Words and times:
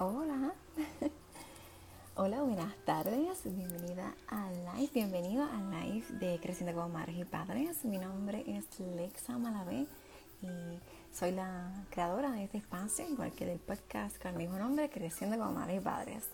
Hola. 0.00 0.52
Hola, 2.14 2.42
buenas 2.42 2.72
tardes. 2.84 3.42
Bienvenida 3.42 4.14
a 4.28 4.48
live. 4.76 4.90
Bienvenido 4.94 5.42
al 5.42 5.70
live 5.72 6.06
de 6.20 6.38
Creciendo 6.38 6.72
como 6.72 6.88
Madres 6.90 7.16
y 7.16 7.24
Padres. 7.24 7.84
Mi 7.84 7.98
nombre 7.98 8.44
es 8.46 8.78
Lexa 8.78 9.36
Malavé 9.38 9.88
y 10.40 10.46
soy 11.12 11.32
la 11.32 11.72
creadora 11.90 12.30
de 12.30 12.44
este 12.44 12.58
espacio, 12.58 13.08
igual 13.10 13.32
que 13.32 13.44
del 13.44 13.58
podcast 13.58 14.22
con 14.22 14.30
el 14.30 14.36
mismo 14.36 14.56
nombre, 14.56 14.88
Creciendo 14.88 15.36
como 15.36 15.50
Madres 15.50 15.80
y 15.80 15.84
Padres. 15.84 16.28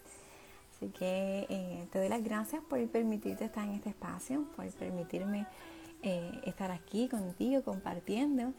Así 0.77 0.89
que 0.91 1.46
eh, 1.49 1.89
te 1.91 2.01
doy 2.01 2.11
las 2.11 2.23
gracias 2.23 2.62
por 2.69 2.87
permitirte 2.89 3.46
estar 3.46 3.67
en 3.67 3.77
este 3.77 3.89
espacio, 3.89 4.45
por 4.57 4.71
permitirme 4.73 5.46
eh, 6.03 6.39
estar 6.45 6.71
aquí 6.71 7.09
contigo 7.09 7.62
compartiendo 7.62 8.53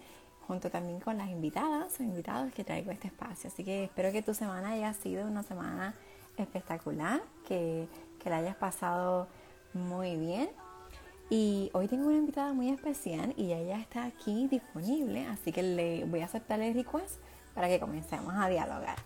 junto 0.47 0.69
también 0.69 0.99
con 0.99 1.17
las 1.17 1.29
invitadas 1.29 1.99
o 1.99 2.03
invitados 2.03 2.53
que 2.53 2.63
traigo 2.63 2.91
este 2.91 3.07
espacio. 3.07 3.49
Así 3.49 3.63
que 3.63 3.85
espero 3.85 4.11
que 4.11 4.21
tu 4.21 4.33
semana 4.33 4.71
haya 4.71 4.93
sido 4.93 5.27
una 5.27 5.43
semana 5.43 5.95
espectacular, 6.37 7.21
que, 7.47 7.87
la 8.25 8.37
hayas 8.37 8.55
pasado 8.55 9.27
muy 9.73 10.15
bien. 10.15 10.49
Y 11.29 11.69
hoy 11.73 11.87
tengo 11.87 12.07
una 12.07 12.17
invitada 12.17 12.53
muy 12.53 12.69
especial 12.69 13.33
y 13.37 13.53
ella 13.53 13.79
está 13.79 14.05
aquí 14.05 14.47
disponible, 14.47 15.27
así 15.27 15.51
que 15.51 15.61
le 15.61 16.05
voy 16.05 16.21
a 16.21 16.25
aceptar 16.25 16.59
el 16.59 16.73
request 16.73 17.19
para 17.53 17.67
que 17.67 17.79
comencemos 17.79 18.33
a 18.35 18.49
dialogar. 18.49 18.97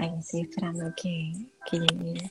Ay, 0.00 0.12
estoy 0.20 0.42
esperando 0.42 0.94
que, 0.94 1.32
que 1.68 1.78
llegue 1.80 2.30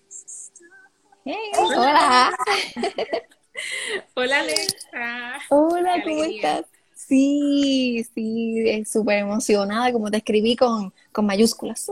hola. 1.60 2.32
Hola, 4.14 4.40
Alexa. 4.40 5.40
Hola, 5.50 6.02
¿cómo 6.02 6.24
estás? 6.24 6.66
Sí, 6.96 8.06
sí, 8.16 8.86
súper 8.86 9.20
emocionada, 9.20 9.92
como 9.92 10.10
te 10.10 10.18
escribí 10.18 10.56
con, 10.56 10.94
mayúsculas. 11.22 11.92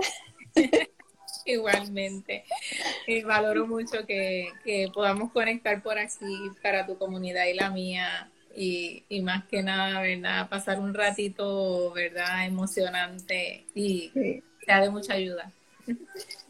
Igualmente. 1.45 2.45
Eh, 3.05 3.25
valoro 3.25 3.67
mucho 3.67 4.05
que, 4.07 4.53
podamos 4.93 5.33
conectar 5.33 5.83
por 5.83 5.99
aquí 5.99 6.51
para 6.63 6.85
tu 6.85 6.97
comunidad 6.97 7.47
y 7.47 7.53
la 7.53 7.69
mía. 7.69 8.31
Y, 8.55 9.03
más 9.23 9.43
que 9.47 9.61
nada, 9.61 9.99
¿verdad? 9.99 10.47
Pasar 10.47 10.79
un 10.79 10.93
ratito, 10.93 11.91
¿verdad? 11.91 12.45
Emocionante 12.45 13.65
y 13.75 14.41
sea 14.65 14.79
de 14.79 14.89
mucha 14.89 15.15
ayuda. 15.15 15.51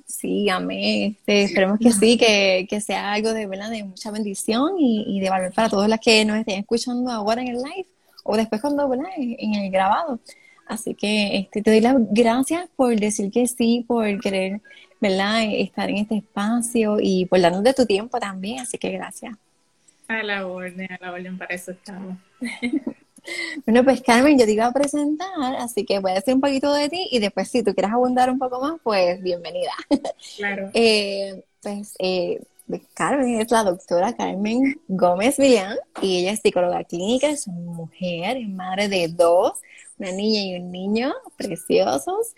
Sí, 0.05 0.49
amén. 0.49 1.15
Este, 1.19 1.43
esperemos 1.43 1.79
que 1.79 1.91
sí, 1.91 2.17
que, 2.17 2.81
sea 2.81 3.13
algo 3.13 3.33
de, 3.33 3.47
¿verdad? 3.47 3.69
de 3.69 3.83
mucha 3.83 4.11
bendición 4.11 4.75
y, 4.79 5.19
de 5.19 5.29
valor 5.29 5.51
para 5.53 5.69
todos 5.69 5.89
los 5.89 5.99
que 5.99 6.23
nos 6.25 6.37
estén 6.37 6.59
escuchando 6.59 7.11
ahora 7.11 7.41
en 7.41 7.49
el 7.49 7.57
live 7.57 7.87
o 8.23 8.37
después 8.37 8.61
cuando 8.61 8.87
¿verdad? 8.87 9.09
en 9.17 9.55
el 9.55 9.71
grabado. 9.71 10.19
Así 10.67 10.95
que 10.95 11.37
este, 11.37 11.61
te 11.61 11.71
doy 11.71 11.81
las 11.81 11.95
gracias 12.11 12.67
por 12.75 12.99
decir 12.99 13.31
que 13.31 13.47
sí, 13.47 13.85
por 13.87 14.19
querer 14.19 14.61
¿verdad? 14.99 15.43
estar 15.43 15.89
en 15.89 15.97
este 15.97 16.17
espacio 16.17 16.97
y 16.99 17.25
por 17.25 17.39
darnos 17.41 17.63
de 17.63 17.73
tu 17.73 17.85
tiempo 17.85 18.19
también. 18.19 18.59
Así 18.59 18.77
que 18.77 18.91
gracias. 18.91 19.35
A 20.07 20.23
la 20.23 20.47
orden, 20.47 20.91
a 20.91 20.97
la 20.99 21.11
orden, 21.11 21.37
para 21.37 21.55
eso 21.55 21.71
estamos. 21.71 22.17
Bueno, 23.65 23.83
pues 23.83 24.01
Carmen, 24.01 24.37
yo 24.37 24.45
te 24.45 24.51
iba 24.51 24.65
a 24.65 24.71
presentar, 24.71 25.55
así 25.57 25.85
que 25.85 25.99
voy 25.99 26.11
a 26.11 26.15
decir 26.15 26.33
un 26.33 26.41
poquito 26.41 26.73
de 26.73 26.89
ti 26.89 27.07
y 27.11 27.19
después 27.19 27.49
si 27.49 27.63
tú 27.63 27.73
quieres 27.73 27.91
abundar 27.91 28.29
un 28.29 28.39
poco 28.39 28.59
más, 28.61 28.79
pues 28.83 29.21
bienvenida. 29.21 29.71
Claro. 30.37 30.69
Eh, 30.73 31.43
pues 31.61 31.95
eh, 31.99 32.41
Carmen 32.93 33.39
es 33.39 33.51
la 33.51 33.63
doctora 33.63 34.13
Carmen 34.13 34.79
Gómez 34.87 35.37
Villán 35.37 35.77
y 36.01 36.19
ella 36.19 36.31
es 36.31 36.41
psicóloga 36.41 36.83
clínica, 36.83 37.29
es 37.29 37.47
una 37.47 37.71
mujer, 37.71 38.37
es 38.37 38.49
madre 38.49 38.89
de 38.89 39.07
dos, 39.07 39.53
una 39.97 40.11
niña 40.11 40.41
y 40.41 40.61
un 40.61 40.71
niño 40.71 41.13
preciosos 41.37 42.33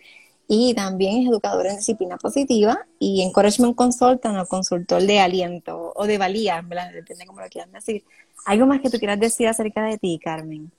y 0.48 0.74
también 0.74 1.22
es 1.22 1.30
educadora 1.30 1.72
en 1.72 1.78
disciplina 1.78 2.18
positiva 2.18 2.86
y 3.00 3.22
encouragement 3.22 3.76
consultant 3.76 4.38
o 4.38 4.46
consultor 4.46 5.02
de 5.02 5.20
aliento 5.20 5.92
o 5.96 6.08
de 6.08 6.18
valía, 6.18 6.64
depende 6.94 7.26
cómo 7.26 7.42
lo 7.42 7.50
quieran 7.50 7.72
decir. 7.72 8.04
¿Algo 8.46 8.66
más 8.66 8.80
que 8.80 8.90
tú 8.90 8.98
quieras 8.98 9.20
decir 9.20 9.48
acerca 9.48 9.84
de 9.84 9.98
ti, 9.98 10.20
Carmen? 10.24 10.72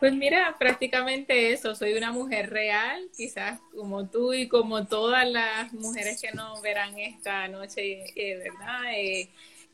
Pues 0.00 0.12
mira, 0.12 0.56
prácticamente 0.58 1.52
eso, 1.52 1.76
soy 1.76 1.94
una 1.94 2.10
mujer 2.10 2.50
real, 2.50 3.08
quizás 3.16 3.60
como 3.72 4.08
tú 4.08 4.32
y 4.32 4.48
como 4.48 4.88
todas 4.88 5.30
las 5.30 5.72
mujeres 5.72 6.20
que 6.20 6.32
nos 6.32 6.60
verán 6.60 6.98
esta 6.98 7.46
noche, 7.46 8.02
eh, 8.16 8.38
¿verdad? 8.38 8.92
Eh, 8.96 9.28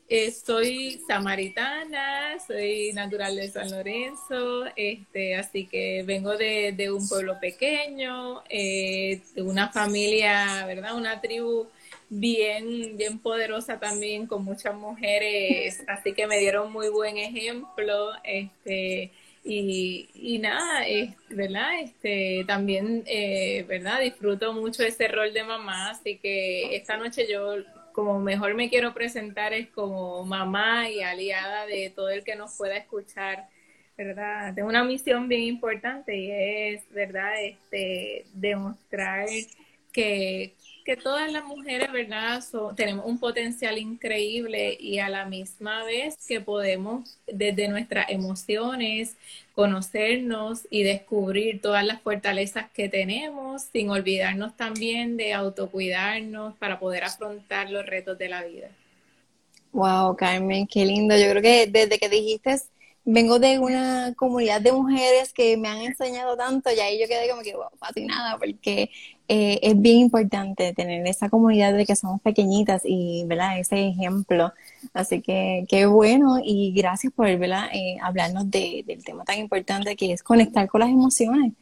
eh, 0.08 0.30
soy 0.32 1.00
samaritana, 1.06 2.38
soy 2.46 2.92
natural 2.94 3.36
de 3.36 3.50
San 3.50 3.70
Lorenzo, 3.70 4.64
este, 4.76 5.36
así 5.36 5.66
que 5.66 6.02
vengo 6.04 6.36
de, 6.36 6.72
de 6.72 6.90
un 6.90 7.06
pueblo 7.08 7.38
pequeño, 7.40 8.42
de 8.48 9.20
una 9.42 9.70
familia, 9.70 10.64
¿verdad? 10.66 10.96
Una 10.96 11.20
tribu 11.20 11.68
bien, 12.08 12.96
bien 12.96 13.18
poderosa 13.18 13.78
también, 13.78 14.26
con 14.26 14.44
muchas 14.44 14.74
mujeres, 14.74 15.82
así 15.86 16.12
que 16.14 16.26
me 16.26 16.38
dieron 16.38 16.72
muy 16.72 16.88
buen 16.88 17.18
ejemplo, 17.18 18.12
este, 18.24 19.12
y, 19.44 20.08
y 20.14 20.38
nada, 20.38 20.86
es, 20.86 21.10
¿verdad? 21.28 21.80
Este, 21.82 22.44
también, 22.46 23.02
eh, 23.06 23.64
¿verdad? 23.68 24.00
Disfruto 24.00 24.52
mucho 24.52 24.82
ese 24.82 25.08
rol 25.08 25.32
de 25.32 25.44
mamá, 25.44 25.90
así 25.90 26.18
que 26.18 26.76
esta 26.76 26.96
noche 26.96 27.26
yo 27.30 27.56
como 27.98 28.20
mejor 28.20 28.54
me 28.54 28.70
quiero 28.70 28.94
presentar 28.94 29.52
es 29.52 29.66
como 29.70 30.24
mamá 30.24 30.88
y 30.88 31.02
aliada 31.02 31.66
de 31.66 31.90
todo 31.90 32.10
el 32.10 32.22
que 32.22 32.36
nos 32.36 32.56
pueda 32.56 32.76
escuchar, 32.76 33.48
¿verdad? 33.96 34.54
Tengo 34.54 34.68
una 34.68 34.84
misión 34.84 35.26
bien 35.26 35.40
importante 35.42 36.16
y 36.16 36.30
es, 36.30 36.88
¿verdad? 36.92 37.32
Este, 37.42 38.24
demostrar 38.34 39.26
que, 39.92 40.54
que 40.88 40.96
todas 40.96 41.30
las 41.30 41.44
mujeres, 41.44 41.92
¿verdad? 41.92 42.42
tenemos 42.74 43.04
un 43.04 43.18
potencial 43.18 43.76
increíble 43.76 44.74
y 44.80 45.00
a 45.00 45.10
la 45.10 45.26
misma 45.26 45.84
vez 45.84 46.16
que 46.26 46.40
podemos 46.40 47.18
desde 47.26 47.68
nuestras 47.68 48.08
emociones 48.08 49.14
conocernos 49.54 50.62
y 50.70 50.84
descubrir 50.84 51.60
todas 51.60 51.84
las 51.84 52.00
fortalezas 52.00 52.70
que 52.70 52.88
tenemos 52.88 53.64
sin 53.70 53.90
olvidarnos 53.90 54.56
también 54.56 55.18
de 55.18 55.34
autocuidarnos 55.34 56.56
para 56.56 56.78
poder 56.78 57.04
afrontar 57.04 57.68
los 57.68 57.84
retos 57.84 58.16
de 58.16 58.30
la 58.30 58.42
vida. 58.44 58.70
Wow, 59.72 60.16
Carmen, 60.16 60.66
qué 60.66 60.86
lindo. 60.86 61.14
Yo 61.18 61.28
creo 61.32 61.42
que 61.42 61.66
desde 61.66 61.98
que 61.98 62.08
dijiste 62.08 62.62
vengo 63.10 63.38
de 63.38 63.58
una 63.58 64.12
comunidad 64.16 64.60
de 64.60 64.70
mujeres 64.70 65.32
que 65.32 65.56
me 65.56 65.68
han 65.68 65.78
enseñado 65.78 66.36
tanto 66.36 66.70
y 66.70 66.78
ahí 66.78 67.00
yo 67.00 67.08
quedé 67.08 67.28
como 67.30 67.40
que 67.40 67.56
wow, 67.56 67.70
fascinada 67.78 68.36
porque 68.36 68.90
eh, 69.28 69.58
es 69.62 69.80
bien 69.80 69.96
importante 69.96 70.74
tener 70.74 71.06
esa 71.06 71.30
comunidad 71.30 71.72
de 71.72 71.86
que 71.86 71.96
somos 71.96 72.20
pequeñitas 72.20 72.82
y 72.84 73.24
¿verdad? 73.26 73.58
ese 73.58 73.88
ejemplo. 73.88 74.52
Así 74.92 75.22
que 75.22 75.64
qué 75.68 75.86
bueno 75.86 76.38
y 76.42 76.72
gracias 76.72 77.12
por. 77.12 77.28
Eh, 77.28 77.96
hablarnos 78.02 78.50
de, 78.50 78.84
del 78.86 79.04
tema 79.04 79.24
tan 79.24 79.38
importante 79.38 79.96
que 79.96 80.12
es 80.12 80.22
conectar 80.22 80.68
con 80.68 80.80
las 80.80 80.90
emociones 80.90 81.52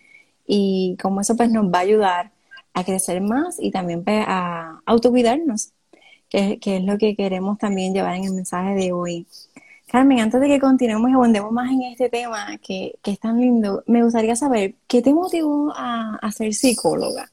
y 0.47 0.97
cómo 1.01 1.21
eso 1.21 1.37
pues 1.37 1.51
nos 1.51 1.67
va 1.67 1.79
a 1.79 1.83
ayudar 1.83 2.33
a 2.75 2.85
crecer 2.85 3.21
más 3.21 3.59
y 3.61 3.71
también 3.71 4.05
pues, 4.05 4.25
a 4.27 4.81
autocuidarnos, 4.85 5.71
que, 6.29 6.59
que 6.59 6.79
es 6.79 6.85
lo 6.85 6.99
que 6.99 7.15
queremos 7.15 7.59
también 7.59 7.95
llevar 7.95 8.17
en 8.17 8.25
el 8.25 8.33
mensaje 8.33 8.75
de 8.75 8.93
hoy. 8.93 9.27
Carmen, 9.97 10.21
antes 10.21 10.39
de 10.43 10.49
que 10.49 10.61
continuemos 10.61 11.09
y 11.09 11.15
abundemos 11.15 11.51
más 11.53 11.73
en 11.73 11.85
este 11.85 12.11
tema 12.11 12.59
que, 12.59 12.97
es 13.03 13.19
tan 13.19 13.41
lindo, 13.41 13.83
me 13.87 14.03
gustaría 14.03 14.37
saber, 14.37 14.75
¿qué 14.87 15.01
te 15.01 15.11
motivó 15.11 15.73
a, 15.75 16.31
ser 16.33 16.53
psicóloga? 16.53 17.31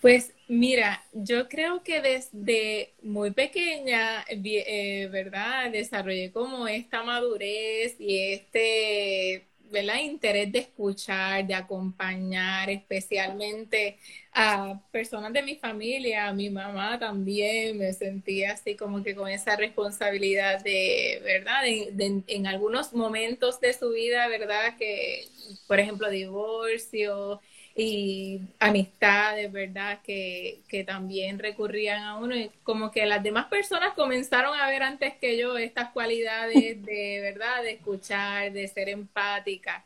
Pues 0.00 0.32
mira, 0.48 1.04
yo 1.12 1.48
creo 1.48 1.84
que 1.84 2.00
desde 2.00 2.94
muy 3.04 3.30
pequeña, 3.30 4.24
eh, 4.28 5.08
¿verdad? 5.12 5.70
Desarrollé 5.70 6.32
como 6.32 6.66
esta 6.66 7.04
madurez 7.04 7.94
y 8.00 8.32
este 8.32 9.46
¿verdad? 9.70 10.00
interés 10.00 10.52
de 10.52 10.60
escuchar, 10.60 11.46
de 11.46 11.54
acompañar, 11.54 12.70
especialmente 12.70 13.98
a 14.32 14.80
personas 14.92 15.32
de 15.32 15.42
mi 15.42 15.56
familia, 15.56 16.28
a 16.28 16.32
mi 16.32 16.50
mamá 16.50 16.98
también, 16.98 17.78
me 17.78 17.92
sentía 17.92 18.52
así 18.52 18.76
como 18.76 19.02
que 19.02 19.14
con 19.14 19.28
esa 19.28 19.56
responsabilidad 19.56 20.62
de, 20.62 21.20
¿verdad? 21.24 21.62
en 21.66 22.46
algunos 22.46 22.92
momentos 22.92 23.60
de 23.60 23.72
su 23.72 23.90
vida, 23.90 24.28
¿verdad? 24.28 24.76
Que, 24.76 25.26
por 25.66 25.80
ejemplo, 25.80 26.10
divorcio, 26.10 27.40
y 27.76 28.40
amistades, 28.60 29.50
¿verdad? 29.52 30.00
Que, 30.04 30.62
que 30.68 30.84
también 30.84 31.38
recurrían 31.40 32.02
a 32.04 32.16
uno 32.18 32.36
y 32.36 32.50
como 32.62 32.90
que 32.92 33.04
las 33.06 33.22
demás 33.22 33.46
personas 33.46 33.94
comenzaron 33.94 34.58
a 34.58 34.68
ver 34.68 34.82
antes 34.84 35.14
que 35.16 35.36
yo 35.38 35.58
estas 35.58 35.90
cualidades 35.92 36.84
de, 36.84 37.20
¿verdad? 37.20 37.62
De 37.62 37.72
escuchar, 37.72 38.52
de 38.52 38.68
ser 38.68 38.88
empática. 38.90 39.84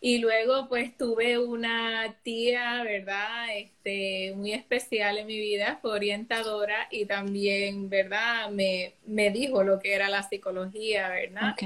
Y 0.00 0.18
luego 0.18 0.68
pues 0.68 0.96
tuve 0.96 1.38
una 1.38 2.14
tía, 2.22 2.82
¿verdad? 2.84 3.56
Este, 3.56 4.32
muy 4.36 4.52
especial 4.52 5.18
en 5.18 5.26
mi 5.26 5.38
vida, 5.38 5.78
fue 5.82 5.92
orientadora 5.92 6.86
y 6.90 7.06
también, 7.06 7.88
¿verdad? 7.90 8.50
Me, 8.50 8.94
me 9.06 9.30
dijo 9.30 9.62
lo 9.64 9.78
que 9.80 9.94
era 9.94 10.08
la 10.08 10.22
psicología, 10.22 11.08
¿verdad? 11.08 11.58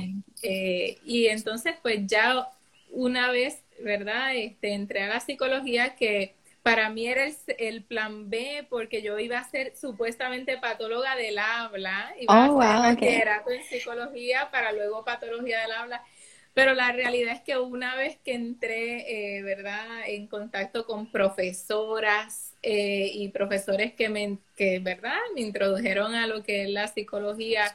Eh, 0.43 0.99
y 1.05 1.27
entonces 1.27 1.75
pues 1.83 2.07
ya 2.07 2.49
una 2.93 3.31
vez, 3.31 3.63
¿verdad? 3.81 4.35
Este, 4.35 4.73
entré 4.73 5.03
a 5.03 5.09
la 5.09 5.21
psicología 5.21 5.97
que 5.97 6.35
para 6.63 6.91
mí 6.91 7.07
era 7.07 7.25
el, 7.59 7.83
plan 7.85 8.29
B 8.29 8.67
porque 8.69 9.03
yo 9.03 9.19
iba 9.19 9.39
a 9.39 9.49
ser 9.49 9.75
supuestamente 9.77 10.59
patóloga 10.59 11.17
del 11.17 11.39
habla, 11.39 12.13
iba 12.21 12.51
oh, 12.51 12.61
a 12.61 12.89
hacer 12.89 13.29
en 13.49 13.65
psicología 13.65 14.51
para 14.51 14.73
luego 14.73 15.05
patología 15.05 15.63
del 15.63 15.73
habla. 15.73 16.05
Pero 16.53 16.75
la 16.75 16.93
realidad 16.93 17.35
es 17.35 17.41
que 17.41 17.57
una 17.59 17.95
vez 17.95 18.19
que 18.25 18.35
entré, 18.35 19.37
eh, 19.39 19.43
¿verdad?, 19.43 20.03
en 20.07 20.27
contacto 20.27 20.85
con 20.85 21.11
profesoras 21.11 22.55
eh, 22.63 23.11
y 23.15 23.29
profesores 23.29 23.95
que, 23.95 24.09
me, 24.09 24.39
que, 24.57 24.81
¿verdad?, 24.81 25.17
me 25.35 25.43
introdujeron 25.43 26.15
a 26.15 26.27
lo 26.27 26.43
que 26.43 26.65
es 26.65 26.71
la 26.71 26.89
psicología 26.89 27.75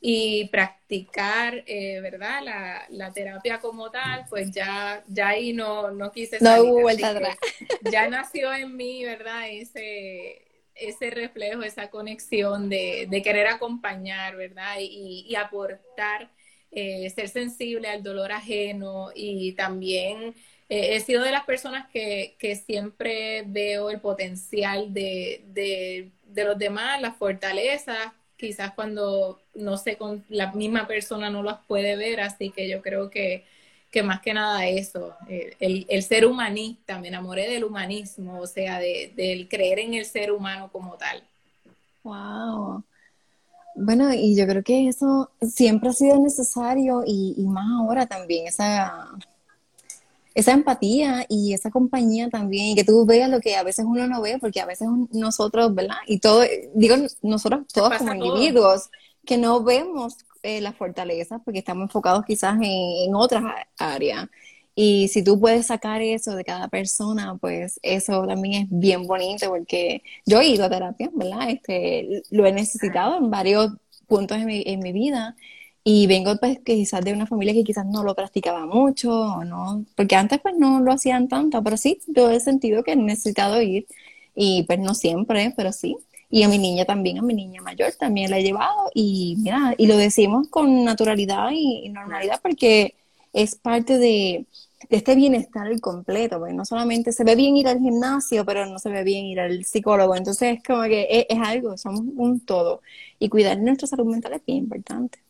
y 0.00 0.48
practicar, 0.48 1.64
eh, 1.66 2.00
¿verdad?, 2.00 2.42
la, 2.44 2.86
la, 2.90 3.12
terapia 3.12 3.58
como 3.58 3.90
tal, 3.90 4.24
pues 4.28 4.50
ya, 4.50 5.02
ya 5.08 5.28
ahí 5.28 5.52
no, 5.52 5.90
no 5.90 6.12
quise 6.12 6.38
salir. 6.38 6.64
No 6.64 6.70
hubo 6.70 6.80
vuelta 6.82 7.10
atrás. 7.10 7.36
Ya 7.90 8.08
nació 8.08 8.52
en 8.52 8.76
mí, 8.76 9.04
¿verdad?, 9.04 9.48
ese, 9.50 10.42
ese 10.74 11.10
reflejo, 11.10 11.62
esa 11.62 11.90
conexión 11.90 12.68
de, 12.68 13.06
de 13.08 13.22
querer 13.22 13.46
acompañar, 13.46 14.36
¿verdad?, 14.36 14.76
y, 14.80 15.26
y 15.28 15.34
aportar, 15.34 16.30
eh, 16.70 17.08
ser 17.10 17.28
sensible 17.28 17.88
al 17.88 18.02
dolor 18.02 18.32
ajeno 18.32 19.10
y 19.14 19.52
también... 19.52 20.34
Eh, 20.68 20.96
he 20.96 21.00
sido 21.00 21.22
de 21.22 21.30
las 21.30 21.44
personas 21.44 21.88
que, 21.92 22.34
que 22.40 22.56
siempre 22.56 23.44
veo 23.46 23.88
el 23.88 24.00
potencial 24.00 24.92
de, 24.92 25.44
de, 25.46 26.10
de 26.24 26.44
los 26.44 26.58
demás, 26.58 27.00
las 27.00 27.16
fortalezas, 27.16 28.12
quizás 28.36 28.72
cuando 28.74 29.40
no 29.54 29.76
sé, 29.76 29.96
con 29.96 30.24
la 30.28 30.52
misma 30.52 30.86
persona 30.86 31.30
no 31.30 31.42
las 31.42 31.58
puede 31.66 31.96
ver, 31.96 32.20
así 32.20 32.50
que 32.50 32.68
yo 32.68 32.82
creo 32.82 33.10
que, 33.10 33.44
que 33.90 34.02
más 34.02 34.20
que 34.20 34.34
nada 34.34 34.66
eso, 34.66 35.14
eh, 35.28 35.56
el, 35.60 35.86
el, 35.88 36.02
ser 36.02 36.26
humanista, 36.26 36.98
me 36.98 37.08
enamoré 37.08 37.48
del 37.48 37.64
humanismo, 37.64 38.40
o 38.40 38.46
sea, 38.46 38.78
de, 38.78 39.12
del 39.16 39.48
creer 39.48 39.80
en 39.80 39.94
el 39.94 40.04
ser 40.04 40.32
humano 40.32 40.70
como 40.70 40.94
tal. 40.94 41.22
Wow. 42.02 42.84
Bueno, 43.74 44.12
y 44.12 44.36
yo 44.36 44.46
creo 44.46 44.62
que 44.62 44.88
eso 44.88 45.30
siempre 45.42 45.90
ha 45.90 45.92
sido 45.92 46.18
necesario 46.18 47.02
y, 47.06 47.34
y 47.36 47.46
más 47.46 47.66
ahora 47.78 48.06
también, 48.06 48.46
esa 48.46 49.08
esa 50.36 50.52
empatía 50.52 51.24
y 51.30 51.54
esa 51.54 51.70
compañía 51.70 52.28
también, 52.28 52.66
y 52.66 52.74
que 52.74 52.84
tú 52.84 53.06
veas 53.06 53.30
lo 53.30 53.40
que 53.40 53.56
a 53.56 53.62
veces 53.62 53.86
uno 53.88 54.06
no 54.06 54.20
ve, 54.20 54.36
porque 54.38 54.60
a 54.60 54.66
veces 54.66 54.86
nosotros, 55.10 55.74
¿verdad? 55.74 55.96
Y 56.06 56.20
todo, 56.20 56.44
digo, 56.74 56.94
nosotros 57.22 57.66
todos 57.72 57.96
como 57.96 58.12
individuos, 58.12 58.90
que 59.24 59.38
no 59.38 59.64
vemos 59.64 60.18
eh, 60.42 60.60
las 60.60 60.76
fortalezas 60.76 61.40
porque 61.42 61.60
estamos 61.60 61.84
enfocados 61.84 62.22
quizás 62.26 62.58
en, 62.60 63.14
otras 63.14 63.44
áreas. 63.78 64.28
Y 64.74 65.08
si 65.08 65.24
tú 65.24 65.40
puedes 65.40 65.68
sacar 65.68 66.02
eso 66.02 66.36
de 66.36 66.44
cada 66.44 66.68
persona, 66.68 67.38
pues 67.38 67.80
eso 67.82 68.26
también 68.26 68.64
es 68.64 68.68
bien 68.70 69.06
bonito 69.06 69.48
porque 69.48 70.02
yo 70.26 70.40
he 70.42 70.48
ido 70.48 70.66
a 70.66 70.70
terapia, 70.70 71.08
¿verdad? 71.14 71.48
Este, 71.48 72.22
lo 72.30 72.44
he 72.44 72.52
necesitado 72.52 73.16
en 73.16 73.30
varios 73.30 73.72
puntos 74.06 74.36
en 74.36 74.44
mi, 74.44 74.62
en 74.66 74.80
mi 74.80 74.92
vida 74.92 75.34
y 75.88 76.08
vengo 76.08 76.36
pues 76.38 76.58
quizás 76.64 77.04
de 77.04 77.12
una 77.12 77.26
familia 77.28 77.54
que 77.54 77.62
quizás 77.62 77.86
no 77.86 78.02
lo 78.02 78.16
practicaba 78.16 78.66
mucho, 78.66 79.44
no, 79.44 79.84
porque 79.94 80.16
antes 80.16 80.40
pues 80.40 80.56
no 80.58 80.80
lo 80.80 80.90
hacían 80.92 81.28
tanto, 81.28 81.62
pero 81.62 81.76
sí, 81.76 82.00
yo 82.08 82.28
he 82.28 82.40
sentido 82.40 82.82
que 82.82 82.92
he 82.92 82.96
necesitado 82.96 83.62
ir, 83.62 83.86
y 84.34 84.64
pues 84.64 84.80
no 84.80 84.94
siempre, 84.94 85.54
pero 85.56 85.72
sí. 85.72 85.96
Y 86.28 86.42
a 86.42 86.48
mi 86.48 86.58
niña 86.58 86.84
también, 86.86 87.18
a 87.20 87.22
mi 87.22 87.34
niña 87.34 87.62
mayor 87.62 87.92
también 87.94 88.32
la 88.32 88.38
he 88.40 88.42
llevado, 88.42 88.90
y 88.94 89.36
mira, 89.38 89.74
y 89.78 89.86
lo 89.86 89.96
decimos 89.96 90.48
con 90.48 90.84
naturalidad 90.84 91.50
y, 91.52 91.88
normalidad 91.90 92.40
porque 92.42 92.96
es 93.32 93.54
parte 93.54 93.98
de, 93.98 94.46
este 94.90 95.14
bienestar 95.14 95.68
completo, 95.80 96.38
porque 96.40 96.54
no 96.54 96.64
solamente 96.64 97.12
se 97.12 97.24
ve 97.24 97.36
bien 97.36 97.56
ir 97.56 97.68
al 97.68 97.78
gimnasio, 97.80 98.44
pero 98.44 98.66
no 98.66 98.78
se 98.80 98.90
ve 98.90 99.04
bien 99.04 99.26
ir 99.26 99.40
al 99.40 99.64
psicólogo, 99.64 100.16
entonces 100.16 100.58
es 100.58 100.64
como 100.64 100.82
que 100.84 101.06
es, 101.10 101.26
es 101.28 101.38
algo, 101.40 101.78
somos 101.78 102.00
un 102.16 102.40
todo, 102.40 102.82
y 103.20 103.28
cuidar 103.28 103.58
nuestra 103.58 103.86
salud 103.86 104.06
mental 104.06 104.32
es 104.34 104.44
bien 104.44 104.58
importante. 104.58 105.25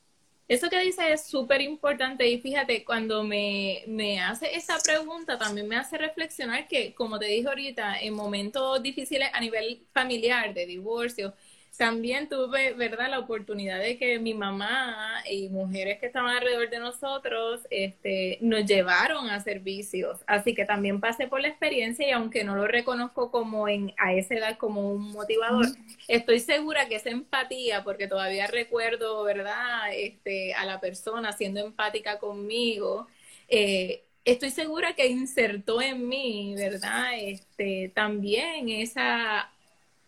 Eso 0.48 0.70
que 0.70 0.78
dice 0.80 1.12
es 1.12 1.26
súper 1.26 1.60
importante 1.60 2.28
y 2.28 2.38
fíjate, 2.40 2.84
cuando 2.84 3.24
me, 3.24 3.82
me, 3.88 4.20
hace 4.20 4.54
esa 4.54 4.78
pregunta 4.78 5.36
también 5.38 5.66
me 5.66 5.76
hace 5.76 5.98
reflexionar 5.98 6.68
que, 6.68 6.94
como 6.94 7.18
te 7.18 7.26
dije 7.26 7.48
ahorita, 7.48 8.00
en 8.00 8.14
momentos 8.14 8.80
difíciles 8.80 9.28
a 9.32 9.40
nivel 9.40 9.84
familiar, 9.92 10.54
de 10.54 10.66
divorcio, 10.66 11.34
también 11.76 12.28
tuve, 12.28 12.72
¿verdad?, 12.74 13.10
la 13.10 13.18
oportunidad 13.18 13.80
de 13.80 13.98
que 13.98 14.18
mi 14.18 14.34
mamá 14.34 15.22
y 15.30 15.48
mujeres 15.48 15.98
que 15.98 16.06
estaban 16.06 16.36
alrededor 16.36 16.70
de 16.70 16.78
nosotros 16.78 17.60
este, 17.70 18.38
nos 18.40 18.64
llevaron 18.64 19.28
a 19.30 19.40
servicios. 19.40 20.20
Así 20.26 20.54
que 20.54 20.64
también 20.64 21.00
pasé 21.00 21.28
por 21.28 21.40
la 21.40 21.48
experiencia 21.48 22.06
y 22.08 22.10
aunque 22.12 22.44
no 22.44 22.56
lo 22.56 22.66
reconozco 22.66 23.30
como 23.30 23.68
en, 23.68 23.92
a 23.98 24.12
esa 24.12 24.34
edad 24.34 24.58
como 24.58 24.90
un 24.90 25.12
motivador, 25.12 25.66
estoy 26.08 26.40
segura 26.40 26.86
que 26.88 26.96
esa 26.96 27.10
empatía, 27.10 27.84
porque 27.84 28.08
todavía 28.08 28.46
recuerdo, 28.46 29.22
¿verdad?, 29.24 29.92
este, 29.94 30.54
a 30.54 30.64
la 30.64 30.80
persona 30.80 31.32
siendo 31.32 31.60
empática 31.60 32.18
conmigo, 32.18 33.06
eh, 33.48 34.04
estoy 34.24 34.50
segura 34.50 34.94
que 34.94 35.06
insertó 35.06 35.80
en 35.80 36.08
mí, 36.08 36.54
¿verdad? 36.56 37.12
Este, 37.18 37.90
también 37.94 38.68
esa 38.68 39.50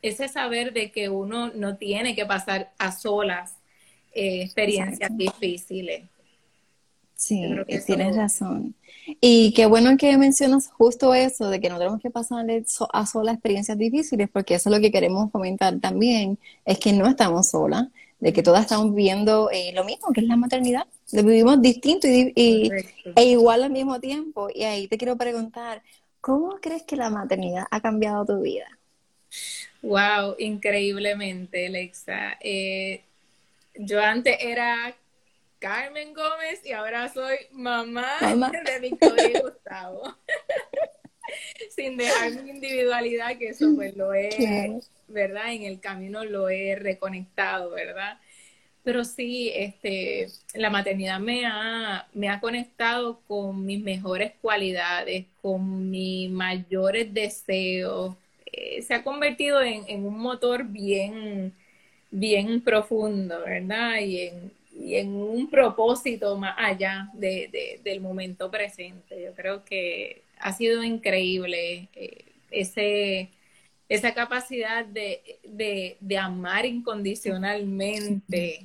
ese 0.02 0.28
saber 0.28 0.72
de 0.72 0.90
que 0.90 1.08
uno 1.08 1.48
no 1.54 1.76
tiene 1.76 2.14
que 2.14 2.26
pasar 2.26 2.72
a 2.78 2.92
solas 2.92 3.56
eh, 4.12 4.42
experiencias 4.42 5.10
difíciles. 5.16 6.02
Sí, 7.14 7.42
tienes 7.84 8.16
razón. 8.16 8.76
Y 9.20 9.52
qué 9.52 9.66
bueno 9.66 9.96
que 9.96 10.16
mencionas 10.16 10.68
justo 10.68 11.14
eso, 11.14 11.50
de 11.50 11.60
que 11.60 11.68
no 11.68 11.78
tenemos 11.78 12.00
que 12.00 12.10
pasar 12.10 12.46
a 12.92 13.06
solas 13.06 13.34
experiencias 13.34 13.76
difíciles, 13.76 14.28
porque 14.32 14.54
eso 14.54 14.68
es 14.68 14.76
lo 14.76 14.80
que 14.80 14.92
queremos 14.92 15.30
comentar 15.32 15.80
también, 15.80 16.38
es 16.64 16.78
que 16.78 16.92
no 16.92 17.08
estamos 17.08 17.50
solas, 17.50 17.88
de 18.20 18.32
que 18.32 18.42
todas 18.42 18.62
estamos 18.62 18.94
viviendo 18.94 19.50
eh, 19.50 19.72
lo 19.74 19.84
mismo, 19.84 20.12
que 20.12 20.20
es 20.20 20.26
la 20.26 20.36
maternidad, 20.36 20.86
lo 21.12 21.22
vivimos 21.24 21.60
distinto 21.60 22.06
y, 22.06 22.70
e 23.16 23.24
igual 23.24 23.64
al 23.64 23.70
mismo 23.70 23.98
tiempo. 23.98 24.48
Y 24.54 24.64
ahí 24.64 24.86
te 24.88 24.98
quiero 24.98 25.16
preguntar, 25.16 25.82
¿cómo 26.20 26.56
crees 26.60 26.82
que 26.82 26.96
la 26.96 27.10
maternidad 27.10 27.64
ha 27.70 27.80
cambiado 27.80 28.24
tu 28.24 28.40
vida? 28.42 28.66
Wow, 29.82 30.34
increíblemente, 30.38 31.66
Alexa. 31.66 32.36
Eh, 32.40 33.02
yo 33.74 34.00
antes 34.00 34.36
era 34.41 34.94
Carmen 35.58 36.14
Gómez 36.14 36.64
y 36.64 36.72
ahora 36.72 37.08
soy 37.12 37.36
mamá, 37.53 38.17
de 38.64 38.81
Victoria 38.81 39.29
y 39.29 39.41
Gustavo. 39.41 40.17
Sin 41.70 41.96
dejar 41.96 42.43
mi 42.43 42.50
individualidad, 42.50 43.36
que 43.36 43.50
eso 43.50 43.67
pues 43.74 43.94
lo 43.96 44.14
he, 44.14 44.81
¿verdad? 45.08 45.53
En 45.53 45.64
el 45.64 45.79
camino 45.79 46.24
lo 46.24 46.48
he 46.48 46.74
reconectado, 46.74 47.70
¿verdad? 47.70 48.19
Pero 48.82 49.05
sí, 49.05 49.53
este, 49.55 50.29
la 50.55 50.70
maternidad 50.70 51.20
me 51.20 51.44
ha, 51.44 52.08
me 52.14 52.31
ha 52.31 52.41
conectado 52.41 53.20
con 53.29 53.67
mis 53.67 53.82
mejores 53.82 54.32
cualidades, 54.41 55.26
con 55.43 55.91
mis 55.91 56.31
mayores 56.31 57.12
deseos, 57.12 58.17
eh, 58.58 58.82
se 58.82 58.94
ha 58.94 59.05
convertido 59.05 59.62
en, 59.62 60.05
un 60.05 60.19
motor 60.19 60.65
bien, 60.65 61.53
bien 62.10 62.60
profundo, 62.60 63.41
¿verdad? 63.44 64.00
Y 64.00 64.31
en, 64.96 65.12
un 65.12 65.48
propósito 65.50 66.36
más 66.36 66.55
allá 66.58 67.08
de, 67.12 67.81
del 67.84 68.00
momento 68.00 68.50
presente. 68.50 69.22
Yo 69.22 69.32
creo 69.34 69.65
que 69.65 70.22
ha 70.38 70.53
sido 70.53 70.82
increíble 70.82 71.88
eh, 71.94 73.29
esa 73.88 74.15
capacidad 74.15 74.84
de, 74.84 75.96
amar 76.19 76.67
incondicionalmente, 76.67 78.62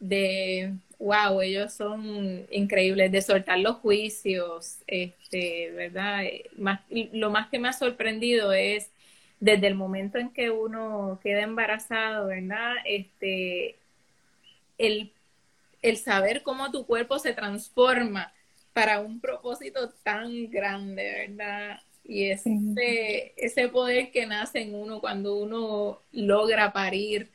de, 0.00 0.72
wow, 0.98 1.40
ellos 1.42 1.72
son 1.72 2.46
increíbles, 2.50 3.12
de 3.12 3.22
soltar 3.22 3.60
los 3.60 3.76
juicios, 3.76 4.78
este, 4.86 5.70
¿verdad? 5.70 6.24
Más, 6.56 6.80
lo 7.12 7.30
más 7.30 7.48
que 7.50 7.58
me 7.60 7.68
ha 7.68 7.72
sorprendido 7.72 8.52
es 8.52 8.90
desde 9.42 9.66
el 9.66 9.74
momento 9.74 10.18
en 10.18 10.30
que 10.30 10.50
uno 10.50 11.18
queda 11.20 11.42
embarazado, 11.42 12.28
¿verdad? 12.28 12.76
Este, 12.84 13.74
el, 14.78 15.10
saber 15.96 16.44
cómo 16.44 16.70
tu 16.70 16.86
cuerpo 16.86 17.18
se 17.18 17.32
transforma 17.32 18.32
para 18.72 19.00
un 19.00 19.18
propósito 19.20 19.90
tan 20.04 20.48
grande, 20.48 21.26
¿verdad? 21.26 21.80
Y 22.04 22.26
ese, 22.26 23.32
ese 23.36 23.68
poder 23.68 24.12
que 24.12 24.26
nace 24.26 24.60
en 24.60 24.76
uno 24.76 25.00
cuando 25.00 25.34
uno 25.34 25.98
logra 26.12 26.72
parir, 26.72 27.28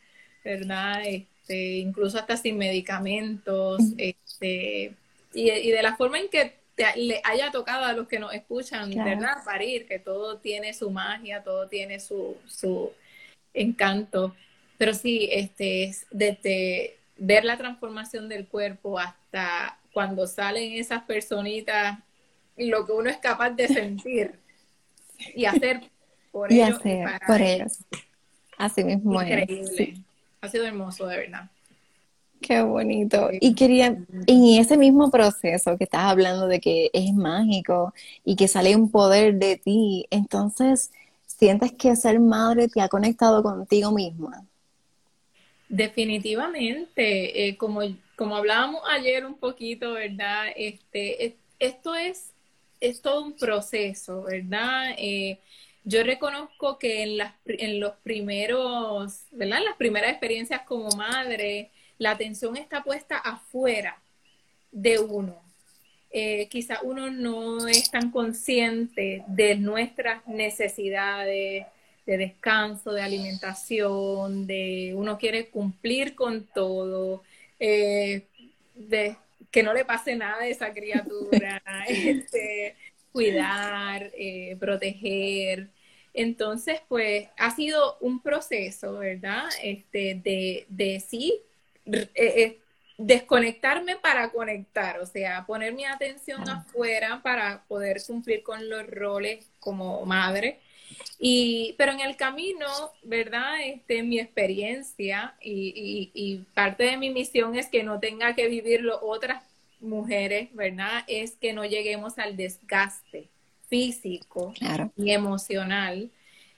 ¿verdad? 0.46 1.06
Este, 1.06 1.80
incluso 1.80 2.20
hasta 2.20 2.38
sin 2.38 2.58
medicamentos, 2.58 3.82
este, 3.98 4.94
y, 5.34 5.52
y 5.52 5.72
de 5.72 5.82
la 5.82 5.98
forma 5.98 6.20
en 6.20 6.30
que 6.30 6.54
le 6.96 7.22
haya 7.24 7.52
tocado 7.52 7.86
a 7.86 7.94
los 7.94 8.08
que 8.08 8.20
nos 8.20 8.34
escuchan, 8.34 8.92
¿verdad? 8.92 9.44
Parir, 9.44 9.88
que 9.88 10.00
todo 10.00 10.38
tiene 10.38 10.74
su 10.74 10.92
magia, 10.92 11.44
todo 11.44 11.68
tiene 11.68 12.00
su, 12.00 12.38
su 12.48 12.92
encanto. 13.54 14.36
Pero 14.78 14.94
sí, 14.94 15.28
este, 15.32 15.86
es 15.86 16.06
desde 16.12 16.98
ver 17.18 17.46
la 17.46 17.58
transformación 17.58 18.30
del 18.30 18.48
cuerpo 18.48 19.00
hasta 19.00 19.80
cuando 19.92 20.28
salen 20.28 20.74
esas 20.74 21.04
personitas, 21.04 21.98
lo 22.56 22.86
que 22.86 22.92
uno 22.92 23.10
es 23.10 23.18
capaz 23.18 23.52
de 23.52 23.68
sentir 23.68 24.40
y 25.36 25.46
hacer 25.46 25.82
por 26.32 26.52
y 26.52 26.62
ellos. 26.62 26.80
Hacer 26.80 27.20
por 27.26 27.42
ellos. 27.42 27.80
Así 28.58 28.84
mismo 28.84 29.22
Increíble. 29.22 29.96
Ha 30.42 30.50
sido 30.50 30.66
hermoso, 30.66 31.08
de 31.08 31.18
verdad. 31.18 31.50
Qué 32.42 32.62
bonito. 32.62 33.30
Y 33.40 33.56
quería, 33.56 33.88
en 33.88 34.46
ese 34.60 34.78
mismo 34.78 35.10
proceso 35.10 35.78
que 35.78 35.86
estás 35.86 36.04
hablando 36.04 36.48
de 36.48 36.60
que 36.60 36.90
es 36.94 37.14
mágico 37.14 37.94
y 38.24 38.36
que 38.36 38.48
sale 38.48 38.76
un 38.76 38.92
poder 38.92 39.36
de 39.36 39.58
ti, 39.58 40.06
entonces, 40.12 40.92
¿sientes 41.26 41.72
que 41.74 41.96
ser 41.96 42.20
madre 42.20 42.68
te 42.68 42.82
ha 42.82 42.90
conectado 42.90 43.42
contigo 43.44 43.92
misma? 43.92 44.46
Definitivamente, 45.70 47.48
eh, 47.48 47.58
como, 47.58 47.82
como 48.16 48.38
hablábamos 48.38 48.82
ayer 48.90 49.26
un 49.26 49.36
poquito, 49.38 49.94
¿verdad? 49.94 50.46
Este, 50.56 51.38
esto 51.60 51.96
es, 51.96 52.32
es 52.80 53.02
todo 53.02 53.24
un 53.24 53.34
proceso, 53.34 54.24
¿verdad? 54.24 54.92
Eh, 54.98 55.40
yo 55.84 56.04
reconozco 56.04 56.78
que 56.78 57.04
en, 57.04 57.18
las, 57.18 57.34
en 57.46 57.80
los 57.80 57.94
primeros, 58.04 59.24
¿verdad? 59.32 59.60
En 59.60 59.66
las 59.66 59.76
primeras 59.78 60.12
experiencias 60.12 60.62
como 60.64 60.90
madre, 60.98 61.72
la 61.98 62.12
atención 62.12 62.58
está 62.58 62.84
puesta 62.84 63.18
afuera 63.18 64.02
de 64.72 65.00
uno. 65.00 65.42
Eh, 66.10 66.48
quizá 66.50 66.80
uno 66.84 67.10
no 67.10 67.68
es 67.68 67.92
tan 67.92 68.12
consciente 68.12 69.24
de 69.28 69.56
nuestras 69.56 70.26
necesidades 70.28 71.66
de 72.06 72.18
descanso, 72.18 72.94
de 72.94 73.02
alimentación, 73.02 74.48
de 74.48 74.94
uno 74.96 75.18
quiere 75.18 75.50
cumplir 75.50 76.16
con 76.16 76.46
todo, 76.46 77.24
eh, 77.60 78.24
de 78.74 79.18
que 79.52 79.64
no 79.64 79.74
le 79.74 79.84
pase 79.84 80.16
nada 80.16 80.44
a 80.44 80.48
esa 80.48 80.74
criatura, 80.74 81.62
este, 81.88 82.76
cuidar, 83.12 84.12
eh, 84.18 84.56
proteger. 84.60 85.68
Entonces, 86.14 86.80
pues 86.88 87.28
ha 87.38 87.54
sido 87.54 87.98
un 88.00 88.22
proceso, 88.22 88.94
¿verdad? 89.00 89.50
Este, 89.62 90.16
de, 90.24 90.66
de 90.70 91.00
sí 91.02 91.42
eh, 91.92 92.10
eh, 92.16 92.60
desconectarme 92.98 93.96
para 93.98 94.30
conectar, 94.32 95.00
o 95.00 95.06
sea, 95.06 95.46
poner 95.46 95.74
mi 95.74 95.86
atención 95.86 96.48
afuera 96.50 97.22
para 97.24 97.64
poder 97.68 98.02
cumplir 98.06 98.44
con 98.44 98.70
los 98.70 98.88
roles 98.88 99.46
como 99.60 100.06
madre. 100.06 100.60
Y, 101.20 101.76
pero 101.78 101.92
en 101.92 102.00
el 102.00 102.16
camino, 102.16 102.68
¿verdad? 103.04 103.56
Este, 103.64 104.04
mi 104.04 104.20
experiencia 104.20 105.36
y, 105.42 106.12
y, 106.14 106.38
parte 106.54 106.84
de 106.86 106.98
mi 106.98 107.10
misión 107.10 107.56
es 107.56 107.68
que 107.68 107.84
no 107.84 108.00
tenga 108.00 108.36
que 108.36 108.48
vivirlo 108.48 109.00
otras 109.02 109.44
mujeres, 109.80 110.50
¿verdad? 110.54 111.04
Es 111.08 111.32
que 111.34 111.54
no 111.54 111.66
lleguemos 111.66 112.18
al 112.20 112.38
desgaste 112.38 113.30
físico 113.68 114.54
y 114.96 115.12
emocional. 115.12 116.10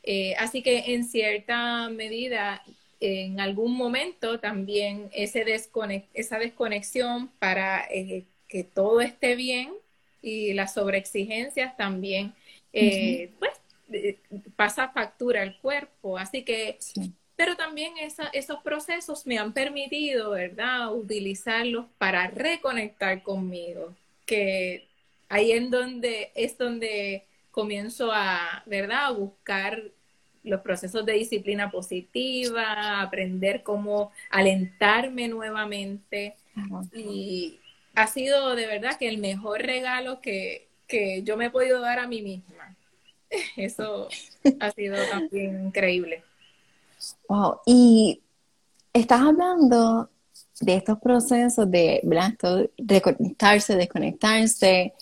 Eh, 0.03 0.36
así 0.38 0.62
que 0.62 0.93
en 0.93 1.03
cierta 1.05 1.89
medida 1.89 2.63
en 3.00 3.39
algún 3.39 3.75
momento 3.75 4.39
también 4.39 5.10
ese 5.13 5.46
esa 6.13 6.39
desconexión 6.39 7.29
para 7.39 7.86
eh, 7.89 8.25
que 8.48 8.63
todo 8.63 9.00
esté 9.01 9.36
bien 9.36 9.74
y 10.22 10.53
las 10.53 10.74
sobreexigencias 10.74 11.77
también, 11.77 12.34
eh, 12.74 13.32
pues 13.39 13.53
eh, 13.91 14.20
pasa 14.56 14.89
factura 14.89 15.41
al 15.41 15.58
cuerpo. 15.60 16.18
Así 16.18 16.44
que, 16.44 16.77
pero 17.36 17.56
también 17.56 17.94
esos 18.34 18.62
procesos 18.63 19.25
me 19.25 19.38
han 19.38 19.53
permitido, 19.53 20.32
¿verdad?, 20.32 20.94
utilizarlos 20.94 21.86
para 21.98 22.27
reconectar 22.27 23.24
conmigo, 23.24 23.96
que 24.25 24.88
ahí 25.29 25.53
en 25.53 25.70
donde 25.70 26.32
es 26.36 26.58
donde 26.58 27.24
comienzo 27.51 28.12
a, 28.12 28.63
¿verdad?, 28.65 29.06
a 29.06 29.12
buscar 29.12 29.84
los 30.43 30.62
procesos 30.62 31.05
de 31.05 31.13
disciplina 31.13 31.69
positiva, 31.69 33.01
aprender 33.01 33.63
cómo 33.63 34.12
alentarme 34.29 35.27
nuevamente. 35.27 36.36
Y 36.93 37.60
ha 37.96 38.08
sido 38.08 38.55
de 38.55 38.67
verdad 38.67 38.98
que 38.98 39.08
el 39.08 39.17
mejor 39.17 39.62
regalo 39.62 40.22
que, 40.22 40.67
yo 41.24 41.38
me 41.38 41.46
he 41.46 41.50
podido 41.51 41.81
dar 41.81 42.00
a 42.00 42.08
mí 42.08 42.22
misma. 42.22 42.75
Eso 43.55 44.08
ha 44.60 44.72
sido 44.72 44.98
también 45.10 45.65
increíble. 45.67 46.24
Wow, 47.27 47.60
y 47.65 48.22
estás 48.91 49.22
hablando 49.22 50.10
de 50.62 50.75
estos 50.75 51.00
procesos 51.00 51.69
de 51.69 52.01
reconectarse, 52.77 53.75
desconectarse, 53.75 54.93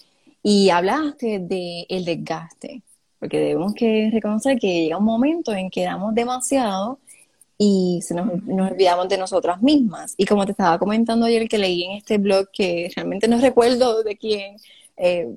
y 0.43 0.69
hablaste 0.69 1.39
del 1.39 1.85
el 1.89 2.05
desgaste 2.05 2.81
porque 3.19 3.39
debemos 3.39 3.73
que 3.73 4.09
reconocer 4.11 4.59
que 4.59 4.83
llega 4.83 4.97
un 4.97 5.05
momento 5.05 5.53
en 5.53 5.69
que 5.69 5.83
damos 5.83 6.13
demasiado 6.13 6.99
y 7.57 7.99
se 8.03 8.13
nos, 8.13 8.29
olvidamos 8.29 9.09
de 9.09 9.17
nosotras 9.17 9.61
mismas. 9.61 10.13
Y 10.17 10.25
como 10.25 10.45
te 10.45 10.51
estaba 10.51 10.77
comentando 10.79 11.25
ayer 11.25 11.47
que 11.49 11.57
leí 11.57 11.83
en 11.83 11.91
este 11.93 12.17
blog, 12.17 12.49
que 12.51 12.91
realmente 12.95 13.27
no 13.27 13.39
recuerdo 13.39 14.03
de 14.03 14.17
quién, 14.17 14.57
eh, 14.97 15.35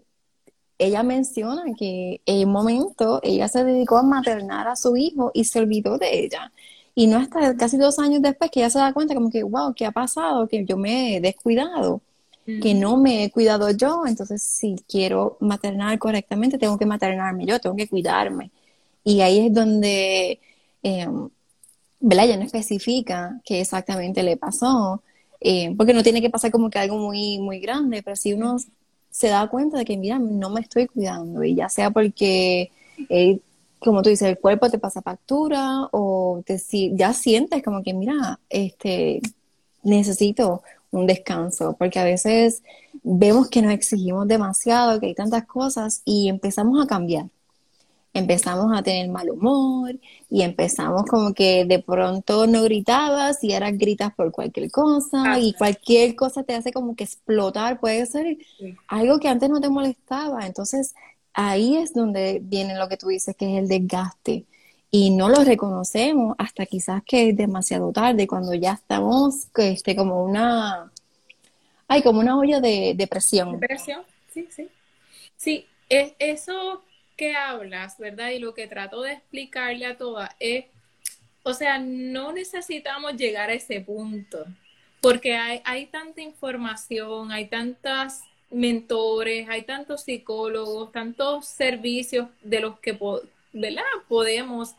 ella 0.79 1.03
menciona 1.03 1.63
que 1.79 2.21
en 2.27 2.49
un 2.49 2.53
momento 2.53 3.21
ella 3.23 3.49
se 3.49 3.65
dedicó 3.65 3.99
a 3.99 4.03
maternar 4.03 4.69
a 4.69 4.77
su 4.77 4.97
hijo 4.97 5.31
y 5.35 5.45
se 5.45 5.61
olvidó 5.61 5.99
de 5.99 6.25
ella. 6.25 6.53
Y 6.95 7.07
no 7.07 7.19
hasta 7.19 7.57
casi 7.57 7.77
dos 7.79 7.99
años 7.99 8.23
después 8.23 8.51
que 8.51 8.61
ella 8.61 8.71
se 8.71 8.79
da 8.79 8.93
cuenta 8.93 9.15
como 9.15 9.31
que, 9.31 9.43
wow, 9.43 9.75
¿qué 9.75 9.87
ha 9.87 9.93
pasado? 9.93 10.49
Que 10.49 10.65
yo 10.65 10.77
me 10.77 11.17
he 11.17 11.21
descuidado 11.21 12.03
que 12.63 12.75
no 12.75 12.97
me 12.97 13.25
he 13.25 13.31
cuidado 13.31 13.71
yo, 13.71 14.05
entonces 14.07 14.43
si 14.43 14.77
quiero 14.89 15.37
maternar 15.41 15.99
correctamente, 15.99 16.59
tengo 16.59 16.79
que 16.79 16.87
maternarme 16.87 17.47
yo, 17.47 17.61
tengo 17.61 17.77
que 17.77 17.89
cuidarme. 17.89 18.51
Y 19.05 19.21
ahí 19.21 19.47
es 19.47 19.55
donde, 19.55 20.41
eh, 20.83 21.09
¿verdad? 22.01 22.27
Ella 22.27 22.37
no 22.37 22.45
especifica 22.45 23.41
qué 23.45 23.61
exactamente 23.61 24.23
le 24.23 24.37
pasó, 24.37 25.03
eh, 25.41 25.75
porque 25.77 25.95
no 25.95 26.03
tiene 26.03 26.21
que 26.21 26.31
pasar 26.31 26.51
como 26.51 26.71
que 26.71 26.79
algo 26.79 26.99
muy, 26.99 27.39
muy 27.39 27.61
grande, 27.61 28.03
pero 28.03 28.17
si 28.17 28.33
uno 28.33 28.57
se 29.11 29.29
da 29.29 29.49
cuenta 29.49 29.79
de 29.79 29.85
que, 29.85 29.97
mira, 29.97 30.19
no 30.19 30.51
me 30.51 30.61
estoy 30.61 30.87
cuidando, 30.87 31.43
y 31.45 31.55
ya 31.55 31.69
sea 31.69 31.91
porque, 31.91 32.71
eh, 33.09 33.39
como 33.79 34.03
tú 34.03 34.11
dices, 34.11 34.29
el 34.29 34.39
cuerpo 34.39 34.71
te 34.71 34.79
pasa 34.79 35.03
factura, 35.03 35.89
o 35.93 36.43
te, 36.45 36.59
si, 36.59 36.93
ya 36.95 37.13
sientes 37.13 37.63
como 37.63 37.83
que, 37.83 37.95
mira, 37.95 38.39
este, 38.51 39.21
necesito 39.83 40.63
un 40.91 41.07
descanso, 41.07 41.77
porque 41.79 41.99
a 41.99 42.05
veces 42.05 42.63
vemos 43.03 43.49
que 43.49 43.63
nos 43.63 43.73
exigimos 43.73 44.27
demasiado, 44.27 45.01
que 45.01 45.07
hay 45.07 45.15
tantas 45.15 45.47
cosas 45.47 46.03
y 46.05 46.29
empezamos 46.29 46.83
a 46.83 46.87
cambiar. 46.87 47.27
Empezamos 48.13 48.77
a 48.77 48.83
tener 48.83 49.09
mal 49.09 49.31
humor 49.31 49.97
y 50.29 50.43
empezamos 50.43 51.05
como 51.05 51.33
que 51.33 51.65
de 51.65 51.79
pronto 51.79 52.49
no 52.49 52.65
gritabas 52.65 53.45
y 53.45 53.53
ahora 53.53 53.71
gritas 53.71 54.13
por 54.15 54.33
cualquier 54.33 54.69
cosa 54.73 55.39
y 55.39 55.53
cualquier 55.53 56.17
cosa 56.17 56.43
te 56.43 56.55
hace 56.55 56.73
como 56.73 56.97
que 56.97 57.05
explotar. 57.05 57.79
Puede 57.79 58.07
ser 58.07 58.39
algo 58.89 59.21
que 59.21 59.29
antes 59.29 59.49
no 59.49 59.61
te 59.61 59.69
molestaba. 59.69 60.45
Entonces 60.45 60.95
ahí 61.35 61.77
es 61.77 61.95
donde 61.95 62.41
viene 62.43 62.77
lo 62.77 62.89
que 62.89 62.97
tú 62.97 63.09
dices, 63.09 63.37
que 63.37 63.57
es 63.57 63.63
el 63.63 63.69
desgaste 63.69 64.45
y 64.91 65.11
no 65.11 65.29
lo 65.29 65.45
reconocemos 65.45 66.35
hasta 66.39 66.67
quizás 66.67 67.03
que 67.05 67.31
es 67.31 67.37
demasiado 67.37 67.93
tarde, 67.93 68.27
cuando 68.27 68.55
ya 68.55 68.73
estamos 68.73 69.47
este, 69.57 69.95
como 69.95 70.25
una, 70.25 70.91
hay 71.87 72.03
como 72.03 72.21
una 72.21 72.37
olla 72.37 72.61
de, 72.61 72.95
de 72.97 73.07
presión, 73.07 73.61
sí, 74.33 74.49
sí. 74.51 74.69
Sí, 75.37 75.67
es 75.89 76.13
eso 76.19 76.83
que 77.17 77.37
hablas, 77.37 77.99
¿verdad? 77.99 78.31
Y 78.31 78.39
lo 78.39 78.53
que 78.55 78.67
trato 78.67 79.03
de 79.03 79.13
explicarle 79.13 79.87
a 79.87 79.97
todas 79.97 80.31
es, 80.41 80.67
o 81.43 81.55
sea, 81.55 81.79
no 81.79 82.33
necesitamos 82.33 83.15
llegar 83.15 83.51
a 83.51 83.55
ese 83.55 83.81
punto, 83.81 84.45
porque 85.01 85.37
hay, 85.37 85.63
hay 85.65 85.87
tanta 85.87 86.21
información, 86.21 87.31
hay 87.31 87.47
tantas 87.47 88.23
mentores, 88.51 89.49
hay 89.49 89.63
tantos 89.63 90.03
psicólogos, 90.03 90.93
tantos 90.93 91.47
servicios 91.47 92.29
de 92.43 92.61
los 92.61 92.79
que 92.81 92.95
¿verdad? 93.53 93.83
Podemos 94.09 94.75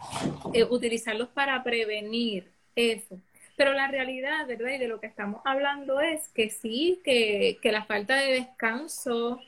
eh, 0.54 0.64
utilizarlos 0.64 1.30
para 1.30 1.64
prevenir 1.64 2.48
eso. 2.76 3.20
Pero 3.56 3.74
la 3.74 3.88
realidad, 3.88 4.48
¿verdad? 4.48 4.72
Y 4.76 4.78
de 4.78 4.88
lo 4.88 5.00
que 5.00 5.08
estamos 5.08 5.42
hablando 5.46 6.00
es 6.02 6.30
que 6.30 6.50
sí, 6.50 7.00
que, 7.04 7.58
que 7.62 7.72
la 7.72 7.86
falta 7.86 8.16
de 8.16 8.34
descanso, 8.34 9.40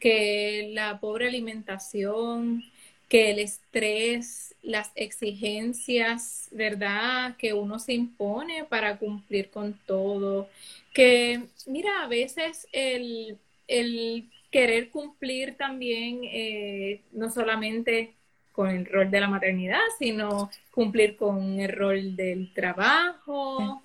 que 0.00 0.70
la 0.72 0.98
pobre 0.98 1.28
alimentación, 1.28 2.64
que 3.08 3.30
el 3.32 3.40
estrés, 3.40 4.54
las 4.62 4.92
exigencias, 4.94 6.48
¿verdad? 6.52 7.36
Que 7.36 7.52
uno 7.54 7.78
se 7.78 7.92
impone 7.92 8.64
para 8.64 8.98
cumplir 8.98 9.50
con 9.50 9.78
todo. 9.86 10.48
Que, 10.94 11.42
mira, 11.66 12.02
a 12.02 12.08
veces 12.08 12.68
el, 12.72 13.38
el 13.68 14.30
querer 14.50 14.90
cumplir 14.90 15.56
también 15.56 16.20
eh, 16.24 17.02
no 17.12 17.30
solamente 17.30 18.14
con 18.52 18.70
el 18.70 18.86
rol 18.86 19.10
de 19.10 19.20
la 19.20 19.28
maternidad, 19.28 19.80
sino 19.98 20.50
cumplir 20.70 21.16
con 21.16 21.60
el 21.60 21.72
rol 21.72 22.16
del 22.16 22.52
trabajo, 22.52 23.82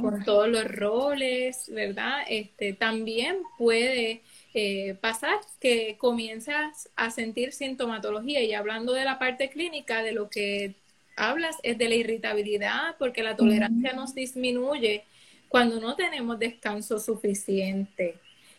con 0.00 0.24
todos 0.24 0.48
los 0.48 0.64
roles, 0.64 1.70
¿verdad? 1.72 2.22
Este, 2.28 2.72
también 2.72 3.38
puede 3.56 4.22
eh, 4.54 4.96
pasar 5.00 5.38
que 5.60 5.96
comienzas 5.98 6.88
a 6.96 7.10
sentir 7.10 7.52
sintomatología 7.52 8.42
y 8.42 8.54
hablando 8.54 8.92
de 8.92 9.04
la 9.04 9.18
parte 9.18 9.50
clínica, 9.50 10.02
de 10.02 10.12
lo 10.12 10.28
que 10.28 10.74
hablas 11.16 11.56
es 11.62 11.78
de 11.78 11.88
la 11.88 11.94
irritabilidad, 11.96 12.96
porque 12.98 13.22
la 13.22 13.36
tolerancia 13.36 13.92
nos 13.92 14.14
disminuye 14.14 15.04
cuando 15.48 15.80
no 15.80 15.96
tenemos 15.96 16.38
descanso 16.38 16.98
suficiente. 16.98 18.16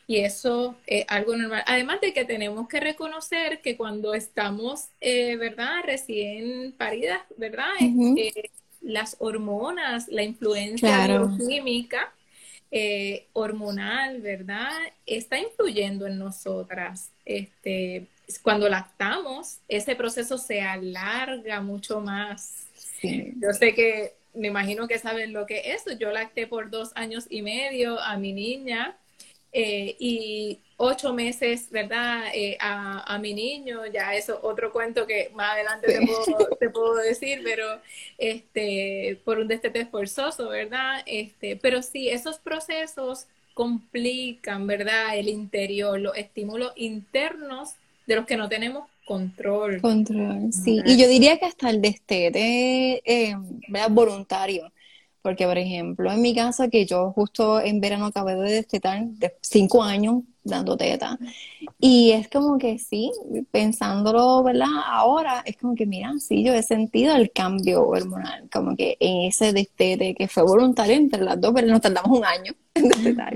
Y 0.10 0.22
eso 0.22 0.76
es 0.88 1.06
algo 1.08 1.36
normal. 1.36 1.64
Además 1.68 2.02
de 2.02 2.14
que 2.14 2.26
tenemos 2.26 2.68
que 2.68 2.80
reconocer 2.80 3.62
que 3.62 3.78
cuando 3.78 4.16
estamos, 4.16 4.88
eh, 5.02 5.36
¿verdad? 5.36 5.84
Recién 5.86 6.74
paridas, 6.76 7.22
¿verdad? 7.38 7.70
Eh, 7.80 8.50
las 8.82 9.18
hormonas, 9.20 10.08
la 10.08 10.24
influencia 10.24 11.06
bioquímica, 11.06 12.12
eh, 12.72 13.28
hormonal, 13.34 14.20
¿verdad? 14.22 14.72
Está 15.06 15.38
influyendo 15.38 16.08
en 16.08 16.18
nosotras. 16.18 17.12
Este, 17.24 18.08
cuando 18.42 18.68
lactamos, 18.68 19.60
ese 19.68 19.96
proceso 19.96 20.40
se 20.40 20.60
alarga 20.60 21.62
mucho 21.62 22.02
más. 22.02 22.66
Yo 23.04 23.54
sé 23.54 23.76
que, 23.76 24.14
me 24.34 24.48
imagino 24.48 24.88
que 24.88 24.98
saben 24.98 25.34
lo 25.34 25.46
que 25.46 25.60
es 25.60 25.86
eso. 25.86 25.96
Yo 26.00 26.10
lacté 26.10 26.48
por 26.48 26.72
dos 26.72 26.94
años 26.96 27.28
y 27.30 27.44
medio 27.44 28.00
a 28.00 28.18
mi 28.18 28.34
niña 28.34 28.98
eh, 29.52 29.96
y 30.00 30.60
ocho 30.78 31.14
meses, 31.14 31.70
¿verdad? 31.72 32.26
Eh, 32.34 32.58
a, 32.60 33.18
mi 33.20 33.34
niño, 33.34 33.86
ya 33.88 34.14
eso 34.14 34.40
otro 34.44 34.72
cuento 34.72 35.06
que 35.08 35.32
más 35.34 35.54
adelante 35.54 35.88
te, 36.60 36.70
puedo, 36.70 36.96
decir, 36.96 37.42
pero 37.44 37.66
este, 38.18 39.20
por 39.26 39.40
un 39.40 39.48
destete 39.48 39.86
forzoso, 39.86 40.50
¿verdad? 40.50 41.02
Este, 41.06 41.56
pero 41.56 41.82
sí, 41.82 42.10
esos 42.10 42.38
procesos 42.38 43.26
complican, 43.54 44.68
¿verdad? 44.68 45.18
El 45.18 45.28
interior, 45.28 46.00
los 46.00 46.16
estímulos 46.16 46.72
internos 46.76 47.74
de 48.06 48.16
los 48.16 48.26
que 48.26 48.38
no 48.38 48.48
tenemos 48.48 48.88
control. 49.06 49.82
Control, 49.82 50.54
sí. 50.54 50.82
Y 50.86 50.98
yo 50.98 51.08
diría 51.08 51.38
que 51.40 51.46
hasta 51.46 51.70
el 51.70 51.82
destete, 51.82 53.02
eh, 53.04 53.36
¿verdad? 53.68 53.90
Voluntario 53.90 54.72
porque, 55.22 55.46
por 55.46 55.58
ejemplo, 55.58 56.12
en 56.12 56.22
mi 56.22 56.34
casa, 56.34 56.70
que 56.70 56.86
yo 56.86 57.12
justo 57.12 57.60
en 57.60 57.82
verano 57.82 58.08
acabé 58.08 58.36
de 58.36 58.52
destetar 58.52 59.06
de 59.06 59.34
cinco 59.42 59.84
años 59.84 60.24
dando 60.44 60.78
teta. 60.78 61.18
Y 61.80 62.12
es 62.12 62.30
como 62.30 62.58
que 62.58 62.80
sí, 62.80 63.12
pensándolo, 63.52 64.44
¿verdad? 64.44 64.68
Ahora 64.86 65.44
es 65.46 65.58
como 65.58 65.76
que, 65.76 65.86
mira, 65.86 66.14
sí, 66.20 66.44
yo 66.44 66.54
he 66.54 66.64
sentido 66.64 67.16
el 67.16 67.32
cambio 67.32 67.88
hormonal, 67.88 68.50
como 68.52 68.76
que 68.76 68.98
en 69.00 69.28
ese 69.28 69.54
destete 69.54 70.16
que 70.16 70.28
fue 70.28 70.44
voluntario 70.44 70.96
entre 70.96 71.24
las 71.24 71.40
dos, 71.40 71.52
pero 71.54 71.68
nos 71.68 71.82
tardamos 71.82 72.18
un 72.18 72.26
año 72.26 72.54
en 72.74 72.90
destetar. 72.90 73.34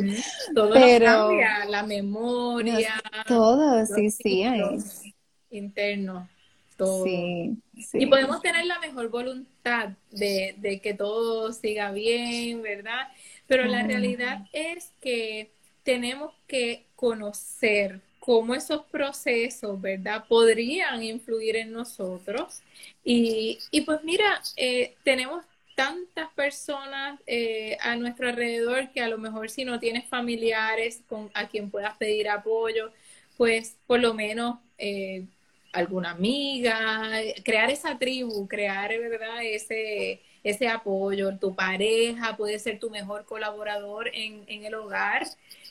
Todo 0.56 0.74
pero, 0.74 1.06
cambia, 1.06 1.66
la 1.70 1.84
memoria. 1.84 3.02
Todo, 3.28 3.86
sí, 3.86 4.10
sí. 4.10 4.44
Interno. 5.52 6.28
Y 7.94 8.06
podemos 8.06 8.42
tener 8.42 8.66
la 8.66 8.80
mejor 8.80 9.10
voluntad 9.10 9.90
de, 10.12 10.80
que 10.82 10.94
todo 10.94 11.52
siga 11.54 11.92
bien, 11.92 12.62
¿verdad? 12.62 13.08
Pero 13.48 13.66
la 13.66 13.84
realidad 13.84 14.48
es 14.54 14.92
que 15.02 15.52
tenemos 15.84 16.34
que 16.48 16.86
conocer 16.96 18.02
cómo 18.20 18.56
esos 18.56 18.86
procesos, 18.86 19.82
¿verdad? 19.82 20.26
Podrían 20.28 21.04
influir 21.04 21.58
en 21.58 21.74
nosotros. 21.74 22.62
Y, 23.04 23.60
pues 23.86 24.04
mira, 24.04 24.42
eh, 24.56 24.96
tenemos 25.04 25.44
tantas 25.76 26.32
personas 26.34 27.20
eh, 27.28 27.78
a 27.82 27.96
nuestro 27.96 28.30
alrededor 28.30 28.92
que 28.92 29.02
a 29.02 29.10
lo 29.10 29.18
mejor 29.18 29.50
si 29.50 29.66
no 29.66 29.80
tienes 29.80 30.08
familiares 30.08 31.02
con, 31.10 31.32
a 31.34 31.48
quien 31.50 31.70
puedas 31.70 31.98
pedir 31.98 32.30
apoyo, 32.30 32.92
pues 33.38 33.76
por 33.88 34.00
lo 34.00 34.14
menos 34.14 34.60
eh, 34.78 35.26
alguna 35.74 36.12
amiga, 36.12 37.12
crear 37.44 37.70
esa 37.70 37.98
tribu, 37.98 38.48
crear, 38.48 38.90
¿verdad? 38.90 39.44
Ese, 39.44 40.22
ese 40.44 40.68
apoyo, 40.68 41.38
tu 41.38 41.56
pareja 41.56 42.38
puede 42.38 42.60
ser 42.60 42.80
tu 42.80 42.90
mejor 42.90 43.26
colaborador 43.26 44.10
en, 44.14 44.44
en 44.48 44.66
el 44.66 44.76
hogar. 44.76 45.24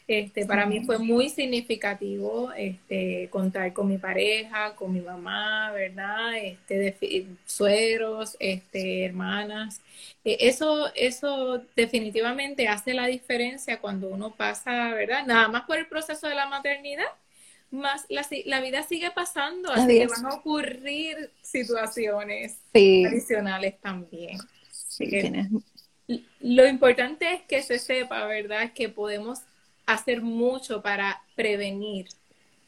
Este, 0.08 0.44
para 0.46 0.66
mí 0.66 0.80
fue 0.84 0.98
muy 0.98 1.28
significativo 1.28 2.52
este, 2.56 3.28
contar 3.30 3.72
con 3.72 3.88
mi 3.88 3.98
pareja, 3.98 4.74
con 4.74 4.92
mi 4.92 5.00
mamá, 5.00 5.70
¿verdad? 5.72 6.36
Este, 6.38 6.78
de, 6.78 7.26
sueros, 7.46 8.36
este, 8.40 9.04
hermanas. 9.04 9.80
E, 10.24 10.48
eso, 10.48 10.92
eso 10.94 11.62
definitivamente 11.76 12.68
hace 12.68 12.94
la 12.94 13.06
diferencia 13.06 13.80
cuando 13.80 14.08
uno 14.08 14.34
pasa, 14.34 14.92
¿verdad? 14.94 15.24
Nada 15.26 15.48
más 15.48 15.62
por 15.62 15.78
el 15.78 15.86
proceso 15.86 16.28
de 16.28 16.34
la 16.34 16.46
maternidad, 16.46 17.06
más 17.72 18.04
la, 18.08 18.60
vida 18.60 18.82
sigue 18.82 19.10
pasando, 19.10 19.72
así 19.72 19.98
que 19.98 20.06
van 20.06 20.26
a 20.26 20.34
ocurrir 20.34 21.30
situaciones 21.40 22.58
adicionales 22.72 23.80
también. 23.80 24.38
Lo 26.40 26.66
importante 26.66 27.32
es 27.32 27.42
que 27.42 27.62
se 27.62 27.78
sepa, 27.78 28.26
¿verdad?, 28.26 28.72
que 28.74 28.88
podemos 28.88 29.40
hacer 29.86 30.22
mucho 30.22 30.82
para 30.82 31.22
prevenir 31.34 32.08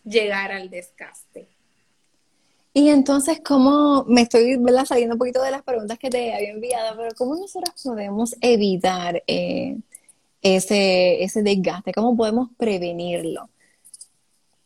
llegar 0.04 0.52
al 0.52 0.70
desgaste. 0.70 1.46
Y 2.72 2.88
entonces, 2.88 3.40
¿cómo 3.44 4.04
me 4.08 4.22
estoy 4.22 4.58
saliendo 4.84 5.14
un 5.14 5.18
poquito 5.18 5.42
de 5.42 5.52
las 5.52 5.62
preguntas 5.62 5.98
que 5.98 6.10
te 6.10 6.34
había 6.34 6.50
enviado, 6.50 6.96
pero 6.96 7.14
cómo 7.16 7.36
nosotros 7.36 7.74
podemos 7.82 8.34
evitar 8.40 9.22
eh, 9.28 9.76
ese, 10.42 11.22
ese 11.22 11.42
desgaste? 11.42 11.92
¿Cómo 11.92 12.16
podemos 12.16 12.48
prevenirlo? 12.56 13.48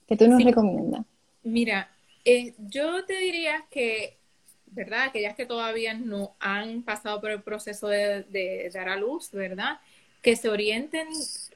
¿Qué 0.09 0.16
tú 0.16 0.27
nos 0.27 0.42
recomiendas? 0.42 1.05
Mira, 1.42 1.90
eh, 2.25 2.55
yo 2.59 3.05
te 3.05 3.18
diría 3.18 3.66
que, 3.71 4.16
¿verdad? 4.66 5.05
Aquellas 5.05 5.37
que 5.37 5.44
todavía 5.44 5.92
no 5.92 6.35
han 6.40 6.83
pasado 6.83 7.21
por 7.21 7.31
el 7.31 7.42
proceso 7.42 7.88
de, 7.88 8.71
dar 8.73 8.88
a 8.88 8.97
luz, 8.97 9.31
¿verdad? 9.33 9.81
Que 10.23 10.35
se 10.35 10.49
orienten, 10.49 11.07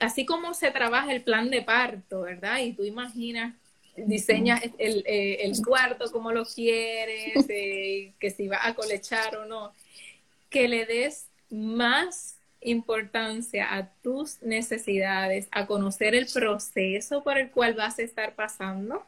así 0.00 0.26
como 0.26 0.52
se 0.52 0.70
trabaja 0.70 1.12
el 1.12 1.22
plan 1.22 1.50
de 1.50 1.62
parto, 1.62 2.22
¿verdad? 2.22 2.58
Y 2.58 2.74
tú 2.74 2.84
imaginas 2.84 3.54
diseñas 3.96 4.62
el, 4.78 5.02
eh, 5.06 5.44
el, 5.44 5.52
cuarto 5.64 6.10
como 6.12 6.30
lo 6.30 6.44
quieres, 6.44 7.34
eh, 7.48 8.12
que 8.18 8.30
si 8.30 8.48
va 8.48 8.66
a 8.66 8.74
colechar 8.74 9.36
o 9.36 9.46
no, 9.46 9.72
que 10.50 10.68
le 10.68 10.84
des 10.84 11.26
más 11.50 12.36
importancia 12.62 13.74
a 13.74 13.92
tus 14.02 14.42
necesidades, 14.42 15.48
a 15.50 15.66
conocer 15.66 16.14
el 16.14 16.26
proceso 16.26 17.22
por 17.22 17.38
el 17.38 17.50
cual 17.50 17.74
vas 17.74 17.98
a 17.98 18.02
estar 18.02 18.34
pasando 18.34 19.04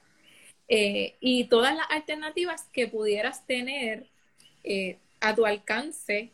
eh, 0.68 1.14
y 1.20 1.44
todas 1.44 1.74
las 1.74 1.86
alternativas 1.90 2.64
que 2.72 2.88
pudieras 2.88 3.46
tener 3.46 4.06
eh, 4.62 4.96
a 5.20 5.34
tu 5.34 5.46
alcance 5.46 6.30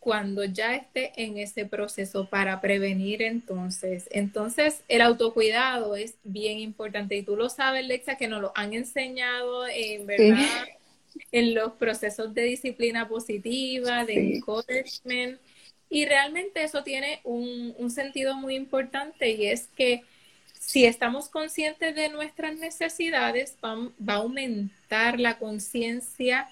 cuando 0.00 0.44
ya 0.44 0.74
esté 0.74 1.12
en 1.16 1.38
ese 1.38 1.66
proceso 1.66 2.28
para 2.30 2.60
prevenir 2.60 3.20
entonces. 3.20 4.08
Entonces, 4.10 4.82
el 4.88 5.02
autocuidado 5.02 5.96
es 5.96 6.14
bien 6.24 6.60
importante 6.60 7.16
y 7.16 7.22
tú 7.22 7.36
lo 7.36 7.48
sabes, 7.48 7.86
Lexa, 7.86 8.16
que 8.16 8.28
nos 8.28 8.40
lo 8.40 8.52
han 8.54 8.72
enseñado 8.72 9.66
en 9.66 10.06
verdad 10.06 10.66
en 11.32 11.54
los 11.54 11.72
procesos 11.72 12.32
de 12.32 12.42
disciplina 12.42 13.08
positiva, 13.08 14.04
de 14.04 14.36
encouragement 14.36 15.38
y 15.90 16.04
realmente 16.04 16.62
eso 16.62 16.82
tiene 16.82 17.20
un, 17.24 17.90
sentido 17.90 18.34
muy 18.34 18.54
importante 18.54 19.30
y 19.30 19.46
es 19.46 19.68
que 19.68 20.02
si 20.52 20.84
estamos 20.84 21.28
conscientes 21.28 21.94
de 21.94 22.10
nuestras 22.10 22.56
necesidades, 22.56 23.56
va, 23.64 24.14
a 24.14 24.16
aumentar 24.16 25.18
la 25.18 25.38
conciencia 25.38 26.48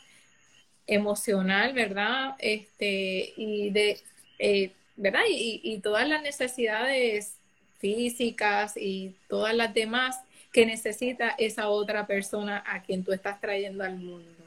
emocional, 0.86 1.74
¿verdad? 1.74 2.34
Este, 2.38 3.34
y 3.36 3.70
de, 3.70 4.00
eh, 4.38 4.70
¿verdad? 4.96 5.20
Y, 5.28 5.60
y, 5.62 5.80
todas 5.80 6.08
las 6.08 6.22
necesidades 6.22 7.36
físicas 7.78 8.76
y 8.76 9.14
todas 9.28 9.54
las 9.54 9.74
demás 9.74 10.18
que 10.52 10.64
necesita 10.64 11.34
esa 11.36 11.68
otra 11.68 12.06
persona 12.06 12.64
a 12.66 12.82
quien 12.82 13.04
tú 13.04 13.12
estás 13.12 13.40
trayendo 13.40 13.84
al 13.84 13.96
mundo 13.96 14.45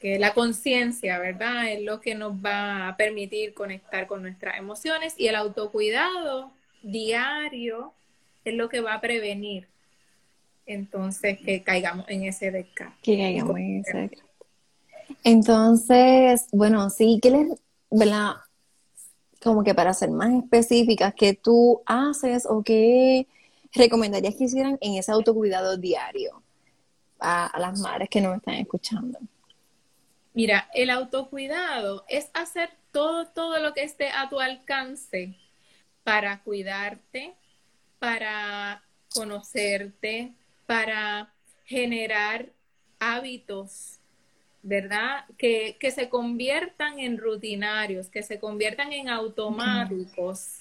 que 0.00 0.18
la 0.18 0.34
conciencia, 0.34 1.18
¿verdad? 1.18 1.70
Es 1.72 1.82
lo 1.82 2.00
que 2.00 2.14
nos 2.14 2.32
va 2.32 2.88
a 2.88 2.96
permitir 2.96 3.54
conectar 3.54 4.06
con 4.06 4.22
nuestras 4.22 4.58
emociones 4.58 5.14
y 5.16 5.28
el 5.28 5.36
autocuidado 5.36 6.52
diario 6.82 7.92
es 8.44 8.54
lo 8.54 8.68
que 8.68 8.80
va 8.80 8.94
a 8.94 9.00
prevenir 9.00 9.68
entonces 10.66 11.38
que 11.38 11.62
caigamos 11.62 12.06
en 12.08 12.24
ese 12.24 12.50
descanso. 12.50 12.96
Que 13.02 13.16
caigamos 13.16 13.56
en 13.56 13.80
ese 13.80 14.10
Entonces, 15.22 16.46
bueno, 16.52 16.90
sí, 16.90 17.20
que 17.22 17.30
les, 17.30 17.48
¿verdad? 17.90 18.34
Como 19.42 19.62
que 19.62 19.74
para 19.74 19.94
ser 19.94 20.10
más 20.10 20.34
específicas, 20.34 21.14
¿qué 21.14 21.34
tú 21.34 21.82
haces 21.86 22.46
o 22.46 22.62
qué 22.62 23.28
recomendarías 23.72 24.34
que 24.34 24.44
hicieran 24.44 24.76
en 24.80 24.94
ese 24.94 25.12
autocuidado 25.12 25.76
diario 25.76 26.42
a, 27.20 27.56
las 27.58 27.78
madres 27.80 28.08
que 28.08 28.20
nos 28.20 28.36
están 28.36 28.54
escuchando? 28.54 29.18
Mira, 30.36 30.68
el 30.74 30.90
autocuidado 30.90 32.04
es 32.10 32.30
hacer 32.34 32.68
todo, 32.92 33.26
todo 33.28 33.58
lo 33.58 33.72
que 33.72 33.82
esté 33.82 34.10
a 34.10 34.28
tu 34.28 34.38
alcance 34.38 35.34
para 36.04 36.42
cuidarte, 36.42 37.32
para 37.98 38.82
conocerte, 39.14 40.34
para 40.66 41.32
generar 41.64 42.50
hábitos, 42.98 43.98
¿verdad? 44.62 45.24
Que, 45.38 45.78
se 45.90 46.10
conviertan 46.10 46.98
en 46.98 47.16
rutinarios, 47.16 48.10
que 48.10 48.22
se 48.22 48.38
conviertan 48.38 48.92
en 48.92 49.08
automáticos, 49.08 50.58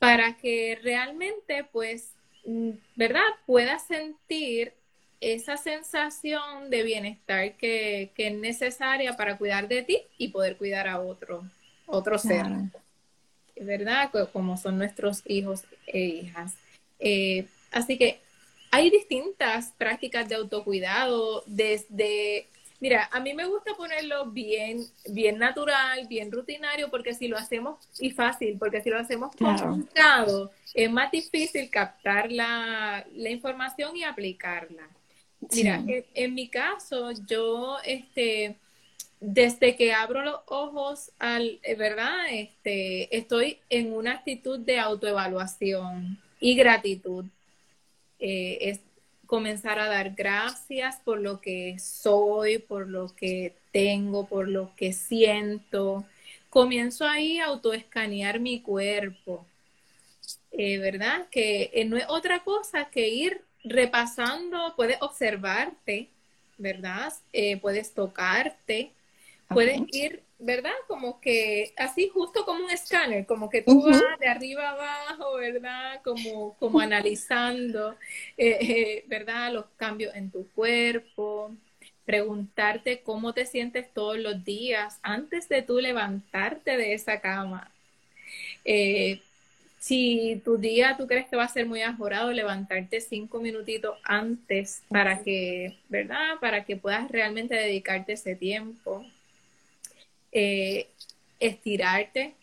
para 0.00 0.36
que 0.38 0.76
realmente, 0.82 1.62
pues, 1.70 2.14
mm, 2.44 2.70
¿verdad? 2.96 3.22
Puedas 3.46 3.86
sentir 3.86 4.72
esa 5.20 5.56
sensación 5.56 6.70
de 6.70 6.82
bienestar 6.82 7.56
que, 7.56 8.12
es 8.16 8.34
necesaria 8.34 9.16
para 9.16 9.36
cuidar 9.38 9.68
de 9.68 9.82
ti 9.82 10.02
y 10.16 10.28
poder 10.28 10.56
cuidar 10.56 10.88
a 10.88 11.00
otro, 11.00 11.44
otro 11.86 12.18
ser. 12.18 12.46
¿Verdad? 13.60 14.10
Como 14.32 14.56
son 14.56 14.78
nuestros 14.78 15.22
hijos 15.26 15.64
e 15.86 16.00
hijas. 16.00 16.54
Eh, 17.00 17.46
así 17.72 17.98
que 17.98 18.20
hay 18.70 18.90
distintas 18.90 19.72
prácticas 19.78 20.28
de 20.28 20.34
autocuidado, 20.34 21.42
desde, 21.46 22.46
mira, 22.80 23.08
a 23.12 23.20
mí 23.20 23.32
me 23.34 23.46
gusta 23.46 23.74
ponerlo 23.74 24.26
bien, 24.26 24.84
bien 25.08 25.38
natural, 25.38 26.06
bien 26.06 26.30
rutinario, 26.30 26.90
porque 26.90 27.14
si 27.14 27.28
lo 27.28 27.38
hacemos, 27.38 27.78
y 27.98 28.10
fácil, 28.10 28.56
porque 28.58 28.82
si 28.82 28.90
lo 28.90 28.98
hacemos 28.98 29.34
complicado, 29.34 30.52
es 30.74 30.90
más 30.90 31.10
difícil 31.10 31.70
captar 31.70 32.30
la, 32.30 33.06
información 33.14 33.96
y 33.96 34.04
aplicarla. 34.04 34.88
Mira, 35.52 35.82
en, 35.86 36.34
mi 36.34 36.48
caso, 36.48 37.12
yo, 37.26 37.78
este, 37.84 38.56
desde 39.20 39.76
que 39.76 39.92
abro 39.92 40.22
los 40.22 40.40
ojos 40.46 41.10
al, 41.18 41.60
eh, 41.62 41.74
¿verdad? 41.74 42.26
Este, 42.30 43.16
estoy 43.16 43.58
en 43.70 43.92
una 43.92 44.12
actitud 44.12 44.58
de 44.58 44.78
autoevaluación 44.78 46.18
y 46.40 46.54
gratitud 46.54 47.24
eh, 48.18 48.58
es 48.60 48.80
comenzar 49.26 49.78
a 49.78 49.88
dar 49.88 50.14
gracias 50.14 50.96
por 51.04 51.20
lo 51.20 51.40
que 51.40 51.78
soy, 51.78 52.58
por 52.58 52.88
lo 52.88 53.14
que 53.14 53.54
tengo, 53.72 54.26
por 54.26 54.48
lo 54.48 54.74
que 54.76 54.92
siento. 54.92 56.04
Comienzo 56.50 57.06
ahí 57.06 57.38
a 57.38 57.46
autoescanear 57.46 58.40
mi 58.40 58.60
cuerpo, 58.60 59.46
eh, 60.52 60.78
¿verdad? 60.78 61.28
Que 61.30 61.70
eh, 61.74 61.84
no 61.84 61.96
es 61.96 62.06
otra 62.08 62.42
cosa 62.42 62.86
que 62.86 63.08
ir 63.08 63.42
repasando, 63.64 64.74
puedes 64.76 65.00
observarte, 65.00 66.08
¿verdad? 66.56 67.12
puedes 67.60 67.92
tocarte, 67.94 68.92
puedes 69.48 69.80
ir 69.92 70.22
¿verdad? 70.38 70.72
Como 70.86 71.20
que 71.20 71.72
así 71.76 72.08
justo 72.08 72.44
como 72.44 72.64
un 72.64 72.70
escáner, 72.70 73.26
como 73.26 73.50
que 73.50 73.62
tú 73.62 73.82
vas 73.82 74.02
de 74.20 74.28
arriba 74.28 74.70
abajo, 74.70 75.34
¿verdad? 75.34 76.00
Como, 76.04 76.54
como 76.58 76.80
analizando, 76.80 77.96
eh, 78.36 78.58
eh, 78.60 79.04
¿verdad? 79.08 79.52
Los 79.52 79.66
cambios 79.76 80.14
en 80.14 80.30
tu 80.30 80.48
cuerpo, 80.50 81.52
preguntarte 82.04 83.00
cómo 83.02 83.34
te 83.34 83.46
sientes 83.46 83.92
todos 83.92 84.18
los 84.18 84.44
días 84.44 84.98
antes 85.02 85.48
de 85.48 85.62
tú 85.62 85.80
levantarte 85.80 86.76
de 86.76 86.94
esa 86.94 87.20
cama. 87.20 87.72
Eh, 88.64 89.20
si 89.78 90.40
tu 90.44 90.58
día 90.58 90.96
tú 90.96 91.06
crees 91.06 91.26
que 91.28 91.36
va 91.36 91.44
a 91.44 91.48
ser 91.48 91.66
muy 91.66 91.82
ajorado, 91.82 92.32
levantarte 92.32 93.00
cinco 93.00 93.40
minutitos 93.40 93.98
antes 94.04 94.82
para 94.88 95.22
que, 95.22 95.76
¿verdad? 95.88 96.36
Para 96.40 96.64
que 96.64 96.76
puedas 96.76 97.10
realmente 97.10 97.54
dedicarte 97.54 98.14
ese 98.14 98.34
tiempo 98.34 99.04
eh, 100.32 100.88
estirarte 101.40 102.34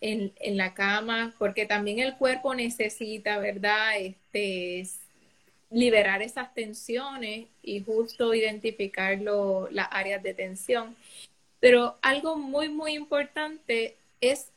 en, 0.00 0.32
la 0.56 0.74
cama, 0.74 1.34
porque 1.38 1.66
también 1.66 1.98
el 1.98 2.16
cuerpo 2.16 2.54
necesita, 2.54 3.38
¿verdad? 3.38 3.98
Este, 3.98 4.84
liberar 5.70 6.22
esas 6.22 6.54
tensiones 6.54 7.46
y 7.62 7.80
justo 7.80 8.32
identificar 8.32 9.18
las 9.20 9.88
áreas 9.90 10.22
de 10.22 10.34
tensión. 10.34 10.96
Pero 11.60 11.98
algo 12.00 12.36
muy, 12.36 12.68
muy 12.68 12.94
importante 12.94 13.96
es 14.20 14.50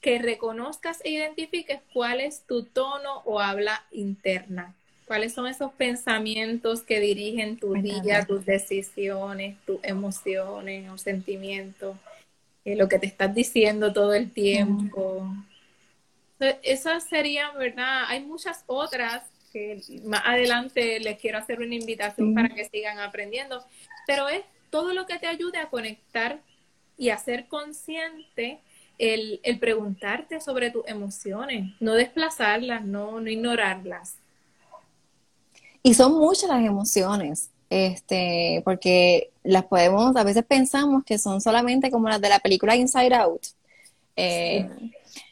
que 0.00 0.18
reconozcas 0.18 1.00
e 1.04 1.10
identifiques 1.10 1.80
cuál 1.92 2.20
es 2.20 2.42
tu 2.46 2.64
tono 2.64 3.22
o 3.24 3.40
habla 3.40 3.84
interna. 3.90 4.74
¿Cuáles 5.06 5.34
son 5.34 5.46
esos 5.46 5.72
pensamientos 5.72 6.82
que 6.82 7.00
dirigen 7.00 7.58
tu 7.58 7.74
día, 7.74 8.24
tus 8.24 8.46
decisiones, 8.46 9.56
tus 9.66 9.80
emociones 9.82 10.88
o 10.88 10.96
sentimientos? 10.98 11.96
Eh, 12.64 12.76
lo 12.76 12.88
que 12.88 12.98
te 12.98 13.06
estás 13.06 13.34
diciendo 13.34 13.92
todo 13.92 14.14
el 14.14 14.30
tiempo. 14.30 15.26
Esas 16.62 17.04
serían, 17.04 17.58
¿verdad? 17.58 18.04
Hay 18.06 18.20
muchas 18.20 18.64
otras 18.66 19.24
que 19.52 19.80
más 20.04 20.22
adelante 20.24 21.00
les 21.00 21.18
quiero 21.18 21.38
hacer 21.38 21.60
una 21.60 21.74
invitación 21.74 22.34
para 22.34 22.48
que 22.50 22.66
sigan 22.66 22.98
aprendiendo, 23.00 23.64
pero 24.06 24.28
es 24.28 24.42
todo 24.70 24.94
lo 24.94 25.06
que 25.06 25.18
te 25.18 25.26
ayude 25.26 25.58
a 25.58 25.68
conectar 25.68 26.38
y 26.96 27.10
a 27.10 27.18
ser 27.18 27.46
consciente 27.46 28.60
el, 29.00 29.40
el 29.42 29.58
preguntarte 29.58 30.40
sobre 30.40 30.70
tus 30.70 30.86
emociones, 30.86 31.72
no 31.80 31.94
desplazarlas, 31.94 32.84
no, 32.84 33.20
no 33.20 33.30
ignorarlas. 33.30 34.14
Y 35.82 35.94
son 35.94 36.12
muchas 36.18 36.50
las 36.50 36.64
emociones, 36.64 37.50
este, 37.70 38.60
porque 38.64 39.30
las 39.42 39.64
podemos, 39.64 40.14
a 40.16 40.24
veces 40.24 40.44
pensamos 40.44 41.02
que 41.04 41.16
son 41.16 41.40
solamente 41.40 41.90
como 41.90 42.08
las 42.08 42.20
de 42.20 42.28
la 42.28 42.40
película 42.40 42.76
Inside 42.76 43.14
Out, 43.14 43.46
eh, 44.16 44.68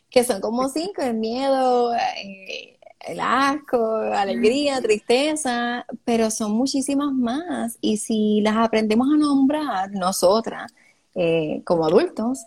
que 0.08 0.24
son 0.24 0.40
como 0.40 0.68
cinco, 0.70 1.02
el 1.02 1.14
miedo, 1.14 1.94
eh, 1.94 2.78
el 3.00 3.20
asco, 3.20 3.96
alegría, 3.96 4.80
tristeza, 4.80 5.84
pero 6.06 6.30
son 6.30 6.52
muchísimas 6.52 7.12
más. 7.12 7.76
Y 7.82 7.98
si 7.98 8.40
las 8.40 8.56
aprendemos 8.56 9.08
a 9.12 9.18
nombrar 9.18 9.90
nosotras, 9.90 10.72
eh, 11.14 11.60
como 11.64 11.84
adultos, 11.84 12.46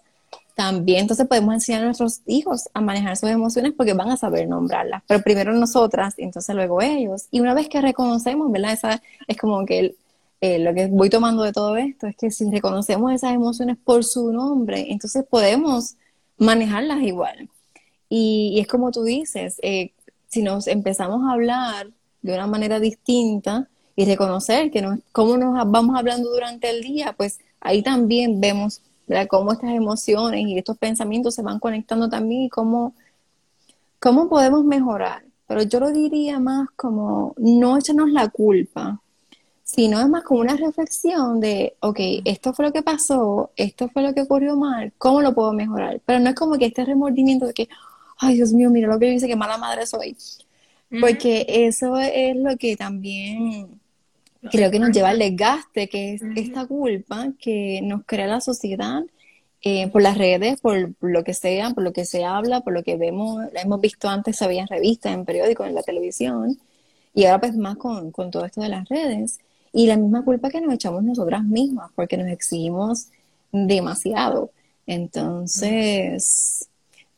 también 0.62 1.00
entonces 1.00 1.28
podemos 1.28 1.56
enseñar 1.56 1.82
a 1.82 1.86
nuestros 1.86 2.21
hijos 2.28 2.69
a 2.76 2.82
manejar 2.82 3.17
sus 3.17 3.30
emociones 3.32 3.74
porque 3.76 3.93
van 3.93 4.12
a 4.12 4.17
saber 4.17 4.47
nombrarlas. 4.47 5.02
Pero 5.08 5.24
primero 5.24 5.54
nosotras 5.54 6.13
y 6.19 6.24
entonces 6.24 6.56
luego 6.56 6.84
ellos. 6.84 7.26
Y 7.32 7.39
una 7.39 7.56
vez 7.56 7.67
que 7.67 7.82
reconocemos, 7.82 8.52
¿verdad? 8.52 8.74
Esa 8.74 9.02
es 9.28 9.38
como 9.38 9.65
que 9.65 9.95
eh, 10.39 10.60
lo 10.60 10.71
que 10.76 10.86
voy 10.86 11.10
tomando 11.10 11.41
de 11.41 11.52
todo 11.52 11.78
esto 11.78 12.06
es 12.06 12.15
que 12.15 12.30
si 12.30 12.47
reconocemos 12.52 13.12
esas 13.12 13.34
emociones 13.34 13.76
por 13.84 14.04
su 14.04 14.32
nombre, 14.32 14.91
entonces 14.91 15.26
podemos 15.28 15.95
manejarlas 16.38 17.02
igual. 17.02 17.50
Y, 18.08 18.60
es 18.60 18.67
como 18.67 18.91
tú 18.91 19.04
dices, 19.04 19.60
eh, 19.63 19.93
si 20.28 20.43
nos 20.43 20.67
empezamos 20.67 21.28
a 21.28 21.34
hablar 21.34 21.88
de 22.21 22.36
una 22.36 22.45
manera 22.45 22.80
distinta 22.80 23.67
y 23.95 24.06
reconocer 24.06 24.69
que 24.69 24.84
nos, 24.84 25.00
cómo 25.12 25.38
nos 25.38 25.56
vamos 25.71 25.97
hablando 25.97 26.30
durante 26.30 26.69
el 26.69 26.84
día, 26.84 27.13
pues 27.17 27.39
ahí 27.62 27.82
también 27.82 28.39
vemos 28.39 28.82
cómo 29.28 29.52
estas 29.52 29.71
emociones 29.71 30.47
y 30.47 30.58
estos 30.58 30.78
pensamientos 30.78 31.36
se 31.36 31.41
van 31.41 31.60
conectando 31.60 32.10
también 32.10 32.43
y 32.43 32.50
cómo, 32.50 32.93
cómo 34.00 34.30
podemos 34.30 34.63
mejorar. 34.63 35.24
Pero 35.47 35.63
yo 35.63 35.80
lo 35.80 35.91
diría 35.91 36.39
más 36.39 36.69
como 36.76 37.34
no 37.38 37.78
echarnos 37.78 38.10
la 38.12 38.30
culpa, 38.30 39.02
sino 39.63 40.00
es 40.00 40.08
más 40.08 40.24
como 40.24 40.41
una 40.41 40.56
reflexión 40.56 41.39
de, 41.39 41.76
ok, 41.82 42.00
esto 42.26 42.54
fue 42.54 42.65
lo 42.65 42.74
que 42.74 42.84
pasó, 42.84 43.52
esto 43.56 43.89
fue 43.89 44.02
lo 44.02 44.13
que 44.13 44.21
ocurrió 44.21 44.56
mal, 44.56 44.93
¿cómo 44.97 45.21
lo 45.21 45.34
puedo 45.34 45.54
mejorar? 45.54 46.02
Pero 46.06 46.19
no 46.19 46.30
es 46.30 46.36
como 46.36 46.58
que 46.58 46.67
este 46.67 46.86
remordimiento 46.86 47.47
de 47.47 47.54
que, 47.54 47.69
ay 48.17 48.36
Dios 48.36 48.54
mío, 48.54 48.69
mira 48.69 48.88
lo 48.88 49.00
que 49.00 49.10
dice, 49.10 49.28
que 49.28 49.36
mala 49.36 49.58
madre 49.58 49.86
soy. 49.86 50.15
Porque 51.02 51.45
eso 51.47 51.97
es 51.97 52.36
lo 52.36 52.58
que 52.58 52.76
también 52.78 53.81
creo 54.50 54.72
que 54.72 54.80
nos 54.80 54.92
lleva 54.92 55.10
al 55.10 55.20
desgaste, 55.20 55.88
que 55.88 56.16
es 56.16 56.22
esta 56.36 56.66
culpa 56.66 57.34
que 57.40 57.82
nos 57.84 58.04
crea 58.06 58.28
la 58.28 58.42
sociedad 58.42 59.04
eh, 59.62 59.88
por 59.90 60.02
las 60.02 60.18
redes, 60.18 60.60
por 60.60 60.96
lo 61.02 61.24
que 61.24 61.34
sea, 61.34 61.70
por 61.72 61.84
lo 61.84 61.94
que 61.94 62.06
se 62.06 62.26
habla, 62.26 62.62
por 62.62 62.74
lo 62.74 62.84
que 62.84 62.98
vemos, 62.98 63.42
la 63.54 63.62
hemos 63.62 63.80
visto 63.80 64.10
antes, 64.10 64.36
se 64.38 64.48
veía 64.48 64.62
en 64.62 64.68
revistas, 64.68 65.14
en 65.14 65.26
periódicos, 65.26 65.68
en 65.68 65.76
la 65.76 65.84
televisión, 65.84 66.58
y 67.14 67.26
ahora 67.26 67.42
pues 67.42 67.56
más 67.56 67.78
con, 67.78 68.12
con 68.12 68.32
todo 68.32 68.46
esto 68.46 68.62
de 68.62 68.70
las 68.70 68.88
redes. 68.90 69.40
Y 69.74 69.88
la 69.88 69.98
misma 69.98 70.24
culpa 70.26 70.50
que 70.50 70.62
nos 70.62 70.74
echamos 70.74 71.04
nosotras 71.04 71.44
mismas, 71.44 71.92
porque 71.96 72.18
nos 72.18 72.28
exigimos 72.30 73.08
demasiado. 73.52 74.52
Entonces, 74.88 76.68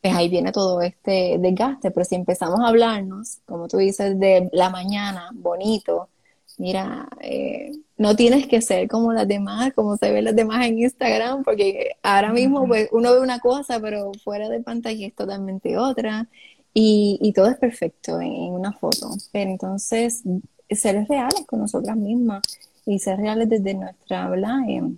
pues 0.02 0.14
ahí 0.14 0.30
viene 0.30 0.52
todo 0.52 0.82
este 0.82 1.38
desgaste, 1.40 1.92
pero 1.92 2.04
si 2.06 2.16
empezamos 2.16 2.60
a 2.60 2.68
hablarnos, 2.68 3.38
como 3.46 3.68
tú 3.68 3.78
dices, 3.78 4.20
de 4.20 4.50
la 4.52 4.70
mañana, 4.70 5.30
bonito, 5.34 6.10
mira, 6.58 7.08
eh, 7.22 7.72
no 7.98 8.16
tienes 8.16 8.48
que 8.48 8.62
ser 8.62 8.88
como 8.88 9.13
las 9.13 9.28
demás, 9.28 9.74
como 9.74 9.98
se 9.98 10.12
ven 10.12 10.26
las 10.26 10.36
demás 10.36 10.66
en 10.68 10.80
Instagram, 10.80 11.44
porque 11.44 11.98
ahora 12.04 12.32
mismo 12.34 12.68
pues 12.68 12.89
uno 12.92 13.13
ve 13.13 13.20
una 13.20 13.39
cosa, 13.39 13.80
pero 13.80 14.12
fuera 14.24 14.50
de 14.50 14.62
pantalla 14.62 15.08
es 15.08 15.16
totalmente 15.16 15.78
otra. 15.78 16.28
y, 16.74 17.20
y 17.22 17.34
todo 17.34 17.48
es 17.48 17.58
perfecto 17.58 18.20
en, 18.22 18.32
una 18.54 18.74
foto. 18.74 19.10
Pero 19.32 19.52
entonces, 19.52 20.24
ser 20.70 21.06
reales 21.08 21.46
con 21.46 21.60
nosotras 21.60 21.96
mismas 21.98 22.42
y 22.86 23.00
ser 23.00 23.18
reales 23.18 23.50
desde 23.50 23.74
nuestra 23.74 24.30
em, 24.68 24.98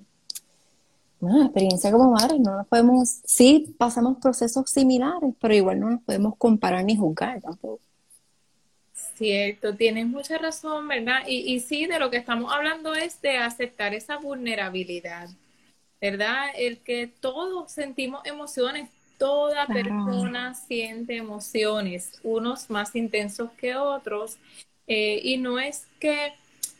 experiencia 1.43 1.91
como 1.91 2.11
madres. 2.11 2.39
No 2.39 2.57
nos 2.57 2.67
podemos, 2.67 3.19
sí 3.25 3.75
pasamos 3.77 4.17
procesos 4.19 4.69
similares, 4.69 5.33
pero 5.39 5.53
igual 5.53 5.79
no 5.79 5.89
nos 5.91 6.01
podemos 6.01 6.35
comparar 6.37 6.83
ni 6.85 6.95
juzgar 6.95 7.41
tampoco. 7.41 7.79
Cierto, 9.15 9.73
tienes 9.75 10.07
mucha 10.07 10.37
razón, 10.37 10.87
¿verdad? 10.89 11.23
Y, 11.25 11.53
y 11.53 11.61
sí, 11.61 11.85
de 11.85 11.99
lo 11.99 12.09
que 12.09 12.17
estamos 12.17 12.51
hablando 12.51 12.93
es 12.95 13.21
de 13.21 13.37
aceptar 13.37 13.93
esa 13.93 14.17
vulnerabilidad, 14.17 15.29
¿verdad? 16.01 16.47
El 16.57 16.79
que 16.79 17.07
todos 17.07 17.71
sentimos 17.71 18.25
emociones, 18.25 18.89
toda 19.17 19.67
persona 19.67 20.53
siente 20.53 21.15
emociones, 21.15 22.19
unos 22.23 22.69
más 22.69 22.93
intensos 22.93 23.51
que 23.53 23.75
otros, 23.75 24.37
eh, 24.87 25.21
y 25.23 25.37
no 25.37 25.59
es 25.59 25.87
que 25.99 26.33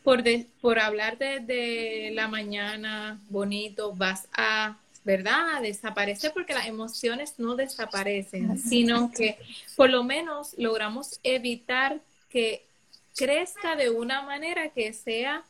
por, 0.03 0.21
por 0.59 0.79
hablar 0.79 1.17
desde 1.17 2.11
la 2.11 2.27
mañana 2.27 3.19
bonito 3.29 3.93
vas 3.95 4.27
a 4.33 4.77
¿verdad? 5.05 5.61
Desaparece 5.61 6.31
porque 6.31 6.55
las 6.55 6.65
emociones 6.65 7.35
no 7.37 7.55
desaparecen, 7.55 8.57
sino 8.57 9.11
que 9.11 9.37
por 9.75 9.91
lo 9.91 10.03
menos 10.03 10.55
logramos 10.57 11.19
evitar 11.21 12.01
que 12.35 12.65
crezca 13.15 13.77
de 13.77 13.89
una 13.89 14.21
manera 14.21 14.67
que 14.67 14.91
sea 14.91 15.45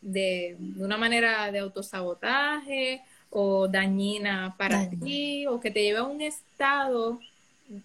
de, 0.00 0.56
una 0.78 0.96
manera 0.96 1.50
de 1.50 1.58
autosabotaje 1.58 3.02
o 3.28 3.66
dañina 3.66 4.54
para 4.56 4.88
ti 4.88 5.48
o 5.48 5.58
que 5.58 5.72
te 5.72 5.82
lleve 5.82 5.98
a 5.98 6.04
un 6.04 6.20
estado 6.20 7.18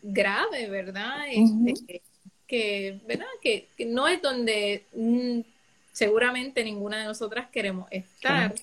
grave, 0.04 0.70
¿verdad? 0.70 1.26
Este, 1.32 2.04
que, 2.46 3.00
¿verdad? 3.08 3.26
Que, 3.42 3.70
no 3.88 4.08
es 4.08 4.22
donde 4.22 4.84
mm, 4.94 5.40
seguramente 5.92 6.64
ninguna 6.64 7.00
de 7.00 7.06
nosotras 7.06 7.50
queremos 7.50 7.88
estar. 7.90 8.54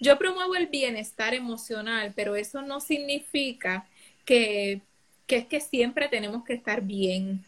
Yo 0.00 0.16
promuevo 0.16 0.54
el 0.54 0.68
bienestar 0.68 1.34
emocional, 1.34 2.14
pero 2.16 2.34
eso 2.34 2.62
no 2.62 2.80
significa 2.80 3.86
que, 4.24 4.80
que 5.26 5.36
es 5.36 5.46
que 5.46 5.60
siempre 5.60 6.08
tenemos 6.08 6.46
que 6.46 6.54
estar 6.54 6.80
bien. 6.80 7.44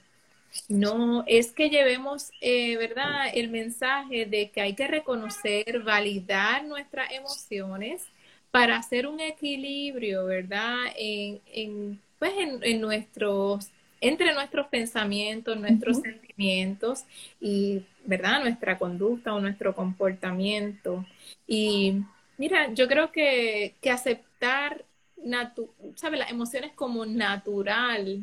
No, 0.68 1.24
es 1.26 1.52
que 1.52 1.68
llevemos, 1.68 2.30
eh, 2.40 2.76
¿verdad?, 2.76 3.26
el 3.34 3.50
mensaje 3.50 4.26
de 4.26 4.50
que 4.50 4.60
hay 4.60 4.74
que 4.74 4.86
reconocer, 4.86 5.82
validar 5.82 6.64
nuestras 6.64 7.10
emociones 7.12 8.02
para 8.50 8.76
hacer 8.76 9.06
un 9.06 9.20
equilibrio, 9.20 10.24
¿verdad?, 10.26 10.76
en, 10.96 11.40
en 11.52 12.00
pues 12.18 12.32
en, 12.38 12.80
nuestros, 12.80 13.68
entre 14.00 14.32
nuestros 14.32 14.68
pensamientos, 14.68 15.58
nuestros 15.58 15.98
sentimientos 15.98 17.04
y, 17.40 17.82
¿verdad?, 18.04 18.40
nuestra 18.40 18.78
conducta 18.78 19.34
o 19.34 19.40
nuestro 19.40 19.74
comportamiento. 19.74 21.04
Y 21.46 21.96
mira, 22.38 22.72
yo 22.72 22.88
creo 22.88 23.12
que, 23.12 23.74
que 23.80 23.90
aceptar, 23.90 24.84
¿sabes?, 25.96 26.20
las 26.20 26.30
emociones 26.30 26.72
como 26.74 27.04
natural 27.04 28.22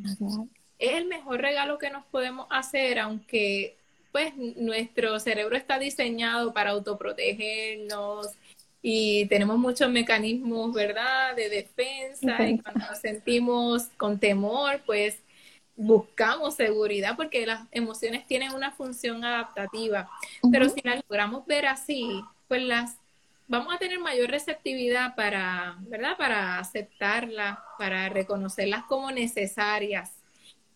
es 0.81 0.95
el 0.95 1.05
mejor 1.05 1.39
regalo 1.41 1.77
que 1.77 1.91
nos 1.91 2.03
podemos 2.05 2.47
hacer, 2.49 2.99
aunque 2.99 3.77
pues 4.11 4.35
nuestro 4.35 5.19
cerebro 5.19 5.55
está 5.55 5.79
diseñado 5.79 6.53
para 6.53 6.71
autoprotegernos 6.71 8.27
y 8.81 9.27
tenemos 9.27 9.57
muchos 9.57 9.89
mecanismos, 9.89 10.73
¿verdad?, 10.73 11.35
de 11.35 11.49
defensa 11.49 12.49
y 12.49 12.57
cuando 12.59 12.87
nos 12.87 12.99
sentimos 12.99 13.83
con 13.95 14.19
temor, 14.19 14.81
pues 14.85 15.19
buscamos 15.77 16.55
seguridad 16.55 17.15
porque 17.15 17.45
las 17.45 17.61
emociones 17.71 18.25
tienen 18.25 18.53
una 18.53 18.71
función 18.71 19.23
adaptativa, 19.23 20.09
pero 20.51 20.67
si 20.67 20.81
las 20.83 21.01
logramos 21.07 21.45
ver 21.45 21.67
así, 21.67 22.21
pues 22.47 22.63
las 22.63 22.97
vamos 23.47 23.73
a 23.73 23.77
tener 23.77 23.99
mayor 23.99 24.31
receptividad 24.31 25.13
para, 25.15 25.77
¿verdad?, 25.81 26.17
para 26.17 26.57
aceptarlas, 26.57 27.59
para 27.77 28.09
reconocerlas 28.09 28.83
como 28.85 29.11
necesarias 29.11 30.11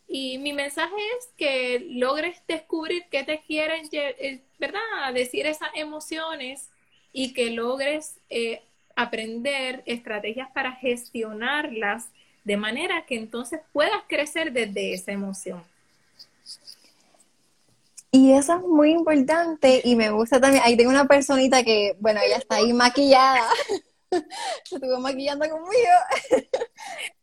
y 0.07 0.37
mi 0.37 0.53
mensaje 0.53 0.95
es 1.19 1.29
que 1.37 1.85
logres 1.89 2.41
descubrir 2.47 3.03
qué 3.09 3.23
te 3.23 3.41
quieren, 3.41 3.87
eh, 3.91 4.41
¿verdad? 4.59 4.79
Decir 5.13 5.45
esas 5.47 5.69
emociones 5.75 6.69
y 7.11 7.33
que 7.33 7.49
logres 7.51 8.17
eh, 8.29 8.61
aprender 8.95 9.83
estrategias 9.85 10.49
para 10.51 10.73
gestionarlas 10.73 12.09
de 12.43 12.57
manera 12.57 13.05
que 13.05 13.15
entonces 13.15 13.61
puedas 13.73 14.03
crecer 14.07 14.51
desde 14.53 14.93
esa 14.93 15.11
emoción. 15.11 15.63
Y 18.11 18.31
eso 18.31 18.55
es 18.55 18.61
muy 18.61 18.91
importante 18.91 19.81
y 19.83 19.95
me 19.95 20.09
gusta 20.11 20.39
también, 20.39 20.63
ahí 20.65 20.77
tengo 20.77 20.91
una 20.91 21.07
personita 21.07 21.63
que, 21.63 21.97
bueno, 21.99 22.21
ella 22.25 22.37
está 22.37 22.57
ahí 22.57 22.71
maquillada, 22.71 23.49
se 24.63 24.75
estuvo 24.75 24.99
maquillando 24.99 25.49
conmigo. 25.49 25.91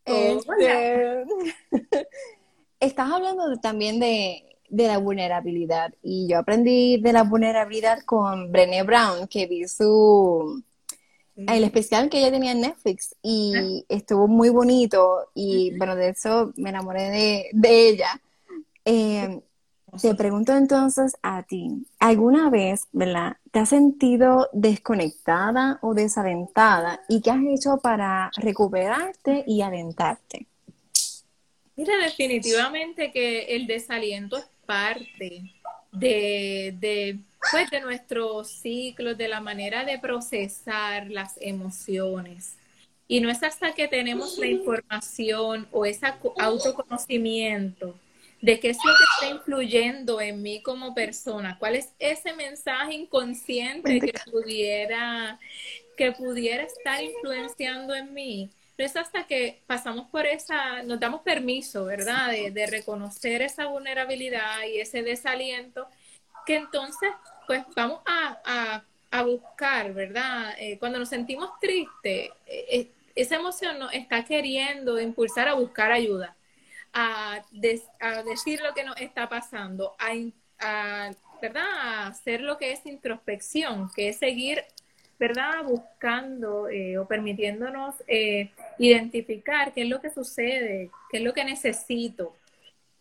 este, 0.04 1.24
estás 2.82 3.10
hablando 3.10 3.56
también 3.58 4.00
de, 4.00 4.48
la 4.68 4.98
vulnerabilidad 4.98 5.92
y 6.02 6.26
yo 6.28 6.38
aprendí 6.38 6.98
de 6.98 7.12
la 7.12 7.24
vulnerabilidad 7.24 8.00
con 8.06 8.50
Brené 8.50 8.82
Brown, 8.82 9.28
que 9.28 9.46
vi 9.46 9.68
su 9.68 10.62
el 11.36 11.64
especial 11.64 12.08
que 12.08 12.18
ella 12.18 12.30
tenía 12.30 12.52
en 12.52 12.62
Netflix 12.62 13.14
y 13.22 13.52
ah. 13.54 13.84
estuvo 13.88 14.28
muy 14.28 14.48
bonito 14.48 15.28
y 15.34 15.76
bueno, 15.76 15.94
de 15.94 16.10
eso 16.10 16.52
me 16.56 16.70
enamoré 16.70 17.50
de, 17.52 17.88
ella. 17.88 18.20
Eh, 18.84 19.42
te 20.00 20.14
pregunto 20.14 20.54
entonces 20.56 21.16
a 21.22 21.42
ti, 21.42 21.86
¿alguna 21.98 22.48
vez, 22.48 22.88
verdad, 22.92 23.36
te 23.50 23.58
has 23.58 23.68
sentido 23.68 24.48
desconectada 24.54 25.78
o 25.82 25.92
desalentada 25.92 27.00
y 27.10 27.20
qué 27.20 27.30
has 27.30 27.42
hecho 27.44 27.76
para 27.76 28.30
recuperarte 28.36 29.44
y 29.46 29.60
alentarte? 29.60 30.46
Mira, 31.76 31.96
definitivamente 31.98 33.12
que 33.12 33.56
el 33.56 33.66
desaliento 33.66 34.36
es 34.36 34.46
parte 34.66 35.42
de, 35.92 36.74
de, 36.78 37.18
pues, 37.50 37.70
de 37.70 37.80
nuestro 37.80 38.44
ciclo, 38.44 39.14
de 39.14 39.28
la 39.28 39.40
manera 39.40 39.84
de 39.84 39.98
procesar 39.98 41.10
las 41.10 41.34
emociones. 41.40 42.56
Y 43.08 43.20
no 43.20 43.30
es 43.30 43.42
hasta 43.42 43.74
que 43.74 43.88
tenemos 43.88 44.38
la 44.38 44.46
información 44.46 45.68
o 45.70 45.84
ese 45.84 46.06
autoconocimiento 46.38 47.94
de 48.40 48.58
qué 48.58 48.70
es 48.70 48.78
lo 48.84 48.92
que 48.92 49.04
está 49.04 49.36
influyendo 49.36 50.20
en 50.20 50.42
mí 50.42 50.62
como 50.62 50.94
persona, 50.94 51.58
cuál 51.58 51.76
es 51.76 51.90
ese 51.98 52.32
mensaje 52.34 52.94
inconsciente 52.94 54.00
que 54.00 54.12
pudiera, 54.30 55.38
que 55.96 56.10
pudiera 56.12 56.64
estar 56.64 57.02
influenciando 57.02 57.94
en 57.94 58.12
mí, 58.12 58.50
no 58.78 58.84
es 58.84 58.96
hasta 58.96 59.26
que 59.26 59.62
pasamos 59.66 60.08
por 60.08 60.26
esa, 60.26 60.82
nos 60.82 60.98
damos 60.98 61.22
permiso, 61.22 61.84
¿verdad? 61.84 62.30
De, 62.30 62.66
reconocer 62.66 63.42
esa 63.42 63.66
vulnerabilidad 63.66 64.64
y 64.64 64.80
ese 64.80 65.02
desaliento, 65.02 65.86
que 66.46 66.56
entonces, 66.56 67.10
pues 67.46 67.64
vamos 67.76 68.00
a, 68.06 68.82
buscar, 69.24 69.92
¿verdad? 69.92 70.54
Eh, 70.58 70.78
cuando 70.78 70.98
nos 70.98 71.10
sentimos 71.10 71.50
tristes, 71.60 72.30
eh, 72.46 72.66
eh, 72.70 72.90
esa 73.14 73.36
emoción 73.36 73.78
nos 73.78 73.92
está 73.92 74.24
queriendo 74.24 74.98
impulsar 74.98 75.48
a 75.48 75.54
buscar 75.54 75.92
ayuda, 75.92 76.34
a, 76.94 77.44
decir 78.24 78.60
lo 78.62 78.72
que 78.72 78.84
nos 78.84 78.96
está 79.00 79.28
pasando, 79.28 79.94
a, 79.98 81.10
¿verdad? 81.42 81.66
A 81.66 82.06
hacer 82.06 82.40
lo 82.40 82.56
que 82.56 82.72
es 82.72 82.86
introspección, 82.86 83.90
que 83.94 84.08
es 84.08 84.16
seguir 84.16 84.64
¿verdad? 85.22 85.62
Buscando 85.62 86.68
eh, 86.68 86.98
o 86.98 87.06
permitiéndonos 87.06 87.94
eh, 88.08 88.50
identificar 88.76 89.72
qué 89.72 89.82
es 89.82 89.88
lo 89.88 90.00
que 90.00 90.10
sucede, 90.10 90.90
qué 91.12 91.18
es 91.18 91.22
lo 91.22 91.32
que 91.32 91.44
necesito. 91.44 92.34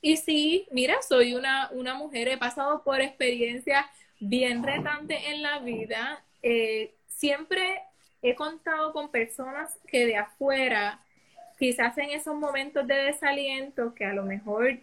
Y 0.02 0.18
sí, 0.18 0.68
mira, 0.70 1.02
soy 1.02 1.34
una, 1.34 1.72
una 1.72 1.96
mujer, 1.96 2.28
he 2.28 2.38
pasado 2.38 2.84
por 2.84 3.02
experiencias 3.02 3.88
bien 4.20 4.62
retantes 4.62 5.18
en 5.30 5.42
la 5.42 5.58
vida. 5.62 6.24
Eh, 6.44 6.94
siempre 7.08 7.82
he 8.22 8.36
contado 8.36 8.94
con 8.94 9.10
personas 9.10 9.80
que 9.88 10.06
de 10.06 10.18
afuera, 10.18 11.04
quizás 11.58 11.98
en 11.98 12.12
esos 12.12 12.36
momentos 12.36 12.86
de 12.86 12.98
desaliento, 12.98 13.96
que 13.96 14.06
a 14.06 14.14
lo 14.14 14.26
mejor, 14.26 14.80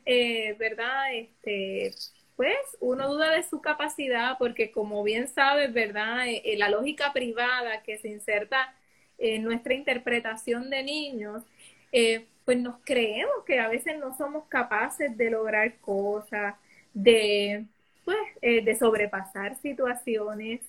¿verdad? 0.58 1.14
Este, 1.14 1.92
pues 2.38 2.56
uno 2.78 3.12
duda 3.12 3.32
de 3.32 3.42
su 3.42 3.60
capacidad 3.60 4.38
porque 4.38 4.70
como 4.70 5.02
bien 5.02 5.26
sabes, 5.26 5.72
¿verdad? 5.72 6.28
Eh, 6.28 6.40
eh, 6.44 6.56
la 6.56 6.68
lógica 6.70 7.12
privada 7.12 7.82
que 7.82 7.98
se 7.98 8.10
inserta 8.10 8.76
en 9.18 9.42
nuestra 9.42 9.74
interpretación 9.74 10.70
de 10.70 10.84
niños, 10.84 11.42
eh, 11.90 12.26
pues 12.44 12.58
nos 12.58 12.76
creemos 12.84 13.44
que 13.44 13.58
a 13.58 13.66
veces 13.68 13.98
no 13.98 14.16
somos 14.16 14.44
capaces 14.46 15.16
de 15.16 15.30
lograr 15.30 15.78
cosas, 15.80 16.54
de, 16.94 17.66
pues, 18.04 18.16
de 18.40 18.76
sobrepasar 18.76 19.56
situaciones. 19.56 20.60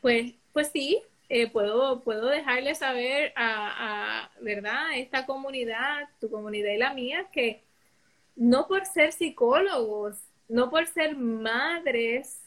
pues, 0.00 0.34
pues 0.52 0.68
sí, 0.72 1.00
puedo, 1.52 2.02
puedo 2.02 2.26
dejarle 2.28 2.74
saber 2.74 3.32
a, 3.36 4.24
a, 4.24 4.30
¿verdad? 4.40 4.98
esta 4.98 5.26
comunidad, 5.26 6.08
tu 6.20 6.28
comunidad 6.28 6.72
y 6.72 6.78
la 6.78 6.92
mía, 6.94 7.26
que 7.32 7.67
no 8.38 8.68
por 8.68 8.86
ser 8.86 9.12
psicólogos, 9.12 10.16
no 10.48 10.70
por 10.70 10.86
ser 10.86 11.16
madres, 11.16 12.40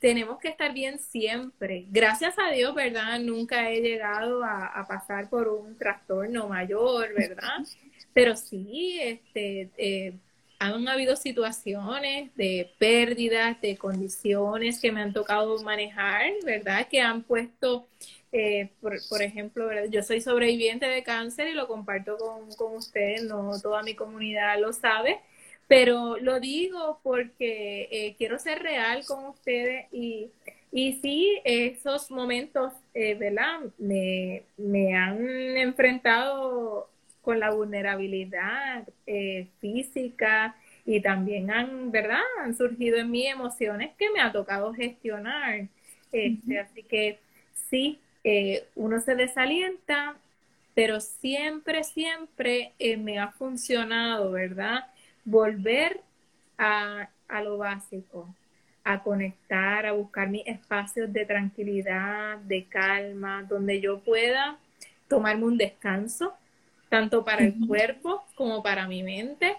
tenemos 0.00 0.38
que 0.38 0.48
estar 0.48 0.72
bien 0.74 0.98
siempre. 0.98 1.86
Gracias 1.88 2.34
a 2.38 2.50
Dios, 2.50 2.74
¿verdad? 2.74 3.18
Nunca 3.20 3.70
he 3.70 3.80
llegado 3.80 4.44
a, 4.44 4.84
pasar 4.88 5.28
por 5.30 5.48
un 5.48 5.76
trastorno 5.78 6.48
mayor, 6.48 7.14
¿verdad? 7.14 7.58
Pero 8.12 8.36
sí, 8.36 8.98
este, 9.00 9.70
eh, 9.76 10.14
han 10.58 10.88
habido 10.88 11.16
situaciones 11.16 12.34
de 12.36 12.72
pérdidas, 12.78 13.60
de 13.60 13.76
condiciones 13.76 14.80
que 14.80 14.92
me 14.92 15.00
han 15.02 15.12
tocado 15.12 15.62
manejar, 15.62 16.32
¿verdad? 16.44 16.88
Que 16.88 17.00
han 17.00 17.22
puesto, 17.22 17.86
eh, 18.32 18.70
por, 18.80 19.22
ejemplo, 19.22 19.68
yo 19.86 20.02
soy 20.02 20.20
sobreviviente 20.20 20.86
de 20.86 21.02
cáncer 21.02 21.48
y 21.48 21.54
lo 21.54 21.68
comparto 21.68 22.16
con, 22.16 22.52
con 22.56 22.76
ustedes, 22.76 23.22
no 23.24 23.60
toda 23.60 23.82
mi 23.82 23.94
comunidad 23.94 24.58
lo 24.60 24.72
sabe, 24.72 25.20
pero 25.68 26.16
lo 26.18 26.40
digo 26.40 26.98
porque 27.02 27.88
eh, 27.90 28.14
quiero 28.16 28.38
ser 28.38 28.62
real 28.62 29.04
con 29.06 29.26
ustedes 29.26 29.86
y, 29.92 30.30
y 30.72 30.94
sí, 31.00 31.40
esos 31.44 32.10
momentos, 32.10 32.72
eh, 32.94 33.14
¿verdad? 33.14 33.60
Me, 33.78 34.42
me, 34.56 34.94
han 34.96 35.56
enfrentado 35.56 36.90
con 37.28 37.40
la 37.40 37.50
vulnerabilidad 37.50 38.88
eh, 39.06 39.48
física 39.60 40.56
y 40.86 41.02
también 41.02 41.50
han, 41.50 41.90
¿verdad? 41.90 42.22
Han 42.40 42.56
surgido 42.56 42.96
en 42.96 43.10
mí 43.10 43.26
emociones 43.26 43.90
que 43.98 44.08
me 44.10 44.22
ha 44.22 44.32
tocado 44.32 44.72
gestionar. 44.72 45.66
Este, 46.10 46.58
Así 46.58 46.82
que 46.84 47.18
sí, 47.68 48.00
uno 48.74 48.98
se 49.00 49.14
desalienta, 49.14 50.16
pero 50.74 51.00
siempre, 51.00 51.84
siempre 51.84 52.72
me 52.98 53.18
ha 53.18 53.32
funcionado, 53.32 54.32
¿verdad? 54.32 54.86
volver 55.30 56.00
a, 56.56 57.08
lo 57.42 57.58
básico, 57.58 58.34
a 58.82 59.02
conectar, 59.02 59.84
a 59.84 59.92
buscar 59.92 60.30
mis 60.30 60.46
espacios 60.46 61.12
de 61.12 61.26
tranquilidad, 61.26 62.38
de 62.38 62.64
calma, 62.64 63.42
donde 63.42 63.80
yo 63.80 64.00
pueda 64.00 64.58
tomarme 65.06 65.44
un 65.44 65.58
descanso, 65.58 66.34
tanto 66.88 67.24
para 67.24 67.44
el 67.44 67.54
cuerpo 67.66 68.24
como 68.34 68.62
para 68.62 68.88
mi 68.88 69.02
mente, 69.02 69.56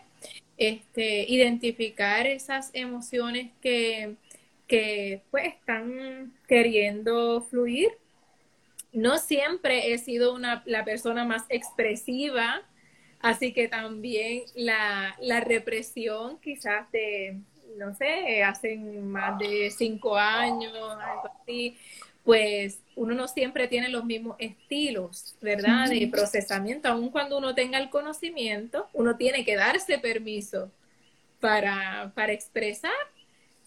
este, 0.57 1.25
identificar 1.29 2.27
esas 2.27 2.71
emociones 2.73 3.51
que, 3.61 4.15
que 4.67 5.21
pues 5.31 5.47
están 5.47 6.33
queriendo 6.47 7.41
fluir. 7.41 7.89
No 8.91 9.17
siempre 9.17 9.93
he 9.93 9.97
sido 9.97 10.33
una, 10.33 10.63
la 10.65 10.83
persona 10.83 11.23
más 11.23 11.45
expresiva 11.49 12.63
Así 13.19 13.53
que 13.53 13.67
también 13.67 14.43
la, 14.55 15.15
represión 15.45 16.39
quizás 16.39 16.89
de, 16.91 17.39
no 17.77 17.93
sé, 17.93 18.43
hace 18.43 18.77
más 18.77 19.37
de 19.37 19.69
cinco 19.71 20.15
años, 20.15 20.73
algo 20.73 21.29
así, 21.41 21.77
pues 22.29 22.77
uno 22.95 23.15
no 23.15 23.27
siempre 23.27 23.67
tiene 23.67 23.89
los 23.89 24.05
mismos 24.05 24.35
estilos, 24.37 25.35
¿verdad? 25.41 25.89
De 25.89 26.07
procesamiento, 26.09 26.87
aun 26.87 27.09
cuando 27.09 27.39
uno 27.39 27.55
tenga 27.55 27.79
el 27.79 27.89
conocimiento, 27.89 28.87
uno 28.93 29.17
tiene 29.17 29.43
que 29.43 29.55
darse 29.55 29.97
permiso 29.97 30.71
para, 31.39 32.11
para 32.13 32.31
expresar, 32.31 32.91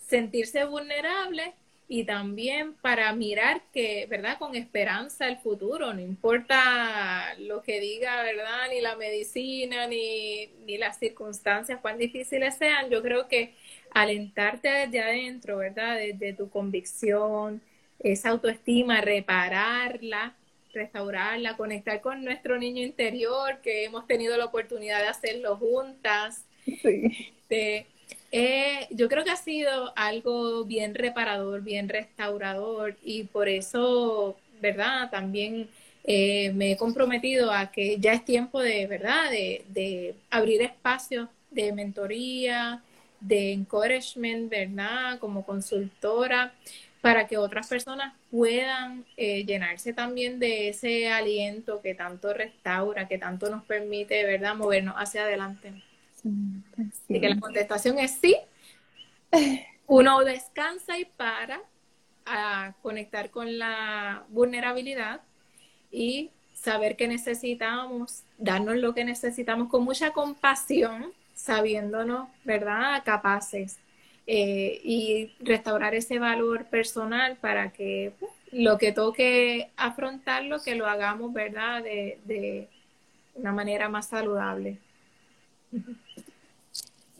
sentirse 0.07 0.64
vulnerable 0.64 1.55
y 1.88 2.05
también 2.05 2.75
para 2.75 3.12
mirar 3.14 3.62
que, 3.75 4.07
¿verdad? 4.09 4.38
Con 4.38 4.55
esperanza 4.55 5.27
el 5.27 5.38
futuro, 5.38 5.92
no 5.92 6.01
importa 6.01 7.35
lo 7.40 7.64
que 7.64 7.81
diga, 7.81 8.22
¿verdad? 8.22 8.68
Ni 8.70 8.81
la 8.81 8.94
medicina, 8.94 9.88
ni, 9.88 10.46
ni 10.66 10.79
las 10.79 11.01
circunstancias, 11.01 11.81
cuán 11.83 11.98
difíciles 11.98 12.55
sean, 12.59 12.90
yo 12.90 13.03
creo 13.03 13.27
que 13.27 13.55
alentarte 13.90 14.68
desde 14.68 15.01
adentro, 15.01 15.57
¿verdad? 15.57 15.96
Desde 15.96 16.33
tu 16.33 16.48
convicción, 16.48 17.61
esa 18.03 18.31
autoestima, 18.31 19.01
repararla, 19.01 20.35
restaurarla, 20.73 21.57
conectar 21.57 22.01
con 22.01 22.25
nuestro 22.25 22.59
niño 22.59 22.83
interior, 22.83 23.61
que 23.62 23.85
hemos 23.85 24.07
tenido 24.07 24.37
la 24.37 24.47
oportunidad 24.47 25.01
de 25.01 25.09
hacerlo 25.09 25.57
juntas. 25.57 26.45
Sí. 26.65 27.33
Este, 27.53 27.87
eh, 28.31 28.87
yo 28.91 29.09
creo 29.09 29.25
que 29.25 29.31
ha 29.31 29.37
sido 29.37 29.93
algo 29.95 30.65
bien 30.65 30.95
reparador, 30.95 31.62
bien 31.62 31.88
restaurador 31.88 32.97
y 33.03 33.25
por 33.25 33.49
eso, 33.49 34.37
¿verdad? 34.61 35.11
También 35.11 35.69
eh, 36.05 36.51
me 36.55 36.73
he 36.73 36.77
comprometido 36.77 37.53
a 37.53 37.71
que 37.71 37.99
ya 37.99 38.15
es 38.15 38.25
tiempo 38.25 38.61
de, 38.61 38.87
¿verdad? 38.87 39.31
De, 39.31 40.15
abrir 40.31 40.62
espacios 40.62 41.29
de 41.51 41.73
mentoría, 41.73 42.83
de 43.21 43.53
encouragement, 43.53 44.49
¿verdad? 44.51 45.19
Como 45.19 45.45
consultora, 45.45 46.55
para 47.03 47.27
que 47.27 47.37
otras 47.37 47.67
personas 47.67 48.15
puedan 48.31 49.05
eh, 49.17 49.45
llenarse 49.45 49.93
también 49.93 50.38
de 50.38 50.69
ese 50.69 51.11
aliento 51.11 51.83
que 51.83 51.95
tanto 51.95 52.33
restaura, 52.33 53.09
que 53.09 53.19
tanto 53.19 53.51
nos 53.51 53.65
permite, 53.65 54.25
¿verdad? 54.25 54.55
Movernos 54.55 54.95
hacia 54.97 55.25
adelante. 55.25 55.83
Así 56.79 57.21
que 57.21 57.29
la 57.29 57.41
contestación 57.41 57.99
es 57.99 58.12
sí. 58.12 58.37
Uno 59.88 60.21
descansa 60.21 60.97
y 60.97 61.05
para 61.05 61.61
a 62.25 62.75
conectar 62.83 63.31
con 63.31 63.59
la 63.59 64.23
vulnerabilidad 64.29 65.23
y 65.91 66.31
saber 66.55 66.95
que 66.95 67.09
necesitamos, 67.09 68.23
darnos 68.38 68.77
lo 68.77 68.95
que 68.95 69.05
necesitamos 69.05 69.69
con 69.69 69.83
mucha 69.83 70.12
compasión, 70.12 71.12
sabiéndonos, 71.35 72.29
¿verdad?, 72.45 73.03
capaces 73.05 73.82
eh, 74.27 74.81
y 74.85 75.33
restaurar 75.41 75.95
ese 75.95 76.19
valor 76.19 76.67
personal 76.67 77.37
para 77.37 77.73
que 77.73 78.13
pues, 78.19 78.33
lo 78.53 78.79
que 78.79 78.93
toque 78.93 79.71
afrontarlo, 79.77 80.63
que 80.63 80.75
lo 80.75 80.87
hagamos, 80.87 81.33
¿verdad?, 81.33 81.83
de, 81.83 82.19
de 82.25 82.69
una 83.35 83.53
manera 83.53 83.89
más 83.89 84.09
saludable. 84.09 84.79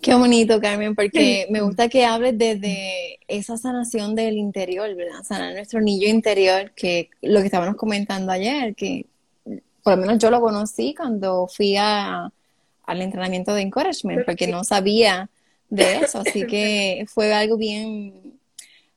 Qué 0.03 0.15
bonito, 0.15 0.61
Carmen, 0.61 0.97
porque 0.97 1.47
me 1.51 1.61
gusta 1.61 1.89
que 1.89 2.05
hables 2.05 2.37
desde 2.37 3.21
esa 3.29 3.57
sanación 3.57 4.17
del 4.17 4.37
interior, 4.37 4.95
¿verdad? 4.97 5.23
Sanar 5.23 5.55
nuestro 5.55 5.81
niño 5.81 6.09
interior, 6.09 6.73
que 6.73 7.09
lo 7.23 7.39
que 7.39 7.47
estábamos 7.47 7.77
comentando 7.77 8.33
ayer, 8.33 8.75
que 8.75 9.07
por 9.83 9.95
lo 9.95 9.97
menos 9.99 10.19
yo 10.19 10.31
lo 10.31 10.41
conocí 10.41 10.95
cuando 10.95 11.47
fui 11.47 11.77
a, 11.77 12.31
al 12.85 13.03
entrenamiento 13.03 13.55
de 13.55 13.63
encouragement, 13.63 14.25
porque 14.25 14.49
no 14.49 14.65
sabía 14.65 15.31
de 15.73 15.97
eso, 15.97 16.19
así 16.19 16.47
que 16.47 17.07
fue 17.09 17.33
algo 17.33 17.57
bien, 17.57 18.39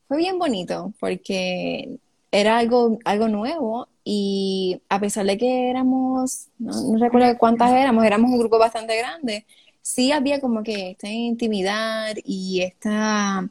fue 0.07 0.17
bien 0.17 0.37
bonito, 0.37 0.93
porque 0.99 1.99
era 2.31 2.57
algo, 2.57 2.99
algo 3.05 3.29
nuevo 3.29 3.87
y 4.03 4.81
a 4.89 4.99
pesar 4.99 5.25
de 5.25 5.37
que 5.37 5.69
éramos, 5.69 6.47
no, 6.59 6.97
recuerdo 6.97 7.37
cuántas 7.37 7.71
éramos, 7.71 8.05
éramos 8.05 8.29
un 8.29 8.39
grupo 8.39 8.59
bastante 8.59 8.97
grande, 8.97 9.45
sí 9.81 10.11
había 10.11 10.41
como 10.41 10.63
que 10.63 10.91
esta 10.91 11.07
intimidad 11.09 12.15
y 12.25 12.61
esta, 12.61 13.39
ah, 13.39 13.49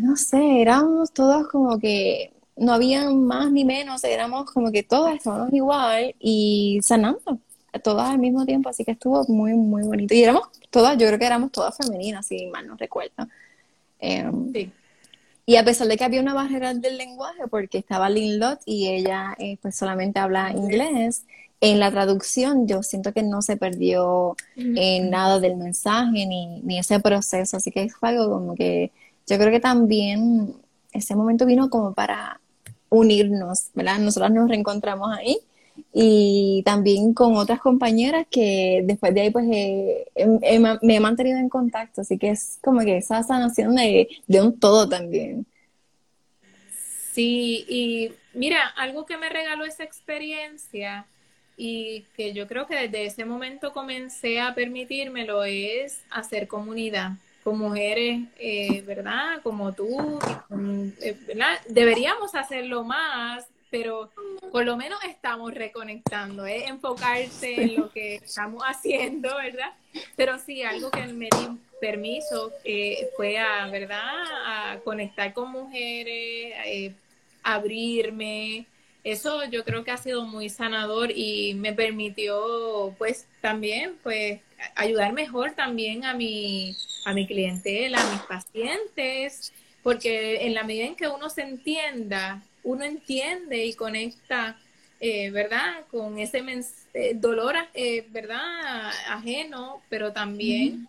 no 0.00 0.16
sé, 0.16 0.62
éramos 0.62 1.12
todos 1.12 1.48
como 1.48 1.78
que 1.78 2.32
no 2.56 2.72
había 2.72 3.10
más 3.10 3.52
ni 3.52 3.64
menos, 3.64 4.04
éramos 4.04 4.50
como 4.50 4.72
que 4.72 4.82
todas 4.82 5.16
estábamos 5.16 5.52
igual 5.52 6.14
y 6.18 6.80
sanando, 6.82 7.38
todas 7.78 8.10
al 8.10 8.18
mismo 8.18 8.44
tiempo, 8.44 8.68
así 8.68 8.84
que 8.84 8.92
estuvo 8.92 9.24
muy, 9.28 9.54
muy 9.54 9.82
bonito. 9.82 10.14
Y 10.14 10.22
éramos 10.22 10.48
todas, 10.70 10.96
yo 10.98 11.06
creo 11.06 11.18
que 11.18 11.26
éramos 11.26 11.52
todas 11.52 11.76
femeninas, 11.76 12.26
si 12.26 12.46
mal 12.46 12.66
no 12.66 12.76
recuerdo. 12.76 13.28
Em, 14.00 14.52
sí. 14.52 14.72
Y 15.46 15.56
a 15.56 15.64
pesar 15.64 15.88
de 15.88 15.96
que 15.96 16.04
había 16.04 16.20
una 16.20 16.34
barrera 16.34 16.74
del 16.74 16.98
lenguaje, 16.98 17.48
porque 17.48 17.78
estaba 17.78 18.10
Lynn 18.10 18.38
Lott 18.38 18.60
y 18.66 18.88
ella 18.88 19.34
eh, 19.38 19.56
pues 19.62 19.76
solamente 19.76 20.18
habla 20.18 20.52
inglés, 20.52 21.24
en 21.60 21.80
la 21.80 21.90
traducción 21.90 22.68
yo 22.68 22.82
siento 22.82 23.12
que 23.12 23.22
no 23.22 23.40
se 23.40 23.56
perdió 23.56 24.36
en 24.56 25.10
nada 25.10 25.40
del 25.40 25.56
mensaje 25.56 26.26
ni, 26.26 26.60
ni 26.60 26.78
ese 26.78 27.00
proceso, 27.00 27.56
así 27.56 27.70
que 27.70 27.88
fue 27.88 28.10
algo 28.10 28.30
como 28.30 28.54
que 28.54 28.92
yo 29.26 29.38
creo 29.38 29.50
que 29.50 29.58
también 29.58 30.54
ese 30.92 31.16
momento 31.16 31.46
vino 31.46 31.70
como 31.70 31.94
para 31.94 32.40
unirnos, 32.90 33.68
¿verdad? 33.74 33.98
Nosotras 33.98 34.30
nos 34.30 34.48
reencontramos 34.48 35.16
ahí 35.16 35.38
y 35.92 36.62
también 36.64 37.14
con 37.14 37.36
otras 37.36 37.60
compañeras 37.60 38.26
que 38.30 38.82
después 38.84 39.14
de 39.14 39.20
ahí 39.20 39.30
pues 39.30 39.46
me 39.46 40.96
he 40.96 41.00
mantenido 41.00 41.38
en 41.38 41.48
contacto, 41.48 42.00
así 42.02 42.18
que 42.18 42.30
es 42.30 42.58
como 42.62 42.80
que 42.80 42.98
esa 42.98 43.22
sanación 43.22 43.74
de, 43.74 44.08
de 44.26 44.40
un 44.40 44.58
todo 44.58 44.88
también. 44.88 45.46
Sí, 47.12 47.64
y 47.68 48.12
mira, 48.34 48.68
algo 48.76 49.04
que 49.04 49.16
me 49.16 49.28
regaló 49.28 49.64
esa 49.64 49.82
experiencia 49.82 51.06
y 51.56 52.02
que 52.16 52.32
yo 52.32 52.46
creo 52.46 52.66
que 52.66 52.76
desde 52.76 53.06
ese 53.06 53.24
momento 53.24 53.72
comencé 53.72 54.40
a 54.40 54.54
permitírmelo 54.54 55.42
es 55.42 56.02
hacer 56.10 56.46
comunidad 56.46 57.12
con 57.42 57.58
mujeres, 57.58 58.20
eh, 58.38 58.82
¿verdad? 58.82 59.40
Como 59.42 59.72
tú, 59.72 60.20
eh, 61.00 61.16
¿verdad? 61.26 61.58
Deberíamos 61.68 62.34
hacerlo 62.34 62.84
más, 62.84 63.46
pero 63.70 64.10
por 64.50 64.64
lo 64.64 64.76
menos 64.76 64.98
estamos 65.04 65.52
reconectando, 65.54 66.46
enfocarse 66.46 67.62
en 67.62 67.76
lo 67.76 67.90
que 67.90 68.16
estamos 68.16 68.62
haciendo, 68.64 69.34
¿verdad? 69.36 69.72
Pero 70.16 70.38
sí, 70.38 70.62
algo 70.62 70.90
que 70.90 71.06
me 71.06 71.26
di 71.26 71.58
permiso 71.80 72.52
eh, 72.64 73.10
fue 73.16 73.38
a, 73.38 73.66
¿verdad? 73.68 74.00
A 74.46 74.80
conectar 74.84 75.32
con 75.32 75.50
mujeres, 75.50 76.54
eh, 76.66 76.94
abrirme. 77.42 78.66
Eso 79.04 79.44
yo 79.44 79.64
creo 79.64 79.84
que 79.84 79.90
ha 79.90 79.96
sido 79.96 80.24
muy 80.24 80.48
sanador 80.48 81.10
y 81.14 81.54
me 81.54 81.72
permitió, 81.72 82.94
pues, 82.98 83.26
también, 83.40 83.96
pues, 84.02 84.40
ayudar 84.74 85.12
mejor 85.12 85.52
también 85.52 86.04
a 86.04 86.14
mi, 86.14 86.76
a 87.04 87.14
mi 87.14 87.26
clientela, 87.26 88.00
a 88.00 88.12
mis 88.12 88.22
pacientes, 88.22 89.52
porque 89.82 90.46
en 90.46 90.54
la 90.54 90.64
medida 90.64 90.86
en 90.86 90.96
que 90.96 91.08
uno 91.08 91.30
se 91.30 91.42
entienda, 91.42 92.42
uno 92.68 92.84
entiende 92.84 93.64
y 93.64 93.74
conecta, 93.74 94.58
eh, 95.00 95.30
¿verdad? 95.30 95.86
Con 95.90 96.18
ese 96.18 96.42
eh, 96.94 97.14
dolor, 97.14 97.56
eh, 97.74 98.06
¿verdad? 98.10 98.90
Ajeno, 99.08 99.82
pero 99.88 100.12
también 100.12 100.88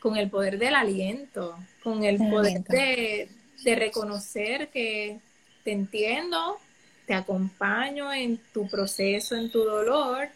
con 0.00 0.16
el 0.16 0.28
poder 0.28 0.58
del 0.58 0.74
aliento, 0.74 1.56
con 1.82 2.02
el 2.02 2.18
poder 2.18 2.64
de, 2.64 3.28
de 3.62 3.74
reconocer 3.76 4.68
que 4.68 5.20
te 5.62 5.70
entiendo, 5.70 6.58
te 7.06 7.14
acompaño 7.14 8.12
en 8.12 8.38
tu 8.52 8.68
proceso, 8.68 9.36
en 9.36 9.50
tu 9.50 9.62
dolor, 9.62 10.28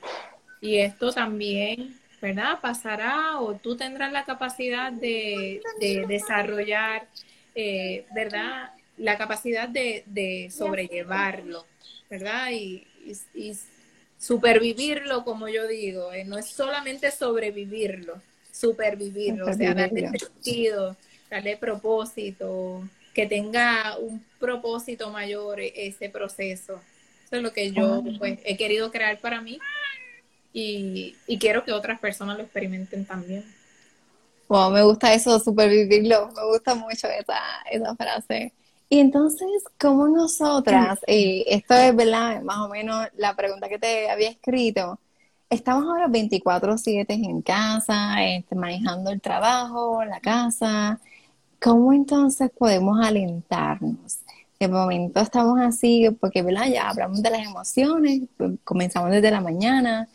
y 0.60 0.76
esto 0.76 1.12
también 1.12 1.98
¿verdad? 2.20 2.58
Pasará 2.60 3.40
o 3.40 3.54
tú 3.54 3.76
tendrás 3.76 4.12
la 4.12 4.24
capacidad 4.24 4.92
de, 4.92 5.60
desarrollar, 6.08 7.06
eh, 7.54 8.06
¿verdad? 8.14 8.72
La 8.96 9.18
capacidad 9.18 9.68
de, 9.68 10.50
sobrellevarlo, 10.50 11.66
¿verdad? 12.10 12.50
Y, 12.52 12.86
supervivirlo, 14.18 15.24
como 15.24 15.48
yo 15.48 15.66
digo, 15.68 16.12
eh, 16.12 16.24
no 16.24 16.38
es 16.38 16.46
solamente 16.46 17.10
sobrevivirlo, 17.10 18.22
supervivirlo, 18.50 19.46
o 19.46 19.52
sea, 19.52 19.74
darle 19.74 20.10
sentido, 20.18 20.96
darle 21.30 21.58
propósito, 21.58 22.82
que 23.16 23.26
tenga 23.26 23.96
un 23.98 24.22
propósito 24.38 25.10
mayor 25.10 25.60
e, 25.60 25.72
ese 25.74 26.08
proceso. 26.08 26.80
Eso 27.24 27.36
es 27.36 27.42
lo 27.42 27.52
que 27.52 27.72
yo 27.72 28.04
pues, 28.18 28.38
he 28.44 28.56
querido 28.56 28.90
crear 28.90 29.18
para 29.20 29.40
mí 29.40 29.58
y, 30.52 31.16
quiero 31.40 31.64
que 31.64 31.72
otras 31.72 31.98
personas 31.98 32.36
lo 32.36 32.44
experimenten 32.44 33.04
también. 33.04 33.44
Wow, 34.48 34.70
me 34.70 34.82
gusta 34.82 35.12
eso, 35.12 35.38
supervivirlo, 35.40 36.30
me 36.36 36.44
gusta 36.46 36.74
mucho 36.74 37.08
esa, 37.08 37.38
esa 37.70 37.96
frase. 37.96 38.52
Y 38.88 39.00
entonces, 39.00 39.48
¿cómo 39.80 40.08
nosotras, 40.08 41.00
y 41.08 41.44
esto 41.48 41.74
es 41.74 41.94
verdad, 41.96 42.40
más 42.42 42.58
o 42.58 42.68
menos 42.68 43.06
la 43.16 43.34
pregunta 43.34 43.68
que 43.68 43.78
te 43.78 44.08
había 44.10 44.30
escrito, 44.30 45.00
estamos 45.50 45.84
ahora 45.84 46.06
24/7 46.08 47.14
en 47.14 47.42
casa, 47.42 48.22
este, 48.24 48.54
manejando 48.54 49.10
el 49.10 49.20
trabajo, 49.20 50.04
la 50.04 50.20
casa, 50.20 51.00
¿cómo 51.60 51.92
entonces 51.92 52.50
podemos 52.56 53.04
alentarnos? 53.04 54.20
De 54.60 54.68
momento 54.68 55.20
estamos 55.20 55.58
así, 55.60 56.08
porque 56.20 56.42
¿verdad? 56.42 56.66
ya 56.68 56.88
hablamos 56.90 57.22
de 57.22 57.30
las 57.30 57.44
emociones, 57.46 58.22
comenzamos 58.64 59.10
desde 59.10 59.30
la 59.30 59.40
mañana, 59.40 60.08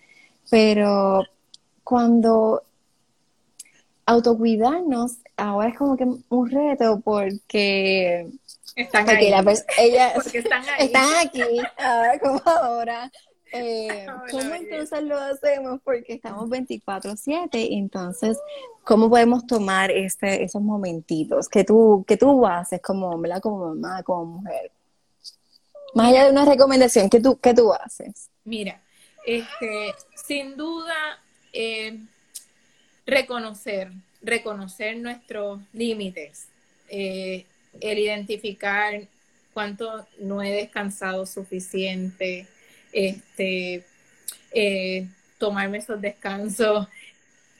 pero 0.49 1.23
cuando 1.83 2.63
autocuidarnos 4.05 5.17
ahora 5.37 5.69
es 5.69 5.77
como 5.77 5.97
que 5.97 6.05
un 6.29 6.49
reto 6.49 6.99
porque 7.03 8.29
están 8.75 9.09
aquí. 9.09 9.27
están, 10.79 11.05
aquí 11.19 11.61
ahora 11.77 12.19
como 12.19 12.41
ahora 12.45 13.11
eh, 13.51 14.05
¿Cómo 14.31 14.53
entonces 14.55 15.03
lo 15.03 15.17
hacemos? 15.17 15.81
Porque 15.83 16.13
estamos 16.13 16.49
24/7, 16.49 17.49
entonces, 17.71 18.37
¿cómo 18.83 19.09
podemos 19.09 19.45
tomar 19.45 19.91
este, 19.91 20.43
esos 20.43 20.61
momentitos 20.61 21.49
que 21.49 21.63
tú, 21.63 22.05
que 22.07 22.17
tú 22.17 22.45
haces 22.45 22.81
como, 22.81 23.09
hombre, 23.09 23.33
como 23.41 23.75
mamá, 23.75 24.03
como 24.03 24.25
mujer? 24.25 24.71
Más 25.93 26.09
allá 26.09 26.25
de 26.25 26.31
una 26.31 26.45
recomendación, 26.45 27.09
¿qué 27.09 27.19
tú, 27.19 27.37
qué 27.39 27.53
tú 27.53 27.73
haces? 27.73 28.29
Mira, 28.45 28.81
este, 29.25 29.93
sin 30.15 30.55
duda, 30.55 31.19
eh, 31.51 31.99
reconocer, 33.05 33.91
reconocer 34.21 34.97
nuestros 34.97 35.59
límites, 35.73 36.47
eh, 36.87 37.45
el 37.79 37.99
identificar 37.99 39.07
cuánto 39.53 40.07
no 40.19 40.41
he 40.41 40.51
descansado 40.51 41.25
suficiente, 41.25 42.47
este, 42.91 43.83
eh, 44.51 45.07
tomarme 45.37 45.79
esos 45.79 46.01
descansos, 46.01 46.87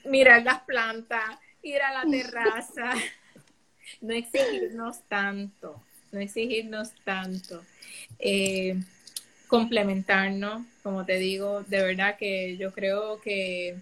mirar 0.04 0.42
las 0.42 0.60
plantas, 0.62 1.38
ir 1.62 1.80
a 1.80 2.04
la 2.04 2.10
terraza, 2.10 2.94
no 4.00 4.14
exigirnos 4.14 5.02
tanto, 5.08 5.82
no 6.10 6.20
exigirnos 6.20 6.92
tanto 7.04 7.62
complementarnos, 9.52 10.64
como 10.82 11.04
te 11.04 11.18
digo, 11.18 11.62
de 11.64 11.82
verdad 11.82 12.16
que 12.16 12.56
yo 12.56 12.72
creo 12.72 13.20
que 13.20 13.76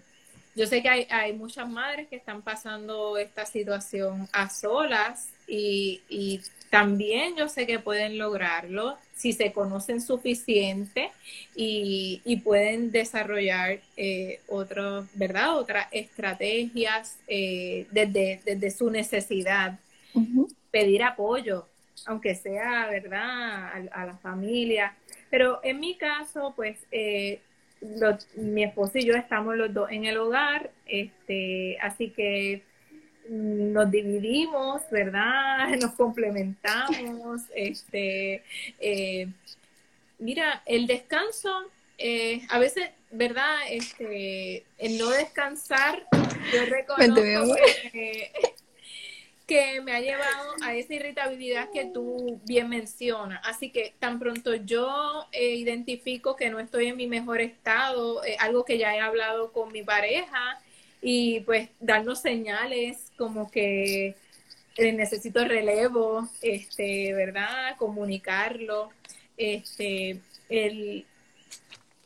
yo 0.53 0.67
sé 0.67 0.81
que 0.81 0.89
hay, 0.89 1.07
hay 1.09 1.31
muchas 1.31 1.69
madres 1.69 2.09
que 2.09 2.17
están 2.17 2.41
pasando 2.41 3.17
esta 3.17 3.45
situación 3.45 4.27
a 4.33 4.49
solas 4.49 5.29
y, 5.51 6.01
y, 6.09 6.41
también 6.69 7.35
yo 7.35 7.49
sé 7.49 7.67
que 7.67 7.79
pueden 7.79 8.17
lograrlo 8.17 8.97
si 9.13 9.33
se 9.33 9.51
conocen 9.51 9.99
suficiente 9.99 11.11
y, 11.53 12.21
y 12.23 12.37
pueden 12.37 12.91
desarrollar 12.91 13.81
eh, 13.97 14.39
¿verdad? 15.15 15.57
Otras 15.57 15.87
estrategias 15.91 17.17
eh, 17.27 17.87
desde, 17.91 18.39
desde 18.45 18.71
su 18.71 18.89
necesidad. 18.89 19.79
Pedir 20.71 21.03
apoyo, 21.03 21.67
aunque 22.05 22.35
sea, 22.35 22.87
¿verdad? 22.87 23.19
A, 23.21 24.01
a 24.01 24.05
la 24.05 24.15
familia 24.19 24.95
pero 25.31 25.61
en 25.63 25.79
mi 25.79 25.95
caso, 25.95 26.53
pues 26.55 26.77
eh, 26.91 27.39
mi 28.35 28.63
esposo 28.63 28.99
y 28.99 29.05
yo 29.05 29.15
estamos 29.15 29.55
los 29.55 29.73
dos 29.73 29.89
en 29.89 30.05
el 30.05 30.17
hogar, 30.17 30.69
este, 30.85 31.79
así 31.81 32.09
que 32.09 32.61
nos 33.29 33.91
dividimos, 33.91 34.81
¿verdad? 34.91 35.69
Nos 35.81 35.91
complementamos. 35.93 37.41
Este, 37.55 38.43
eh, 38.79 39.27
mira, 40.19 40.63
el 40.65 40.87
descanso, 40.87 41.51
eh, 41.97 42.41
a 42.49 42.59
veces, 42.59 42.89
¿verdad? 43.11 43.55
Este, 43.69 44.65
el 44.77 44.97
no 44.97 45.09
descansar, 45.09 46.05
yo 46.53 46.65
reconozco 46.65 47.55
que, 47.91 48.31
que 49.51 49.81
me 49.81 49.91
ha 49.91 49.99
llevado 49.99 50.53
a 50.63 50.75
esa 50.75 50.93
irritabilidad 50.93 51.71
que 51.71 51.83
tú 51.83 52.39
bien 52.45 52.69
mencionas. 52.69 53.41
Así 53.43 53.69
que 53.69 53.93
tan 53.99 54.17
pronto 54.17 54.55
yo 54.55 55.27
eh, 55.33 55.55
identifico 55.55 56.37
que 56.37 56.49
no 56.49 56.61
estoy 56.61 56.87
en 56.87 56.95
mi 56.95 57.05
mejor 57.05 57.41
estado, 57.41 58.23
eh, 58.23 58.37
algo 58.39 58.63
que 58.63 58.77
ya 58.77 58.95
he 58.95 59.01
hablado 59.01 59.51
con 59.51 59.73
mi 59.73 59.83
pareja, 59.83 60.57
y 61.01 61.41
pues 61.41 61.69
darnos 61.79 62.21
señales 62.21 63.11
como 63.17 63.49
que 63.49 64.15
eh, 64.77 64.93
necesito 64.93 65.43
relevo, 65.45 66.29
este, 66.41 67.13
¿verdad? 67.13 67.75
Comunicarlo. 67.77 68.89
Este, 69.35 70.19
el, 70.49 71.05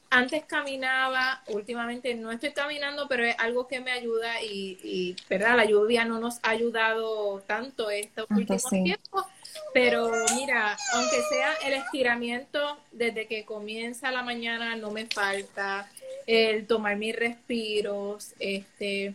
antes 0.09 0.45
caminaba, 0.45 1.43
últimamente 1.47 2.15
no 2.15 2.31
estoy 2.31 2.53
caminando, 2.53 3.07
pero 3.07 3.25
es 3.25 3.35
algo 3.37 3.67
que 3.67 3.81
me 3.81 3.91
ayuda 3.91 4.41
y, 4.41 5.15
¿verdad? 5.29 5.57
La 5.57 5.65
lluvia 5.65 6.05
no 6.05 6.19
nos 6.19 6.37
ha 6.41 6.51
ayudado 6.51 7.41
tanto 7.41 7.89
estos 7.89 8.25
últimos 8.29 8.63
tiempos, 8.69 9.25
pero 9.73 10.09
mira, 10.35 10.77
aunque 10.93 11.21
sea 11.29 11.53
el 11.65 11.73
estiramiento 11.73 12.77
desde 12.93 13.27
que 13.27 13.43
comienza 13.43 14.11
la 14.11 14.23
mañana 14.23 14.77
no 14.77 14.89
me 14.89 15.05
falta, 15.05 15.89
el 16.27 16.67
tomar 16.67 16.97
mis 16.97 17.15
respiros, 17.15 18.33
este, 18.39 19.13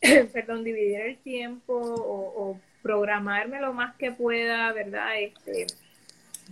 perdón, 0.32 0.64
dividir 0.64 1.00
el 1.00 1.18
tiempo 1.18 1.74
o, 1.74 2.50
o 2.50 2.60
programarme 2.82 3.60
lo 3.60 3.72
más 3.72 3.94
que 3.96 4.12
pueda, 4.12 4.72
¿verdad? 4.72 5.20
Este, 5.20 5.66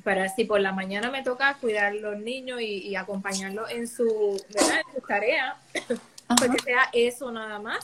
para 0.05 0.29
si 0.29 0.45
por 0.45 0.61
la 0.61 0.73
mañana 0.73 1.11
me 1.11 1.23
toca 1.23 1.57
cuidar 1.61 1.95
los 1.95 2.19
niños 2.19 2.61
y, 2.61 2.95
acompañarlos 2.97 3.71
en 3.71 3.89
su, 3.89 4.41
¿verdad? 4.51 4.81
en 4.87 4.95
su 4.95 5.07
tarea, 5.07 5.57
pues 5.87 6.51
que 6.51 6.63
sea 6.63 6.89
eso 6.93 7.31
nada 7.31 7.59
más 7.59 7.81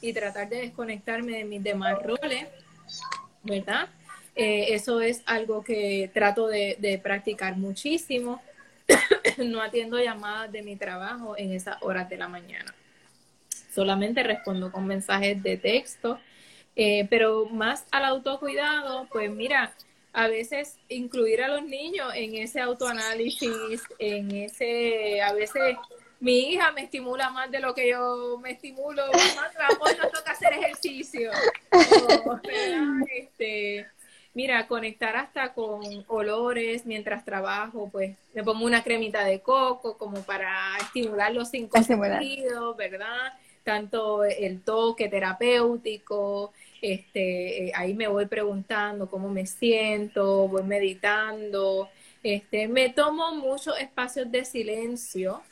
y 0.00 0.12
tratar 0.12 0.48
de 0.48 0.62
desconectarme 0.62 1.32
de 1.32 1.44
mis 1.44 1.62
demás 1.62 2.02
roles, 2.02 2.46
¿verdad? 3.42 3.88
Eh, 4.34 4.74
eso 4.74 5.00
es 5.00 5.22
algo 5.26 5.62
que 5.62 6.10
trato 6.14 6.46
de, 6.46 7.00
practicar 7.02 7.56
muchísimo. 7.56 8.40
no 9.44 9.62
atiendo 9.62 9.98
llamadas 9.98 10.52
de 10.52 10.62
mi 10.62 10.76
trabajo 10.76 11.36
en 11.36 11.52
esas 11.52 11.76
horas 11.82 12.08
de 12.08 12.16
la 12.16 12.28
mañana. 12.28 12.74
Solamente 13.74 14.22
respondo 14.22 14.70
con 14.72 14.86
mensajes 14.86 15.42
de 15.42 15.56
texto. 15.56 16.18
Eh, 16.76 17.06
pero 17.10 17.46
más 17.46 17.84
al 17.90 18.04
autocuidado, 18.04 19.06
pues 19.10 19.30
mira, 19.30 19.74
a 20.12 20.28
veces 20.28 20.78
incluir 20.88 21.42
a 21.42 21.48
los 21.48 21.64
niños 21.64 22.12
en 22.14 22.36
ese 22.36 22.60
autoanálisis, 22.60 23.82
en 23.98 24.30
ese, 24.30 25.20
a 25.20 25.32
veces 25.32 25.76
mi 26.20 26.52
hija 26.52 26.70
me 26.72 26.82
estimula 26.82 27.30
más 27.30 27.50
de 27.50 27.60
lo 27.60 27.74
que 27.74 27.90
yo 27.90 28.38
me 28.42 28.52
estimulo, 28.52 29.02
más 29.36 29.52
hoy 29.80 29.92
no 30.00 30.08
toca 30.10 30.32
hacer 30.32 30.52
ejercicio. 30.52 31.30
este, 33.14 33.86
mira, 34.34 34.66
conectar 34.68 35.16
hasta 35.16 35.52
con 35.52 35.82
olores 36.08 36.86
mientras 36.86 37.24
trabajo, 37.24 37.88
pues 37.90 38.16
me 38.34 38.42
pongo 38.44 38.64
una 38.64 38.82
cremita 38.82 39.24
de 39.24 39.40
coco 39.40 39.98
como 39.98 40.22
para 40.22 40.76
estimular 40.80 41.32
los 41.32 41.50
cinco 41.50 41.82
sentidos, 41.82 42.76
¿verdad? 42.76 43.32
Tanto 43.64 44.24
el 44.24 44.62
toque 44.62 45.08
terapéutico, 45.08 46.52
este, 46.80 47.66
eh, 47.66 47.72
ahí 47.74 47.94
me 47.94 48.08
voy 48.08 48.26
preguntando 48.26 49.08
cómo 49.08 49.28
me 49.28 49.46
siento, 49.46 50.48
voy 50.48 50.62
meditando, 50.62 51.88
este, 52.22 52.68
me 52.68 52.88
tomo 52.90 53.34
muchos 53.34 53.78
espacios 53.78 54.30
de 54.30 54.44
silencio, 54.44 55.42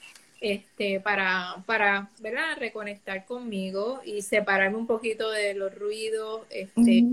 este, 0.40 1.00
para, 1.00 1.62
para, 1.66 2.10
¿verdad? 2.20 2.56
Reconectar 2.58 3.26
conmigo 3.26 4.00
y 4.04 4.22
separarme 4.22 4.76
un 4.76 4.86
poquito 4.86 5.30
de 5.30 5.54
los 5.54 5.74
ruidos, 5.74 6.42
este, 6.50 7.04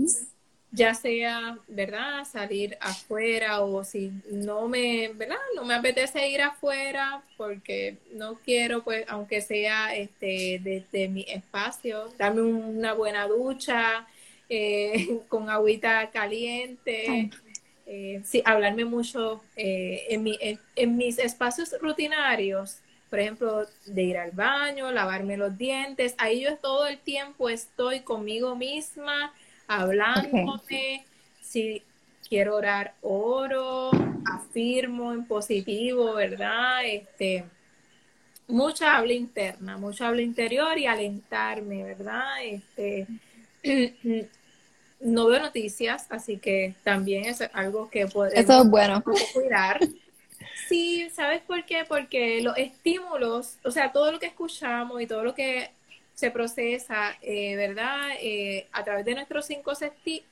ya 0.72 0.94
sea, 0.94 1.58
¿verdad? 1.68 2.24
Salir 2.24 2.76
afuera 2.80 3.60
o 3.60 3.84
si 3.84 4.12
no 4.30 4.68
me, 4.68 5.10
¿verdad? 5.14 5.36
No 5.54 5.64
me 5.64 5.74
apetece 5.74 6.28
ir 6.28 6.42
afuera 6.42 7.22
porque 7.36 7.96
no 8.12 8.34
quiero, 8.44 8.82
pues, 8.82 9.04
aunque 9.08 9.40
sea 9.40 9.94
este, 9.94 10.60
desde 10.62 11.08
mi 11.08 11.24
espacio, 11.28 12.12
darme 12.18 12.42
una 12.42 12.92
buena 12.92 13.26
ducha 13.26 14.06
eh, 14.48 15.20
con 15.28 15.48
agüita 15.50 16.10
caliente. 16.10 17.30
Eh, 17.86 18.20
sí, 18.24 18.42
hablarme 18.44 18.84
mucho 18.84 19.40
eh, 19.54 20.06
en, 20.10 20.24
mi, 20.24 20.36
en, 20.40 20.96
mis 20.96 21.18
espacios 21.20 21.74
rutinarios, 21.80 22.80
por 23.08 23.20
ejemplo, 23.20 23.64
de 23.86 24.02
ir 24.02 24.18
al 24.18 24.32
baño, 24.32 24.90
lavarme 24.90 25.36
los 25.36 25.56
dientes, 25.56 26.16
ahí 26.18 26.40
yo 26.40 26.56
todo 26.56 26.88
el 26.88 26.98
tiempo 26.98 27.48
estoy 27.48 28.00
conmigo 28.00 28.56
misma, 28.56 29.32
hablándome, 29.68 31.04
si 31.42 31.82
quiero 32.28 32.56
orar, 32.56 32.94
oro, 33.02 33.90
afirmo 34.32 35.12
en 35.12 35.26
positivo, 35.26 36.14
¿verdad? 36.14 36.84
Este, 36.84 37.44
mucha 38.48 38.96
habla 38.96 39.12
interna, 39.12 39.76
mucha 39.76 40.08
habla 40.08 40.22
interior 40.22 40.78
y 40.78 40.86
alentarme, 40.86 41.84
¿verdad? 41.84 42.44
Este, 42.44 43.06
no 45.00 45.26
veo 45.26 45.40
noticias, 45.40 46.06
así 46.10 46.38
que 46.38 46.74
también 46.82 47.26
es 47.26 47.42
algo 47.52 47.90
que 47.90 48.06
podemos 48.06 48.38
Eso 48.38 48.62
es 48.62 48.68
bueno. 48.68 49.02
cuidar. 49.32 49.80
Sí, 50.68 51.08
¿sabes 51.10 51.42
por 51.42 51.64
qué? 51.64 51.84
Porque 51.88 52.40
los 52.42 52.56
estímulos, 52.56 53.56
o 53.64 53.70
sea, 53.70 53.92
todo 53.92 54.10
lo 54.10 54.18
que 54.18 54.26
escuchamos 54.26 55.00
y 55.00 55.06
todo 55.06 55.22
lo 55.22 55.34
que 55.34 55.70
se 56.16 56.30
procesa, 56.30 57.14
eh, 57.20 57.56
¿verdad? 57.56 58.08
Eh, 58.20 58.66
a 58.72 58.82
través 58.82 59.04
de 59.04 59.14
nuestros 59.14 59.44
cinco 59.46 59.74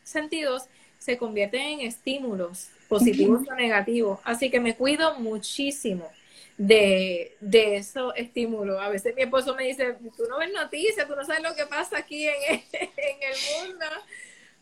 sentidos 0.03 0.64
se 0.99 1.18
convierten 1.18 1.61
en 1.61 1.80
estímulos 1.82 2.70
positivos 2.89 3.47
o 3.47 3.55
negativos. 3.55 4.18
Así 4.24 4.51
que 4.51 4.61
me 4.61 4.74
cuido 4.74 5.20
muchísimo 5.20 6.11
de, 6.57 7.37
de 7.41 7.76
esos 7.76 8.14
estímulos. 8.16 8.80
A 8.80 8.89
veces 8.89 9.14
mi 9.14 9.22
esposo 9.22 9.55
me 9.55 9.64
dice, 9.64 9.95
tú 10.16 10.22
no 10.30 10.39
ves 10.39 10.53
noticias, 10.55 11.07
tú 11.07 11.14
no 11.14 11.24
sabes 11.24 11.43
lo 11.43 11.55
que 11.55 11.66
pasa 11.66 11.99
aquí 11.99 12.26
en, 12.26 12.35
en 12.72 13.22
el 13.22 13.68
mundo. 13.68 13.85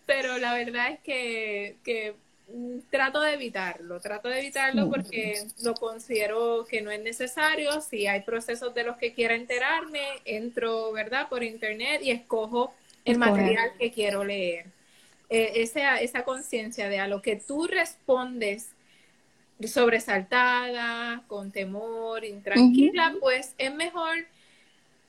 Pero 0.05 0.39
la 0.39 0.55
verdad 0.55 0.91
es 0.91 1.01
que, 1.01 1.77
que 1.85 2.17
trato 2.91 3.21
de 3.21 3.35
evitarlo, 3.35 4.01
trato 4.01 4.29
de 4.29 4.41
evitarlo 4.41 4.91
porque 4.91 5.47
lo 5.63 5.75
considero 5.75 6.67
que 6.69 6.83
no 6.83 6.91
es 6.91 7.01
necesario. 7.01 7.81
Si 7.81 8.07
hay 8.07 8.21
procesos 8.21 8.75
de 8.75 8.85
los 8.85 8.97
que 8.97 9.13
quiera 9.13 9.35
enterarme, 9.35 10.03
entro, 10.25 10.93
¿verdad?, 10.93 11.29
por 11.29 11.43
internet 11.43 12.03
y 12.03 12.11
escojo 12.11 12.75
el 13.05 13.19
material 13.19 13.73
que 13.79 13.91
quiero 13.91 14.25
leer. 14.25 14.67
Eh, 15.31 15.63
esa 15.63 16.01
esa 16.01 16.25
conciencia 16.25 16.89
de 16.89 16.99
a 16.99 17.09
lo 17.09 17.23
que 17.23 17.37
tú 17.37 17.67
respondes 17.67 18.69
sobresaltada, 19.67 21.23
con 21.29 21.53
temor, 21.53 22.25
intranquila, 22.25 23.15
pues 23.21 23.55
es 23.59 23.73
mejor 23.75 24.27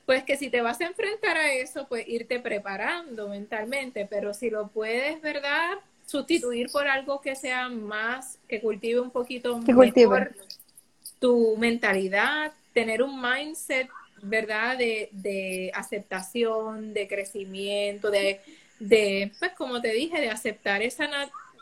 pues 0.05 0.23
que 0.23 0.37
si 0.37 0.49
te 0.49 0.61
vas 0.61 0.81
a 0.81 0.85
enfrentar 0.85 1.37
a 1.37 1.53
eso, 1.53 1.87
pues 1.87 2.07
irte 2.07 2.39
preparando 2.39 3.29
mentalmente, 3.29 4.05
pero 4.05 4.33
si 4.33 4.49
lo 4.49 4.67
puedes, 4.67 5.21
¿verdad? 5.21 5.77
Sustituir 6.13 6.69
por 6.71 6.87
algo 6.87 7.19
que 7.21 7.35
sea 7.35 7.69
más, 7.69 8.37
que 8.47 8.61
cultive 8.61 8.99
un 8.99 9.09
poquito 9.09 9.57
mejor 9.57 10.35
tu 11.19 11.57
mentalidad, 11.57 12.53
tener 12.71 13.01
un 13.01 13.19
mindset, 13.19 13.89
¿verdad? 14.21 14.77
De, 14.77 15.09
de 15.11 15.71
aceptación, 15.73 16.93
de 16.93 17.07
crecimiento, 17.07 18.11
de, 18.11 18.41
de, 18.79 19.31
pues 19.39 19.53
como 19.53 19.81
te 19.81 19.91
dije, 19.91 20.21
de 20.21 20.29
aceptar 20.29 20.83
esa 20.83 21.09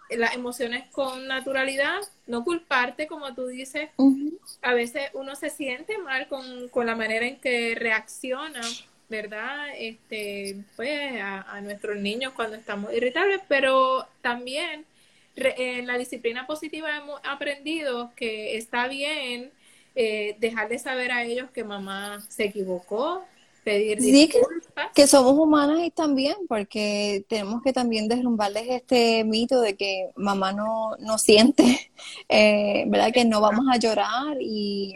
las 0.09 0.35
emociones 0.35 0.83
con 0.91 1.25
naturalidad, 1.27 2.01
no 2.27 2.43
culparte, 2.43 3.07
como 3.07 3.33
tú 3.33 3.47
dices. 3.47 3.89
A 4.61 4.73
veces 4.73 5.03
uno 5.13 5.35
se 5.35 5.49
siente 5.49 5.97
mal 5.99 6.27
con, 6.27 6.67
con 6.67 6.85
la 6.85 6.95
manera 6.95 7.25
en 7.25 7.39
que 7.39 7.75
reacciona 7.75 8.61
¿verdad? 9.11 9.67
Este, 9.77 10.55
pues 10.75 11.21
a, 11.21 11.61
nuestros 11.61 11.97
niños 11.97 12.33
cuando 12.33 12.55
estamos 12.55 12.91
irritables, 12.93 13.41
pero 13.47 14.07
también 14.21 14.85
en 15.35 15.85
la 15.85 15.97
disciplina 15.97 16.47
positiva 16.47 16.97
hemos 16.97 17.21
aprendido 17.23 18.11
que 18.15 18.57
está 18.57 18.87
bien 18.87 19.51
eh, 19.95 20.35
dejarles 20.39 20.83
saber 20.83 21.11
a 21.11 21.23
ellos 21.23 21.51
que 21.51 21.63
mamá 21.63 22.21
se 22.29 22.45
equivocó, 22.45 23.25
pedir 23.63 23.99
disculpas. 23.99 24.87
Que, 24.95 25.07
somos 25.07 25.33
humanas 25.33 25.79
y 25.83 25.91
también, 25.91 26.35
porque 26.47 27.25
tenemos 27.27 27.61
que 27.61 27.73
también 27.73 28.07
derrumbarles 28.07 28.65
este 28.69 29.23
mito 29.23 29.61
de 29.61 29.75
que 29.75 30.09
mamá 30.15 30.53
no, 30.53 30.95
no 30.99 31.17
siente, 31.17 31.91
eh, 32.29 32.85
¿verdad? 32.87 33.11
Que 33.13 33.25
no 33.25 33.41
vamos 33.41 33.65
a 33.71 33.77
llorar 33.77 34.37
y... 34.39 34.95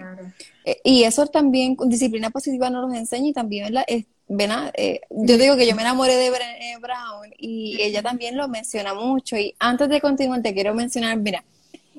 Eh, 0.66 0.82
y 0.84 1.04
eso 1.04 1.28
también, 1.28 1.76
con 1.76 1.90
disciplina 1.90 2.32
positiva 2.32 2.72
nos 2.72 2.90
los 2.90 2.98
enseña 2.98 3.30
y 3.30 3.34
también, 3.34 3.72
la 3.72 3.82
Es, 3.84 4.06
eh, 4.28 5.02
yo 5.12 5.38
digo 5.38 5.56
que 5.56 5.68
yo 5.68 5.76
me 5.76 5.84
enamoré 5.84 6.16
de 6.16 6.32
Brené 6.32 6.78
Brown 6.80 7.32
y 7.38 7.80
ella 7.80 8.02
también 8.02 8.36
lo 8.38 8.48
menciona 8.48 8.94
mucho. 8.94 9.38
Y 9.38 9.56
antes 9.60 9.88
de 9.90 10.02
continuar, 10.02 10.42
te 10.42 10.54
quiero 10.54 10.74
mencionar, 10.74 11.18
mira, 11.18 11.44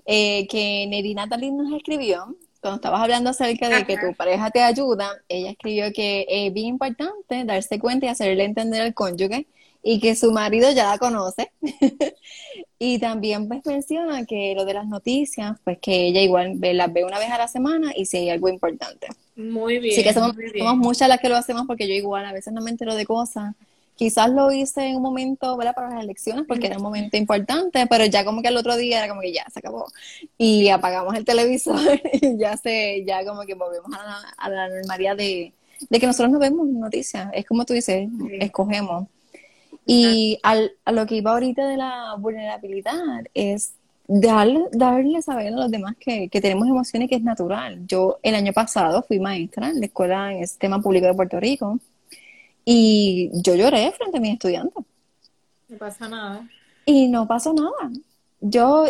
eh, 0.04 0.46
que 0.48 0.86
Neri 0.88 1.14
Natalie 1.14 1.52
nos 1.52 1.72
escribió, 1.72 2.36
cuando 2.66 2.76
estabas 2.76 3.00
hablando 3.00 3.30
acerca 3.30 3.68
de 3.68 3.86
que 3.86 3.96
tu 3.96 4.12
pareja 4.14 4.50
te 4.50 4.60
ayuda, 4.60 5.12
ella 5.28 5.50
escribió 5.50 5.92
que 5.92 6.26
es 6.28 6.52
bien 6.52 6.66
importante 6.66 7.44
darse 7.44 7.78
cuenta 7.78 8.06
y 8.06 8.08
hacerle 8.08 8.44
entender 8.44 8.82
al 8.82 8.92
cónyuge 8.92 9.46
y 9.84 10.00
que 10.00 10.16
su 10.16 10.32
marido 10.32 10.72
ya 10.72 10.90
la 10.90 10.98
conoce. 10.98 11.52
y 12.80 12.98
también 12.98 13.46
pues 13.46 13.64
menciona 13.64 14.26
que 14.26 14.54
lo 14.56 14.64
de 14.64 14.74
las 14.74 14.88
noticias, 14.88 15.58
pues 15.62 15.78
que 15.80 16.08
ella 16.08 16.20
igual 16.20 16.58
las 16.60 16.92
ve 16.92 17.04
una 17.04 17.20
vez 17.20 17.30
a 17.30 17.38
la 17.38 17.46
semana 17.46 17.92
y 17.94 18.06
si 18.06 18.16
hay 18.16 18.30
algo 18.30 18.48
importante. 18.48 19.06
Muy 19.36 19.78
bien. 19.78 19.94
Sí 19.94 20.02
que 20.02 20.12
somos, 20.12 20.34
muchas 20.76 21.08
las 21.08 21.20
que 21.20 21.28
lo 21.28 21.36
hacemos 21.36 21.68
porque 21.68 21.86
yo 21.86 21.94
igual 21.94 22.26
a 22.26 22.32
veces 22.32 22.52
no 22.52 22.62
me 22.62 22.70
entero 22.70 22.96
de 22.96 23.06
cosas. 23.06 23.54
Quizás 23.96 24.30
lo 24.30 24.52
hice 24.52 24.88
en 24.88 24.96
un 24.96 25.02
momento, 25.02 25.56
¿verdad? 25.56 25.74
Para 25.74 25.88
las 25.88 26.04
elecciones 26.04 26.44
porque 26.46 26.66
era 26.66 26.76
un 26.76 26.82
momento 26.82 27.16
importante, 27.16 27.86
pero 27.86 28.04
ya 28.04 28.26
como 28.26 28.42
que 28.42 28.48
el 28.48 28.56
otro 28.58 28.76
día 28.76 28.98
era 28.98 29.08
como 29.08 29.22
que 29.22 29.32
ya 29.32 29.46
se 29.50 29.58
acabó. 29.58 29.86
Y 30.36 30.68
apagamos 30.68 31.14
el 31.14 31.24
televisor 31.24 31.80
y 32.12 32.36
ya 32.36 32.58
se, 32.58 33.04
ya 33.06 33.24
como 33.24 33.42
que 33.42 33.54
volvemos 33.54 33.90
a 33.94 34.04
la, 34.04 34.34
a 34.36 34.48
la 34.50 34.68
normalidad 34.68 35.16
de, 35.16 35.54
de 35.88 35.98
que 35.98 36.06
nosotros 36.06 36.30
no 36.30 36.38
vemos 36.38 36.68
noticias. 36.68 37.30
Es 37.32 37.46
como 37.46 37.64
tú 37.64 37.72
dices, 37.72 38.06
escogemos. 38.38 39.08
Y 39.86 40.38
al, 40.42 40.72
a 40.84 40.92
lo 40.92 41.06
que 41.06 41.16
iba 41.16 41.32
ahorita 41.32 41.66
de 41.66 41.78
la 41.78 42.16
vulnerabilidad 42.18 43.24
es 43.32 43.72
darle, 44.06 44.64
darle 44.72 45.22
saber 45.22 45.48
a 45.48 45.56
los 45.56 45.70
demás 45.70 45.94
que, 45.98 46.28
que, 46.28 46.40
tenemos 46.42 46.68
emociones 46.68 47.08
que 47.08 47.16
es 47.16 47.22
natural. 47.22 47.86
Yo 47.86 48.18
el 48.22 48.34
año 48.34 48.52
pasado 48.52 49.02
fui 49.02 49.20
maestra 49.20 49.70
en 49.70 49.80
la 49.80 49.86
escuela 49.86 50.32
en 50.32 50.40
el 50.40 50.48
sistema 50.48 50.80
público 50.80 51.06
de 51.06 51.14
Puerto 51.14 51.40
Rico 51.40 51.80
y 52.68 53.30
yo 53.32 53.54
lloré 53.54 53.92
frente 53.92 54.18
a 54.18 54.20
mis 54.20 54.32
estudiantes. 54.32 54.84
No 55.68 55.78
pasa 55.78 56.08
nada. 56.08 56.48
Y 56.84 57.08
no 57.08 57.26
pasó 57.26 57.54
nada. 57.54 57.92
Yo 58.40 58.86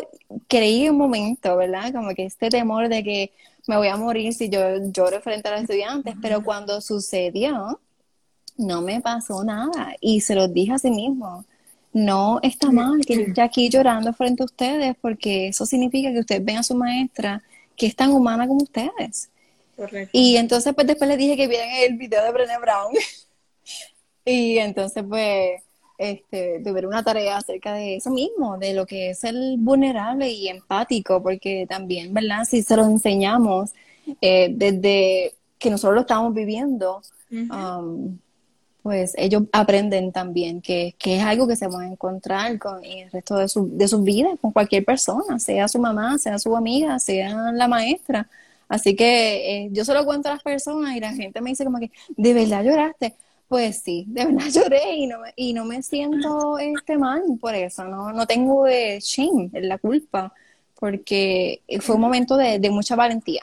creí 0.48 0.88
un 0.88 0.96
momento, 0.96 1.56
¿verdad? 1.56 1.92
Como 1.92 2.14
que 2.14 2.24
este 2.24 2.48
temor 2.48 2.88
de 2.88 3.04
que 3.04 3.32
me 3.66 3.76
voy 3.76 3.88
a 3.88 3.96
morir 3.96 4.32
si 4.32 4.48
yo 4.48 4.60
lloro 4.92 5.20
frente 5.20 5.48
a 5.48 5.52
los 5.52 5.60
estudiantes, 5.60 6.14
pero 6.22 6.42
cuando 6.42 6.80
sucedió, 6.80 7.78
no 8.56 8.80
me 8.80 9.02
pasó 9.02 9.44
nada 9.44 9.94
y 10.00 10.22
se 10.22 10.34
los 10.34 10.52
dije 10.54 10.72
a 10.72 10.78
sí 10.78 10.90
mismo. 10.90 11.44
No 11.92 12.40
está 12.42 12.70
mal 12.70 13.04
que 13.04 13.14
yo 13.14 13.22
esté 13.22 13.42
aquí 13.42 13.68
llorando 13.68 14.12
frente 14.14 14.42
a 14.42 14.46
ustedes 14.46 14.96
porque 15.02 15.48
eso 15.48 15.66
significa 15.66 16.12
que 16.12 16.20
ustedes 16.20 16.44
ven 16.44 16.58
a 16.58 16.62
su 16.62 16.74
maestra 16.74 17.42
que 17.76 17.86
es 17.86 17.94
tan 17.94 18.12
humana 18.12 18.48
como 18.48 18.62
ustedes. 18.62 19.28
Correcto. 19.76 20.10
Y 20.14 20.36
entonces 20.36 20.74
pues 20.74 20.86
después 20.86 21.08
les 21.08 21.18
dije 21.18 21.36
que 21.36 21.46
vieran 21.46 21.68
el 21.70 21.98
video 21.98 22.24
de 22.24 22.32
Brené 22.32 22.58
Brown. 22.58 22.94
y 24.26 24.58
entonces 24.58 25.04
pues 25.08 25.62
este, 25.98 26.60
ver 26.60 26.86
una 26.86 27.02
tarea 27.02 27.38
acerca 27.38 27.72
de 27.72 27.96
eso 27.96 28.10
mismo, 28.10 28.58
de 28.58 28.74
lo 28.74 28.84
que 28.84 29.10
es 29.10 29.24
el 29.24 29.56
vulnerable 29.58 30.28
y 30.28 30.48
empático, 30.48 31.22
porque 31.22 31.66
también, 31.68 32.12
¿verdad? 32.12 32.44
Si 32.44 32.62
se 32.62 32.76
lo 32.76 32.84
enseñamos 32.84 33.70
eh, 34.20 34.50
desde 34.52 35.34
que 35.58 35.70
nosotros 35.70 35.94
lo 35.94 36.00
estamos 36.02 36.34
viviendo, 36.34 37.00
um, 37.30 38.18
pues 38.82 39.14
ellos 39.16 39.44
aprenden 39.52 40.12
también 40.12 40.60
que, 40.60 40.94
es 41.00 41.22
algo 41.22 41.48
que 41.48 41.56
se 41.56 41.66
va 41.66 41.82
a 41.82 41.86
encontrar 41.86 42.58
con 42.58 42.84
el 42.84 43.10
resto 43.10 43.36
de, 43.36 43.48
su, 43.48 43.68
de 43.76 43.88
sus 43.88 44.04
vidas, 44.04 44.38
con 44.40 44.52
cualquier 44.52 44.84
persona, 44.84 45.38
sea 45.38 45.66
su 45.66 45.78
mamá, 45.80 46.18
sea 46.18 46.38
su 46.38 46.54
amiga, 46.54 46.98
sea 46.98 47.52
la 47.52 47.68
maestra. 47.68 48.28
Así 48.68 48.94
que 48.94 49.64
eh, 49.64 49.68
yo 49.72 49.84
se 49.84 49.94
lo 49.94 50.04
cuento 50.04 50.28
a 50.28 50.32
las 50.32 50.42
personas 50.42 50.94
y 50.94 51.00
la 51.00 51.12
gente 51.14 51.40
me 51.40 51.50
dice 51.50 51.64
como 51.64 51.78
que, 51.78 51.90
¿de 52.16 52.34
verdad 52.34 52.64
lloraste? 52.64 53.16
Pues 53.48 53.80
sí, 53.82 54.04
de 54.08 54.26
verdad 54.26 54.46
lloré 54.52 54.94
y 54.96 55.06
no, 55.06 55.18
y 55.36 55.52
no 55.52 55.64
me 55.64 55.82
siento 55.82 56.58
este 56.58 56.98
mal 56.98 57.22
por 57.40 57.54
eso, 57.54 57.84
no, 57.84 58.12
no 58.12 58.26
tengo 58.26 58.66
eh, 58.66 58.98
shame, 59.00 59.50
la 59.54 59.78
culpa, 59.78 60.32
porque 60.78 61.62
fue 61.80 61.94
un 61.94 62.00
momento 62.00 62.36
de, 62.36 62.58
mucha 62.70 62.96
valentía. 62.96 63.42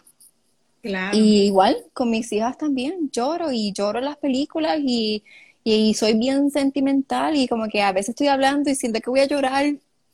Claro. 0.82 1.18
Y 1.18 1.46
igual 1.46 1.78
con 1.94 2.10
mis 2.10 2.32
hijas 2.34 2.58
también, 2.58 3.10
lloro 3.12 3.52
y 3.52 3.72
lloro 3.72 4.00
en 4.00 4.06
las 4.06 4.18
películas 4.18 4.80
y, 4.82 5.24
y, 5.64 5.94
soy 5.94 6.14
bien 6.14 6.52
sentimental 6.52 7.38
y 7.38 7.48
como 7.48 7.68
que 7.70 7.82
a 7.82 7.94
veces 7.94 8.10
estoy 8.10 8.28
hablando 8.28 8.70
y 8.70 8.76
siento 8.76 9.00
que 9.00 9.10
voy 9.10 9.22
a 9.22 9.28
llorar 9.28 9.74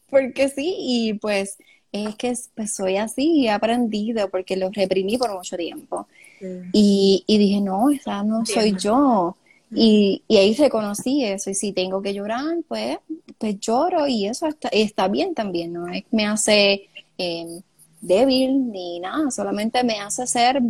porque 0.10 0.50
sí 0.50 0.76
y 0.78 1.14
pues 1.16 1.58
es 1.92 2.16
que 2.16 2.34
pues, 2.56 2.76
soy 2.76 2.98
así 2.98 3.40
y 3.40 3.48
he 3.48 3.52
aprendido 3.52 4.30
porque 4.30 4.56
lo 4.56 4.70
reprimí 4.70 5.18
por 5.18 5.34
mucho 5.34 5.58
tiempo. 5.58 6.08
Y, 6.72 7.24
y, 7.28 7.38
dije, 7.38 7.60
no, 7.60 7.90
esa 7.90 8.24
no 8.24 8.46
soy 8.46 8.76
yo. 8.78 9.36
Y, 9.72 10.24
y, 10.28 10.38
ahí 10.38 10.56
reconocí 10.56 11.24
eso. 11.24 11.50
Y 11.50 11.54
si 11.54 11.74
tengo 11.74 12.02
que 12.02 12.14
llorar, 12.14 12.58
pues, 12.68 12.98
pues 13.38 13.60
lloro 13.60 14.08
y 14.08 14.26
eso 14.28 14.48
está, 14.48 14.70
está 14.70 15.08
bien 15.08 15.36
también. 15.36 15.74
No 15.74 15.88
es, 15.88 16.04
me 16.12 16.26
hace 16.26 16.90
eh, 17.18 17.62
débil 18.02 18.72
ni 18.72 19.00
nada, 19.00 19.30
solamente 19.32 19.84
me 19.84 20.00
hace 20.00 20.26
ser 20.26 20.62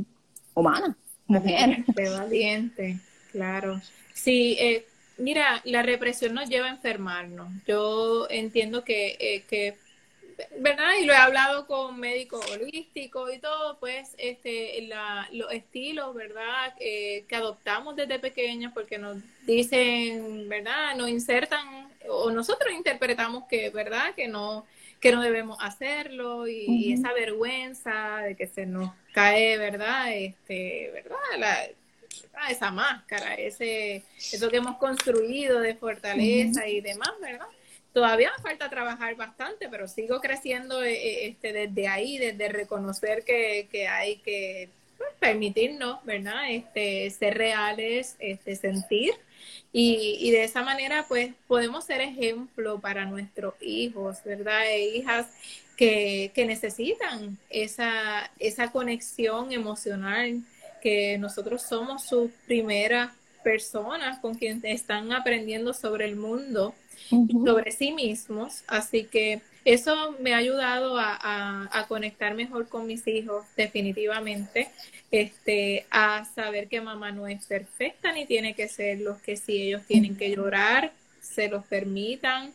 humana, 0.53 0.97
mujer. 1.27 1.83
valiente, 1.95 2.99
claro. 3.31 3.81
Sí, 4.13 4.57
eh, 4.59 4.85
mira, 5.17 5.61
la 5.63 5.81
represión 5.83 6.33
nos 6.33 6.49
lleva 6.49 6.67
a 6.67 6.71
enfermarnos. 6.71 7.49
Yo 7.67 8.27
entiendo 8.29 8.83
que, 8.83 9.17
eh, 9.19 9.43
que 9.49 9.77
¿verdad? 10.57 10.93
Y 11.01 11.05
lo 11.05 11.13
he 11.13 11.17
hablado 11.17 11.67
con 11.67 11.99
médicos 11.99 12.45
holísticos 12.51 13.33
y 13.33 13.39
todo, 13.39 13.79
pues 13.79 14.15
este, 14.17 14.81
la, 14.87 15.27
los 15.31 15.51
estilos, 15.51 16.13
¿verdad? 16.15 16.73
Eh, 16.79 17.25
que 17.27 17.35
adoptamos 17.35 17.95
desde 17.95 18.19
pequeños 18.19 18.71
porque 18.73 18.97
nos 18.97 19.17
dicen, 19.45 20.47
¿verdad? 20.49 20.95
Nos 20.95 21.09
insertan 21.09 21.89
o 22.07 22.31
nosotros 22.31 22.73
interpretamos 22.73 23.45
que, 23.47 23.69
¿verdad? 23.69 24.13
Que 24.15 24.27
no 24.27 24.65
que 24.99 25.13
no 25.13 25.21
debemos 25.21 25.57
hacerlo 25.61 26.45
y, 26.45 26.91
esa 26.91 27.13
vergüenza 27.13 28.17
de 28.17 28.35
que 28.35 28.47
se 28.47 28.65
nos 28.65 28.91
cae, 29.13 29.57
¿verdad? 29.57 30.13
Este, 30.13 30.91
¿verdad? 30.93 31.17
La, 31.37 31.67
esa 32.49 32.71
máscara, 32.71 33.35
ese 33.35 34.03
eso 34.17 34.49
que 34.49 34.57
hemos 34.57 34.77
construido 34.77 35.59
de 35.59 35.75
fortaleza 35.75 36.67
y 36.67 36.81
demás, 36.81 37.11
¿verdad? 37.21 37.47
Todavía 37.99 38.31
me 38.37 38.41
falta 38.41 38.69
trabajar 38.69 39.13
bastante, 39.15 39.67
pero 39.67 39.85
sigo 39.85 40.21
creciendo 40.21 40.81
eh, 40.85 40.93
eh, 40.93 41.27
este, 41.27 41.51
desde 41.51 41.89
ahí, 41.89 42.17
desde 42.17 42.47
reconocer 42.47 43.25
que, 43.25 43.67
que 43.69 43.89
hay 43.89 44.19
que 44.19 44.69
pues, 44.97 45.09
permitirnos, 45.19 46.01
¿verdad? 46.05 46.49
Este, 46.49 47.09
ser 47.09 47.37
reales, 47.37 48.15
este, 48.19 48.55
sentir. 48.55 49.11
Y, 49.73 50.15
y, 50.21 50.31
de 50.31 50.45
esa 50.45 50.63
manera, 50.63 51.07
pues, 51.09 51.33
podemos 51.45 51.83
ser 51.83 51.99
ejemplo 51.99 52.79
para 52.79 53.03
nuestros 53.03 53.55
hijos, 53.59 54.23
¿verdad? 54.23 54.65
E 54.69 54.95
hijas 54.95 55.27
que, 55.75 56.31
que 56.33 56.45
necesitan 56.45 57.37
esa, 57.49 58.31
esa 58.39 58.71
conexión 58.71 59.51
emocional, 59.51 60.41
que 60.81 61.17
nosotros 61.17 61.63
somos 61.63 62.05
sus 62.05 62.31
primeras 62.47 63.11
personas 63.43 64.19
con 64.19 64.35
quien 64.35 64.59
están 64.63 65.11
aprendiendo 65.11 65.73
sobre 65.73 66.05
el 66.05 66.15
mundo 66.15 66.73
sobre 67.45 67.71
sí 67.71 67.91
mismos. 67.91 68.63
Así 68.67 69.05
que 69.05 69.41
eso 69.65 70.15
me 70.19 70.33
ha 70.33 70.37
ayudado 70.37 70.95
a, 70.97 71.85
conectar 71.87 72.35
mejor 72.35 72.67
con 72.67 72.87
mis 72.87 73.07
hijos, 73.07 73.45
definitivamente. 73.55 74.69
Este, 75.11 75.87
a 75.89 76.23
saber 76.35 76.67
que 76.67 76.81
mamá 76.81 77.11
no 77.11 77.25
es 77.25 77.45
perfecta 77.45 78.11
ni 78.11 78.27
tiene 78.27 78.53
que 78.53 78.67
ser 78.67 78.99
los 78.99 79.19
que 79.19 79.37
si 79.37 79.59
ellos 79.63 79.81
tienen 79.87 80.15
que 80.15 80.29
llorar, 80.29 80.91
se 81.21 81.49
los 81.49 81.65
permitan. 81.65 82.53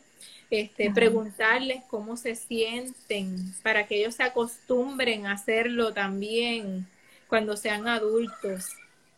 Este, 0.51 0.91
preguntarles 0.91 1.83
cómo 1.89 2.15
se 2.17 2.35
sienten 2.35 3.35
para 3.63 3.87
que 3.87 3.97
ellos 3.97 4.15
se 4.15 4.23
acostumbren 4.23 5.25
a 5.25 5.33
hacerlo 5.33 5.91
también 5.91 6.87
cuando 7.27 7.57
sean 7.57 7.87
adultos. 7.87 8.67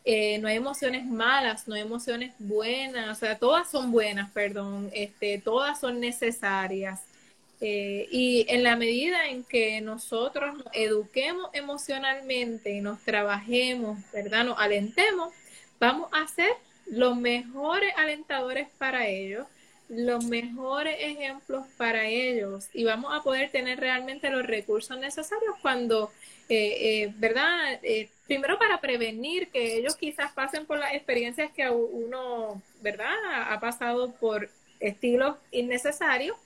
Eh, 0.10 0.38
no 0.38 0.48
hay 0.48 0.56
emociones 0.56 1.06
malas, 1.06 1.68
no 1.68 1.76
hay 1.76 1.82
emociones 1.82 2.34
buenas, 2.40 3.10
o 3.10 3.20
sea, 3.20 3.38
todas 3.38 3.70
son 3.70 3.92
buenas, 3.92 4.32
perdón, 4.32 4.90
este, 4.94 5.38
todas 5.38 5.82
son 5.82 6.00
necesarias. 6.00 7.02
Eh, 7.60 8.08
y 8.10 8.46
en 8.48 8.64
la 8.64 8.78
medida 8.78 9.28
en 9.28 9.44
que 9.44 9.82
nosotros 9.82 10.60
nos 10.60 10.68
eduquemos 10.72 11.50
emocionalmente 11.52 12.72
y 12.72 12.80
nos 12.80 13.02
trabajemos, 13.02 14.00
¿verdad? 14.14 14.46
Nos 14.46 14.58
alentemos, 14.58 15.34
vamos 15.78 16.08
a 16.14 16.26
ser 16.30 16.52
los 16.86 17.18
mejores 17.18 17.94
alentadores 17.98 18.70
para 18.78 19.08
ellos, 19.10 19.46
los 19.90 20.24
mejores 20.24 20.96
ejemplos 21.00 21.66
para 21.76 22.06
ellos 22.08 22.70
y 22.72 22.86
vamos 22.86 23.14
a 23.14 23.24
poder 23.24 23.52
tener 23.52 23.82
realmente 23.82 24.30
los 24.30 24.48
recursos 24.48 24.98
necesarios 24.98 25.56
cuando, 25.62 26.14
eh, 26.48 27.12
¿verdad? 27.18 27.82
Primero 28.28 28.60
para 28.60 28.80
prevenir 28.80 29.50
que 29.50 29.78
ellos 29.78 29.96
quizás 29.96 30.32
pasen 30.34 30.66
por 30.66 30.78
las 30.78 30.94
experiencias 30.94 31.52
que 31.52 31.70
uno, 31.70 32.62
¿verdad?, 32.82 33.14
ha 33.50 33.60
pasado 33.60 34.12
por 34.12 34.50
estilos 34.80 35.38
innecesarios. 35.52 36.38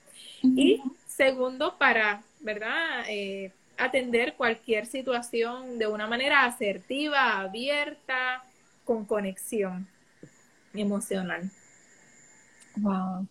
Y 0.42 0.82
segundo, 1.06 1.76
para, 1.78 2.22
¿verdad?, 2.40 3.04
eh, 3.08 3.52
atender 3.76 4.34
cualquier 4.34 4.86
situación 4.86 5.78
de 5.78 5.86
una 5.86 6.06
manera 6.06 6.44
asertiva, 6.44 7.40
abierta, 7.40 8.42
con 8.84 9.04
conexión 9.04 9.86
emocional. 10.74 11.50
Wow. 12.76 13.26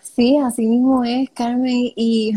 Sí, 0.00 0.36
así 0.38 0.66
mismo 0.66 1.04
es, 1.04 1.30
Carmen. 1.30 1.92
Y 1.96 2.34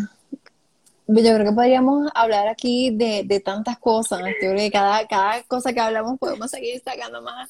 yo 1.08 1.36
creo 1.36 1.46
que 1.46 1.52
podríamos 1.52 2.10
hablar 2.16 2.48
aquí 2.48 2.92
de, 2.92 3.42
tantas 3.44 3.78
cosas. 3.78 4.20
Yo 4.20 4.26
creo 4.40 4.56
que 4.56 4.72
cada, 4.72 5.08
cada 5.08 5.44
cosa 5.44 5.74
que 5.74 5.80
hablamos 5.80 6.18
podemos 6.20 6.50
seguir 6.50 6.82
sacando 6.84 7.22
más, 7.22 7.50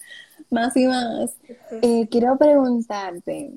más 0.50 0.76
y 0.76 0.86
más. 0.86 1.32
Eh, 1.82 2.08
quiero 2.10 2.38
preguntarte, 2.38 3.54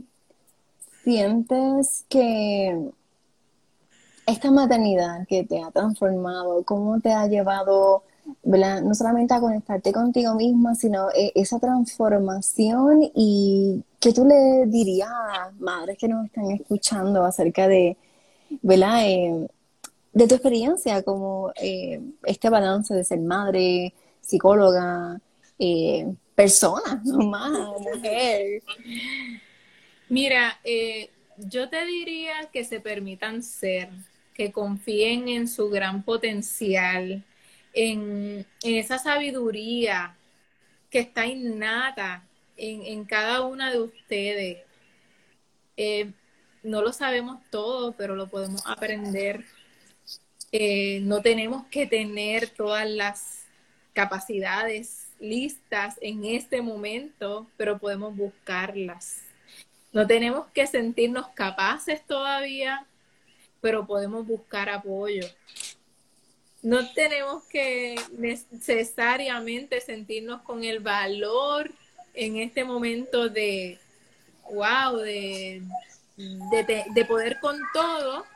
¿sientes 1.02 2.04
que 2.08 2.90
esta 4.26 4.50
maternidad 4.50 5.26
que 5.26 5.44
te 5.44 5.62
ha 5.62 5.70
transformado, 5.70 6.62
cómo 6.64 7.00
te 7.00 7.12
ha 7.12 7.26
llevado, 7.26 8.02
no 8.44 8.94
solamente 8.94 9.32
a 9.32 9.40
conectarte 9.40 9.90
contigo 9.92 10.34
misma, 10.34 10.74
sino 10.74 11.08
eh, 11.10 11.32
esa 11.34 11.58
transformación 11.58 13.10
y 13.14 13.82
qué 13.98 14.12
tú 14.12 14.26
le 14.26 14.66
dirías 14.66 15.08
a 15.10 15.50
madres 15.58 15.96
que 15.98 16.08
nos 16.08 16.26
están 16.26 16.50
escuchando 16.50 17.24
acerca 17.24 17.66
de, 17.68 17.96
¿verdad? 18.62 19.00
Eh, 19.06 19.48
de 20.18 20.26
tu 20.26 20.34
experiencia 20.34 21.00
como 21.04 21.52
eh, 21.54 22.00
este 22.24 22.50
balance 22.50 22.92
de 22.92 23.04
ser 23.04 23.20
madre, 23.20 23.94
psicóloga, 24.20 25.20
eh, 25.60 26.12
persona, 26.34 27.00
mamá, 27.04 27.76
mujer. 27.78 28.60
Mira, 30.08 30.58
eh, 30.64 31.10
yo 31.36 31.68
te 31.68 31.86
diría 31.86 32.48
que 32.52 32.64
se 32.64 32.80
permitan 32.80 33.44
ser, 33.44 33.90
que 34.34 34.50
confíen 34.50 35.28
en 35.28 35.46
su 35.46 35.70
gran 35.70 36.02
potencial, 36.02 37.22
en, 37.72 38.44
esa 38.64 38.98
sabiduría 38.98 40.16
que 40.90 40.98
está 40.98 41.26
innata 41.26 42.26
en, 42.56 42.82
en 42.82 43.04
cada 43.04 43.42
una 43.42 43.70
de 43.70 43.82
ustedes. 43.82 44.58
no 46.64 46.82
lo 46.82 46.92
sabemos 46.92 47.38
todo, 47.50 47.92
pero 47.92 48.16
lo 48.16 48.26
podemos 48.26 48.66
aprender 48.66 49.44
eh, 50.52 51.00
no 51.02 51.20
tenemos 51.20 51.66
que 51.66 51.86
tener 51.86 52.48
todas 52.48 52.88
las 52.88 53.44
capacidades 53.92 55.08
listas 55.20 55.96
en 56.00 56.24
este 56.24 56.62
momento, 56.62 57.46
pero 57.56 57.78
podemos 57.78 58.16
buscarlas. 58.16 59.18
No 59.92 60.06
tenemos 60.06 60.46
que 60.48 60.66
sentirnos 60.66 61.28
capaces 61.28 62.04
todavía, 62.06 62.86
pero 63.60 63.86
podemos 63.86 64.26
buscar 64.26 64.68
apoyo. 64.68 65.26
No 66.62 66.92
tenemos 66.92 67.44
que 67.44 67.96
necesariamente 68.16 69.80
sentirnos 69.80 70.42
con 70.42 70.64
el 70.64 70.80
valor 70.80 71.70
en 72.14 72.36
este 72.36 72.64
momento 72.64 73.28
de, 73.28 73.78
wow, 74.50 74.96
de, 74.98 75.62
de, 76.16 77.04
poder 77.04 77.38
con 77.40 77.58
todo, 77.72 78.26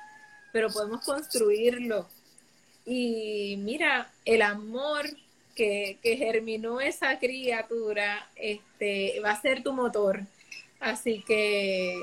pero 0.52 0.70
podemos 0.70 1.04
construirlo. 1.04 2.08
Y 2.84 3.56
mira, 3.58 4.12
el 4.24 4.42
amor 4.42 5.08
que, 5.54 5.98
que, 6.02 6.16
germinó 6.16 6.80
esa 6.80 7.18
criatura 7.18 8.28
este, 8.36 9.20
va 9.20 9.30
a 9.30 9.40
ser 9.40 9.62
tu 9.62 9.72
motor. 9.72 10.20
Así 10.80 11.22
que 11.26 12.02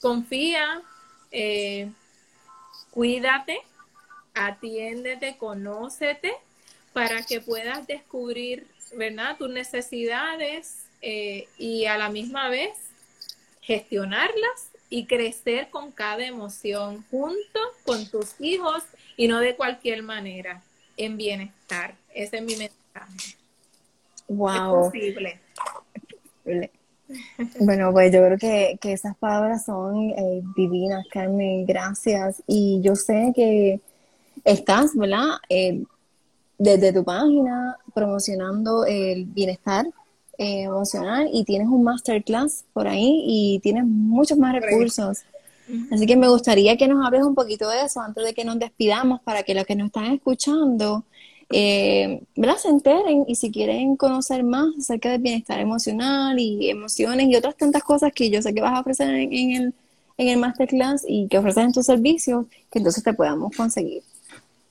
confía, 0.00 0.82
eh, 1.30 1.90
cuídate, 2.90 3.60
atiéndete, 4.34 5.36
conócete 5.38 6.32
para 6.92 7.22
que 7.22 7.40
puedas 7.40 7.86
descubrir, 7.86 8.66
¿verdad? 8.96 9.36
Tus 9.36 9.50
necesidades 9.50 10.86
eh, 11.02 11.48
y 11.56 11.84
a 11.86 11.96
la 11.98 12.08
misma 12.08 12.48
vez 12.48 12.72
gestionarlas 13.60 14.69
y 14.90 15.06
crecer 15.06 15.70
con 15.70 15.92
cada 15.92 16.26
emoción 16.26 17.04
junto 17.10 17.60
con 17.84 18.04
tus 18.06 18.34
hijos 18.40 18.82
y 19.16 19.28
no 19.28 19.38
de 19.38 19.54
cualquier 19.54 20.02
manera, 20.02 20.62
en 20.96 21.16
bienestar. 21.16 21.94
Ese 22.12 22.38
es 22.38 22.42
mi 22.42 22.56
mensaje. 22.56 23.38
Wow. 24.28 24.84
Es 24.84 24.90
posible. 24.90 25.40
Bueno, 27.58 27.90
pues 27.90 28.12
yo 28.12 28.24
creo 28.24 28.38
que, 28.38 28.78
esas 28.92 29.16
palabras 29.16 29.64
son 29.64 30.10
eh, 30.10 30.42
divinas, 30.56 31.04
Carmen, 31.10 31.66
gracias. 31.66 32.40
Y 32.46 32.80
yo 32.82 32.94
sé 32.94 33.32
que 33.34 33.80
estás, 34.44 34.94
¿verdad? 34.94 35.30
Eh, 35.48 35.82
desde 36.56 36.92
tu 36.92 37.02
página 37.02 37.76
promocionando 37.94 38.84
el 38.84 39.24
bienestar 39.24 39.86
eh, 40.40 40.62
emocional 40.62 41.28
y 41.30 41.44
tienes 41.44 41.68
un 41.68 41.84
masterclass 41.84 42.64
por 42.72 42.88
ahí 42.88 43.24
y 43.26 43.60
tienes 43.62 43.84
muchos 43.84 44.38
más 44.38 44.54
recursos. 44.54 45.18
Así 45.92 46.06
que 46.06 46.16
me 46.16 46.28
gustaría 46.28 46.78
que 46.78 46.88
nos 46.88 47.06
hables 47.06 47.24
un 47.24 47.34
poquito 47.34 47.68
de 47.68 47.82
eso 47.82 48.00
antes 48.00 48.24
de 48.24 48.32
que 48.32 48.42
nos 48.42 48.58
despidamos 48.58 49.20
para 49.20 49.42
que 49.42 49.52
los 49.52 49.66
que 49.66 49.76
nos 49.76 49.88
están 49.88 50.06
escuchando 50.06 51.04
eh, 51.50 52.22
se 52.56 52.68
enteren 52.68 53.26
y 53.28 53.34
si 53.34 53.50
quieren 53.50 53.96
conocer 53.96 54.42
más 54.42 54.68
acerca 54.78 55.10
del 55.10 55.20
bienestar 55.20 55.60
emocional 55.60 56.38
y 56.38 56.70
emociones 56.70 57.28
y 57.28 57.36
otras 57.36 57.58
tantas 57.58 57.82
cosas 57.84 58.10
que 58.14 58.30
yo 58.30 58.40
sé 58.40 58.54
que 58.54 58.62
vas 58.62 58.72
a 58.72 58.80
ofrecer 58.80 59.10
en, 59.10 59.52
el, 59.52 59.74
en 60.16 60.28
el 60.28 60.38
masterclass 60.38 61.04
y 61.06 61.28
que 61.28 61.36
ofreces 61.36 61.64
en 61.64 61.72
tus 61.72 61.84
servicios, 61.84 62.46
que 62.72 62.78
entonces 62.78 63.04
te 63.04 63.12
podamos 63.12 63.54
conseguir. 63.54 64.02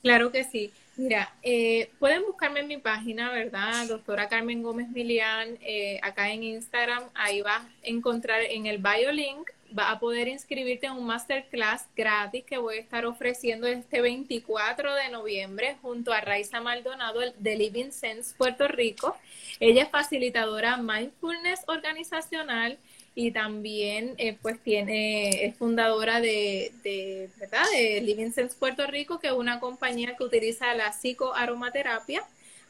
Claro 0.02 0.32
que 0.32 0.44
sí. 0.46 0.72
Mira, 1.00 1.34
eh, 1.44 1.92
pueden 1.98 2.24
buscarme 2.24 2.60
en 2.60 2.68
mi 2.68 2.78
página, 2.78 3.32
¿verdad? 3.32 3.88
Doctora 3.88 4.28
Carmen 4.28 4.62
Gómez 4.62 4.90
Milian, 4.90 5.58
eh, 5.62 5.98
acá 6.04 6.30
en 6.30 6.44
Instagram, 6.44 7.06
ahí 7.14 7.42
vas 7.42 7.64
a 7.64 7.70
encontrar 7.84 8.42
en 8.42 8.66
el 8.66 8.80
bio 8.80 9.10
link 9.14 9.50
va 9.78 9.92
a 9.92 10.00
poder 10.00 10.28
inscribirte 10.28 10.88
en 10.88 10.94
un 10.94 11.06
masterclass 11.06 11.88
gratis 11.96 12.44
que 12.44 12.58
voy 12.58 12.78
a 12.78 12.82
estar 12.82 13.06
ofreciendo 13.06 13.68
este 13.68 14.02
24 14.02 14.94
de 14.96 15.10
noviembre 15.10 15.78
junto 15.82 16.12
a 16.12 16.22
Raiza 16.22 16.60
Maldonado 16.60 17.20
de 17.38 17.56
Living 17.56 17.92
Sense 17.92 18.36
Puerto 18.38 18.68
Rico. 18.68 19.16
Ella 19.60 19.84
es 19.84 19.90
facilitadora 19.90 20.78
mindfulness 20.78 21.62
organizacional 21.68 22.78
y 23.16 23.32
también 23.32 24.16
eh, 24.18 24.38
pues 24.42 24.60
tiene 24.60 25.46
es 25.46 25.56
fundadora 25.56 26.22
de, 26.22 26.72
de, 26.84 27.30
¿verdad? 27.40 27.64
de 27.74 28.02
Living 28.02 28.32
Sense 28.32 28.56
Puerto 28.58 28.88
Rico, 28.88 29.20
que 29.20 29.28
es 29.28 29.34
una 29.34 29.60
compañía 29.60 30.16
que 30.16 30.24
utiliza 30.24 30.74
la 30.74 30.92
psicoaromaterapia 30.92 32.24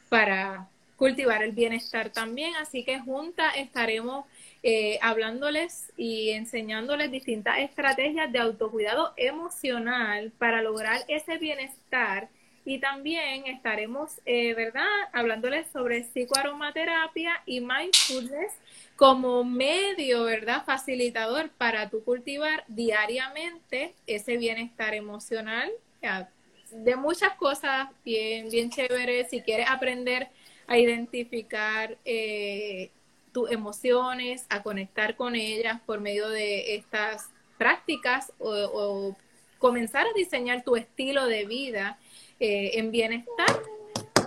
para 0.08 0.68
cultivar 0.96 1.42
el 1.42 1.52
bienestar 1.52 2.10
también. 2.10 2.54
Así 2.56 2.84
que 2.84 3.00
juntas 3.00 3.54
estaremos 3.56 4.26
eh, 4.62 4.98
hablándoles 5.00 5.90
y 5.96 6.30
enseñándoles 6.30 7.10
distintas 7.10 7.58
estrategias 7.60 8.30
de 8.30 8.38
autocuidado 8.38 9.14
emocional 9.16 10.32
para 10.38 10.60
lograr 10.60 11.00
ese 11.08 11.38
bienestar. 11.38 12.28
Y 12.70 12.78
también 12.78 13.48
estaremos, 13.48 14.20
eh, 14.26 14.54
¿verdad?, 14.54 14.86
hablándoles 15.12 15.66
sobre 15.72 16.04
psicoaromaterapia 16.04 17.42
y 17.44 17.60
mindfulness 17.60 18.52
como 18.94 19.42
medio, 19.42 20.22
¿verdad?, 20.22 20.62
facilitador 20.64 21.50
para 21.50 21.90
tu 21.90 22.04
cultivar 22.04 22.62
diariamente 22.68 23.92
ese 24.06 24.36
bienestar 24.36 24.94
emocional. 24.94 25.68
De 26.70 26.94
muchas 26.94 27.34
cosas 27.34 27.88
bien, 28.04 28.48
bien 28.50 28.70
chéveres. 28.70 29.30
Si 29.30 29.40
quieres 29.40 29.66
aprender 29.68 30.28
a 30.68 30.78
identificar 30.78 31.98
eh, 32.04 32.92
tus 33.32 33.50
emociones, 33.50 34.46
a 34.48 34.62
conectar 34.62 35.16
con 35.16 35.34
ellas 35.34 35.80
por 35.86 35.98
medio 35.98 36.28
de 36.28 36.76
estas 36.76 37.30
prácticas 37.58 38.32
o, 38.38 39.16
comenzar 39.58 40.06
a 40.06 40.12
diseñar 40.14 40.64
tu 40.64 40.74
estilo 40.74 41.26
de 41.26 41.44
vida 41.44 41.98
eh, 42.40 42.72
en 42.74 42.90
bienestar, 42.90 43.62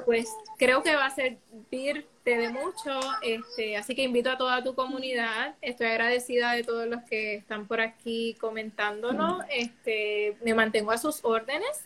pues 0.06 0.30
creo 0.58 0.84
que 0.84 0.96
va 0.96 1.08
a 1.08 1.16
servirte 1.16 2.38
de 2.38 2.50
mucho. 2.50 3.00
Este, 3.22 3.76
así 3.76 3.96
que 3.96 4.04
invito 4.04 4.32
a 4.32 4.38
toda 4.38 4.64
tu 4.64 4.76
comunidad. 4.76 5.56
Estoy 5.62 5.88
agradecida 5.88 6.54
de 6.54 6.64
todos 6.64 6.88
los 6.88 7.04
que 7.04 7.36
están 7.36 7.68
por 7.68 7.82
aquí 7.82 8.36
comentándonos. 8.40 9.44
Este, 9.50 10.38
me 10.44 10.54
mantengo 10.54 10.92
a 10.92 10.98
sus 10.98 11.20
órdenes. 11.24 11.86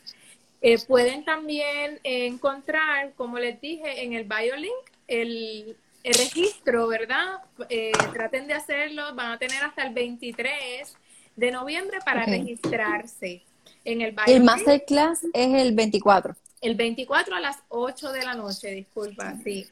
Eh, 0.62 0.78
pueden 0.88 1.24
también 1.24 2.00
encontrar, 2.04 3.14
como 3.14 3.40
les 3.40 3.60
dije, 3.62 4.04
en 4.04 4.14
el 4.14 4.26
BioLink 4.26 4.92
el 5.08 5.78
el 6.08 6.14
registro, 6.14 6.88
¿verdad? 6.88 7.42
Eh, 7.68 7.92
traten 8.14 8.48
de 8.48 8.54
hacerlo, 8.54 9.14
van 9.14 9.34
a 9.34 9.38
tener 9.38 9.62
hasta 9.62 9.84
el 9.84 9.94
23 9.94 10.96
de 11.36 11.52
noviembre 11.52 12.00
para 12.06 12.26
registrarse 12.26 13.44
en 13.92 14.02
el 14.02 14.16
El 14.28 14.44
masterclass 14.44 15.24
es 15.34 15.54
el 15.54 15.74
24. 15.74 16.36
El 16.62 16.76
24 16.76 17.36
a 17.36 17.40
las 17.40 17.58
8 17.70 18.12
de 18.12 18.24
la 18.24 18.34
noche, 18.34 18.72
disculpa, 18.72 19.36
sí. 19.44 19.68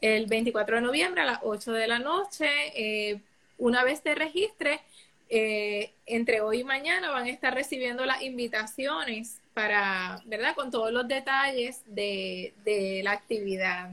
El 0.00 0.26
24 0.26 0.76
de 0.76 0.82
noviembre 0.82 1.22
a 1.22 1.24
las 1.24 1.38
8 1.42 1.72
de 1.72 1.86
la 1.86 1.98
noche, 1.98 2.48
eh, 2.74 3.20
una 3.58 3.84
vez 3.84 4.02
te 4.02 4.14
registre, 4.14 4.80
eh, 5.28 5.90
entre 6.06 6.40
hoy 6.40 6.60
y 6.60 6.64
mañana 6.64 7.10
van 7.10 7.26
a 7.26 7.30
estar 7.30 7.54
recibiendo 7.54 8.04
las 8.04 8.22
invitaciones 8.22 9.38
para, 9.54 10.22
¿verdad? 10.26 10.54
Con 10.54 10.70
todos 10.70 10.92
los 10.92 11.08
detalles 11.08 11.80
de, 11.86 12.52
de 12.64 13.00
la 13.02 13.12
actividad 13.12 13.90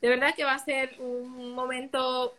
de 0.00 0.08
verdad 0.08 0.34
que 0.34 0.44
va 0.44 0.54
a 0.54 0.64
ser 0.64 0.94
un 0.98 1.52
momento 1.52 2.34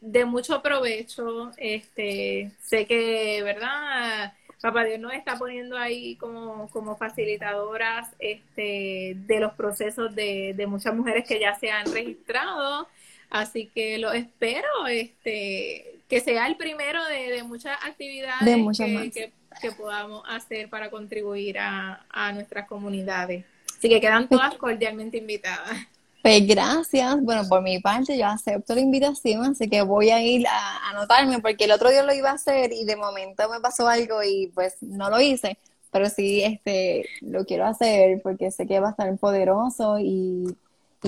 de 0.00 0.24
mucho 0.24 0.62
provecho. 0.62 1.52
Este, 1.56 2.50
sé 2.62 2.86
que, 2.86 3.42
¿verdad? 3.42 4.32
Papá 4.60 4.84
Dios 4.84 4.98
nos 4.98 5.12
está 5.12 5.36
poniendo 5.36 5.76
ahí 5.76 6.16
como, 6.16 6.68
como 6.70 6.96
facilitadoras 6.96 8.08
este, 8.18 9.14
de 9.16 9.40
los 9.40 9.52
procesos 9.52 10.14
de, 10.14 10.54
de 10.56 10.66
muchas 10.66 10.94
mujeres 10.94 11.26
que 11.26 11.38
ya 11.38 11.54
se 11.54 11.70
han 11.70 11.92
registrado. 11.92 12.88
Así 13.28 13.70
que 13.74 13.98
lo 13.98 14.12
espero, 14.12 14.86
este, 14.88 16.00
que 16.08 16.20
sea 16.20 16.46
el 16.46 16.56
primero 16.56 17.04
de, 17.06 17.42
muchas 17.42 17.76
actividades 17.84 18.78
que, 19.12 19.32
que, 19.60 19.72
podamos 19.72 20.22
hacer 20.28 20.68
para 20.70 20.90
contribuir 20.90 21.58
a, 21.58 22.06
a 22.08 22.32
nuestras 22.32 22.66
comunidades. 22.66 23.44
Así 23.76 23.88
que 23.88 24.00
quedan 24.00 24.28
todas 24.28 24.54
cordialmente 24.58 25.18
invitadas. 25.18 25.86
Pues 26.22 26.46
gracias. 26.46 27.20
Bueno, 27.22 27.42
por 27.48 27.62
mi 27.62 27.78
parte 27.78 28.18
yo 28.18 28.26
acepto 28.26 28.74
la 28.74 28.80
invitación, 28.80 29.44
así 29.44 29.68
que 29.68 29.82
voy 29.82 30.10
a 30.10 30.22
ir 30.22 30.46
a 30.48 30.90
anotarme 30.90 31.40
porque 31.40 31.64
el 31.64 31.72
otro 31.72 31.90
día 31.90 32.02
lo 32.02 32.12
iba 32.12 32.30
a 32.30 32.34
hacer 32.34 32.72
y 32.72 32.84
de 32.84 32.96
momento 32.96 33.48
me 33.48 33.60
pasó 33.60 33.86
algo 33.86 34.22
y 34.22 34.48
pues 34.54 34.76
no 34.82 35.08
lo 35.08 35.20
hice, 35.20 35.58
pero 35.92 36.08
sí 36.08 36.42
este 36.42 37.08
lo 37.20 37.44
quiero 37.44 37.66
hacer 37.66 38.20
porque 38.22 38.50
sé 38.50 38.66
que 38.66 38.80
va 38.80 38.88
a 38.88 38.90
estar 38.90 39.16
poderoso 39.18 39.98
y, 39.98 40.56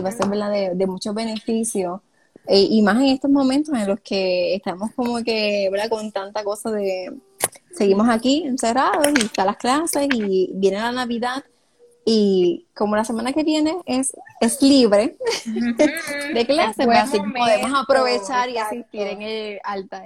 va 0.01 0.11
a 0.11 0.13
ser 0.13 0.29
de, 0.29 0.73
de 0.77 0.87
mucho 0.87 1.13
beneficio. 1.13 2.03
E, 2.47 2.61
y 2.61 2.83
más 2.83 2.97
en 2.97 3.07
estos 3.07 3.31
momentos 3.31 3.75
en 3.75 3.87
los 3.89 4.01
que 4.01 4.55
estamos 4.55 4.93
como 4.95 5.23
que, 5.23 5.69
¿verdad? 5.71 5.91
Con 5.91 6.13
tanta 6.13 6.45
cosa 6.45 6.71
de, 6.71 7.13
seguimos 7.73 8.09
aquí 8.09 8.45
encerrados 8.45 9.09
y 9.21 9.25
están 9.25 9.47
las 9.47 9.57
clases 9.57 10.09
y 10.15 10.51
viene 10.55 10.79
la 10.79 10.93
Navidad 10.93 11.45
y 12.11 12.65
como 12.75 12.97
la 12.97 13.05
semana 13.05 13.35
que 13.35 13.45
viene 13.45 13.77
es, 13.85 14.17
es 14.41 14.63
libre 14.63 15.19
de 16.33 16.47
clase, 16.47 16.85
pues 16.87 16.99
así 17.01 17.19
podemos 17.19 17.83
aprovechar 17.83 18.49
y 18.49 18.57
asistir 18.57 19.03
en 19.03 19.21
el 19.21 19.61
alta. 19.63 20.05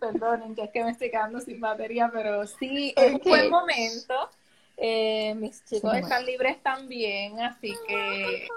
Perdonen, 0.00 0.54
que 0.54 0.62
es 0.62 0.70
que 0.70 0.82
me 0.82 0.92
estoy 0.92 1.10
quedando 1.10 1.40
sin 1.40 1.60
batería, 1.60 2.10
pero 2.10 2.46
sí, 2.46 2.94
es 2.96 3.12
un 3.12 3.20
buen 3.22 3.50
momento. 3.50 4.30
Eh, 4.78 5.34
mis 5.36 5.62
chicos 5.66 5.94
están 5.94 6.24
libres 6.24 6.62
también, 6.62 7.38
así 7.40 7.74
que 7.86 8.48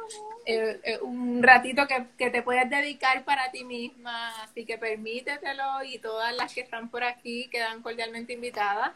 eh, 0.46 0.80
eh, 0.82 1.00
un 1.02 1.44
ratito 1.44 1.88
que, 1.88 2.06
que, 2.18 2.30
te 2.30 2.42
puedes 2.42 2.70
dedicar 2.70 3.26
para 3.26 3.52
ti 3.52 3.66
misma, 3.66 4.44
así 4.44 4.66
que 4.66 4.78
permítetelo 4.78 5.84
y 5.84 6.00
todas 6.00 6.34
las 6.38 6.54
que 6.54 6.62
están 6.62 6.90
por 6.90 7.04
aquí 7.04 7.50
quedan 7.52 7.82
cordialmente 7.82 8.32
invitadas. 8.32 8.94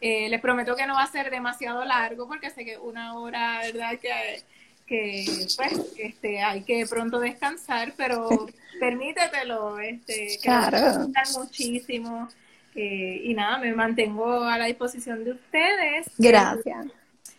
Eh, 0.00 0.28
les 0.28 0.40
prometo 0.40 0.76
que 0.76 0.86
no 0.86 0.94
va 0.94 1.02
a 1.02 1.12
ser 1.12 1.30
demasiado 1.30 1.84
largo 1.84 2.26
porque 2.26 2.50
sé 2.50 2.64
que 2.64 2.78
una 2.78 3.18
hora, 3.18 3.60
¿verdad? 3.60 3.98
Que, 3.98 4.42
que 4.86 5.46
pues 5.56 5.94
este 5.98 6.42
hay 6.42 6.62
que 6.62 6.86
pronto 6.86 7.20
descansar, 7.20 7.92
pero 7.96 8.28
permítetelo, 8.80 9.78
este, 9.78 10.38
que 10.42 10.42
claro. 10.42 11.08
muchísimo. 11.38 12.28
Eh, 12.74 13.22
y 13.24 13.34
nada, 13.34 13.58
me 13.58 13.72
mantengo 13.72 14.44
a 14.44 14.56
la 14.56 14.66
disposición 14.66 15.24
de 15.24 15.32
ustedes. 15.32 16.06
Gracias. 16.16 16.86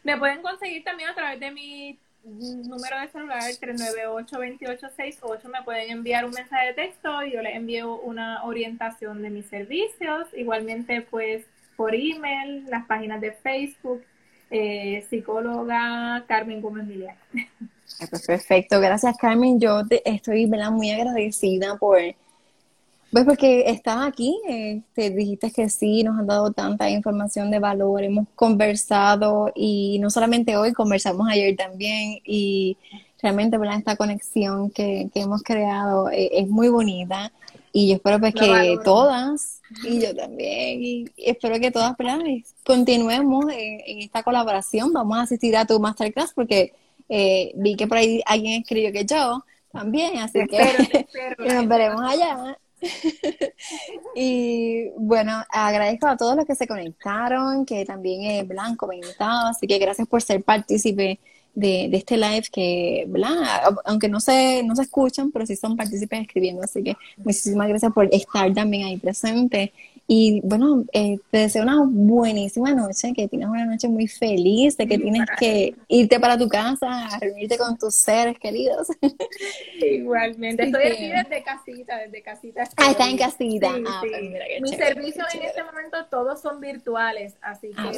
Me 0.03 0.18
pueden 0.18 0.41
conseguir 0.41 0.84
también 0.84 1.09
a 1.09 1.16
través 1.16 1.39
de 1.39 1.51
mi 1.51 1.97
número 2.24 2.99
de 2.99 3.07
celular 3.09 3.41
398-2868. 3.41 5.43
Me 5.51 5.64
pueden 5.64 5.89
enviar 5.89 6.26
un 6.26 6.32
mensaje 6.32 6.68
de 6.68 6.74
texto 6.74 7.24
y 7.24 7.32
yo 7.32 7.41
les 7.41 7.55
envío 7.55 7.95
una 7.95 8.43
orientación 8.43 9.22
de 9.22 9.30
mis 9.30 9.45
servicios. 9.47 10.28
Igualmente, 10.34 11.01
pues 11.01 11.45
por 11.82 11.95
email, 11.95 12.63
las 12.69 12.86
páginas 12.86 13.19
de 13.19 13.32
Facebook, 13.32 14.03
eh, 14.51 15.03
psicóloga 15.09 16.23
Carmen 16.27 16.61
Gómez 16.61 16.86
Miliano. 16.86 17.17
Pues 18.07 18.23
perfecto, 18.27 18.79
gracias 18.79 19.17
Carmen. 19.17 19.59
Yo 19.59 19.82
estoy 20.05 20.45
muy 20.69 20.91
agradecida 20.91 21.77
por 21.77 21.97
pues 23.11 23.25
porque 23.25 23.63
estás 23.65 24.05
aquí, 24.07 24.39
este, 24.47 25.09
dijiste 25.09 25.51
que 25.51 25.69
sí, 25.69 26.03
nos 26.03 26.19
han 26.19 26.27
dado 26.27 26.51
tanta 26.51 26.88
información 26.88 27.49
de 27.49 27.57
valor, 27.57 28.03
hemos 28.03 28.27
conversado 28.36 29.51
y 29.55 29.97
no 29.99 30.11
solamente 30.11 30.57
hoy, 30.57 30.73
conversamos 30.73 31.27
ayer 31.29 31.55
también 31.55 32.19
y 32.23 32.77
realmente 33.23 33.57
esta 33.75 33.95
conexión 33.95 34.69
que, 34.69 35.09
hemos 35.15 35.41
creado 35.41 36.11
eh, 36.11 36.29
es, 36.32 36.47
muy 36.47 36.69
bonita 36.69 37.32
y 37.74 37.89
yo 37.89 37.95
espero 37.95 38.19
pues 38.19 38.34
que 38.34 38.78
todas 38.84 39.61
y 39.84 40.01
yo 40.01 40.15
también 40.15 40.84
y 40.84 41.05
espero 41.17 41.59
que 41.59 41.72
todas 41.72 41.95
continuemos 42.65 43.45
en, 43.51 43.99
esta 44.01 44.24
colaboración, 44.24 44.91
vamos 44.91 45.17
a 45.17 45.22
asistir 45.22 45.55
a 45.55 45.65
tu 45.65 45.80
masterclass 45.80 46.34
porque 46.34 46.74
eh, 47.07 47.51
vi 47.55 47.76
que 47.76 47.88
por 47.88 47.97
ahí 47.97 48.22
alguien 48.26 48.61
escribió 48.61 48.91
que 48.91 49.05
yo 49.05 49.43
también, 49.72 50.17
así 50.19 50.39
que 50.47 51.05
nos 51.38 51.67
veremos 51.67 52.01
allá. 52.01 52.57
y 54.15 54.89
bueno, 54.97 55.43
agradezco 55.49 56.07
a 56.07 56.17
todos 56.17 56.36
los 56.36 56.45
que 56.45 56.55
se 56.55 56.67
conectaron, 56.67 57.65
que 57.65 57.86
también 57.86 58.24
eh, 58.24 58.47
han 58.57 58.76
comentado, 58.76 59.47
así 59.47 59.67
que 59.67 59.78
gracias 59.78 60.07
por 60.07 60.22
ser 60.22 60.43
partícipe 60.43 61.19
de, 61.54 61.89
este 61.93 62.18
live 62.18 62.43
que, 62.52 63.08
aunque 63.86 64.10
no 64.10 64.20
se, 64.20 64.64
no 64.64 64.76
se 64.76 64.84
escuchan, 64.84 65.32
pero 65.32 65.45
sí 65.45 65.56
son 65.56 65.76
partícipes 65.76 66.22
escribiendo, 66.22 66.64
así 66.64 66.84
que 66.84 66.95
muchísimas 67.18 67.68
gracias 67.68 67.91
por 67.93 68.10
estar 68.14 68.54
también 68.54 68.86
ahí 68.86 68.97
presente. 68.97 69.74
Y 70.14 70.41
bueno, 70.43 70.84
eh, 70.91 71.20
te 71.30 71.38
deseo 71.38 71.64
una 71.64 71.86
buenísima 71.88 72.74
noche, 72.74 73.14
que 73.16 73.30
tienes 73.30 73.47
una 73.47 73.64
noche 73.64 73.88
muy 73.88 74.09
feliz, 74.09 74.76
de 74.76 74.86
que 74.86 74.97
tienes 74.97 75.26
que 75.39 75.74
irte 75.88 76.20
para 76.20 76.38
tu 76.38 76.49
casa, 76.49 77.05
a 77.07 77.18
reunirte 77.18 77.57
con 77.57 77.78
tus 77.78 77.95
seres 77.95 78.38
queridos. 78.38 78.89
Igualmente, 79.82 80.64
estoy 80.64 80.84
aquí 80.84 81.07
desde 81.07 81.43
casita, 81.43 81.97
desde 81.99 82.22
casita. 82.22 82.64
Ah, 82.76 82.91
está 82.91 83.09
en 83.09 83.18
casita. 83.18 83.70
ah, 83.88 84.01
pues 84.01 84.62
Mis 84.62 84.76
servicios 84.76 85.26
en 85.34 85.43
este 85.43 85.64
momento 85.64 86.05
todos 86.09 86.41
son 86.41 86.59
virtuales, 86.59 87.36
así 87.41 87.72
ah, 87.78 87.93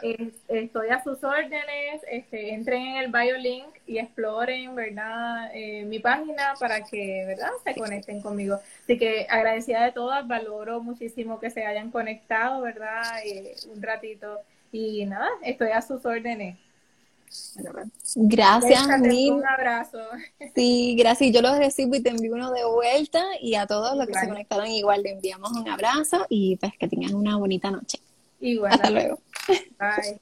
que 0.00 0.32
estoy 0.48 0.88
a 0.88 1.04
sus 1.04 1.22
órdenes, 1.22 2.00
este, 2.10 2.54
entren 2.54 2.80
en 2.80 2.96
el 2.96 3.12
BioLink 3.12 3.66
y 3.86 3.98
exploren, 3.98 4.74
¿verdad? 4.74 5.50
Eh, 5.52 5.84
mi 5.84 5.98
página 5.98 6.54
para 6.58 6.82
que, 6.82 7.26
¿verdad? 7.26 7.50
Se 7.62 7.74
conecten 7.74 8.22
conmigo. 8.22 8.58
Así 8.84 8.96
que 8.96 9.26
agradecida 9.28 9.84
de 9.84 9.92
todas, 9.92 10.26
valoro 10.26 10.82
muchísimo 10.82 11.41
que 11.42 11.50
se 11.50 11.66
hayan 11.66 11.90
conectado, 11.90 12.62
¿verdad? 12.62 13.02
Eh, 13.26 13.54
un 13.74 13.82
ratito. 13.82 14.38
Y 14.70 15.04
nada, 15.04 15.28
estoy 15.42 15.70
a 15.70 15.82
sus 15.82 16.06
órdenes. 16.06 16.56
Gracias, 18.14 18.86
Un 18.86 19.46
abrazo. 19.46 19.98
Sí, 20.54 20.94
gracias. 20.96 21.32
Yo 21.32 21.42
los 21.42 21.58
recibo 21.58 21.94
y 21.96 22.02
te 22.02 22.10
envío 22.10 22.34
uno 22.34 22.52
de 22.52 22.64
vuelta. 22.64 23.22
Y 23.40 23.54
a 23.56 23.66
todos 23.66 23.96
los 23.96 24.06
que 24.06 24.14
se 24.14 24.28
conectaron, 24.28 24.68
igual 24.68 25.02
le 25.02 25.10
enviamos 25.10 25.52
un 25.52 25.68
abrazo 25.68 26.26
y 26.28 26.56
pues 26.56 26.72
que 26.78 26.88
tengan 26.88 27.14
una 27.14 27.36
bonita 27.36 27.70
noche. 27.70 27.98
Igual. 28.40 28.72
Hasta 28.72 28.90
luego. 28.90 29.18
Bye. 29.78 30.20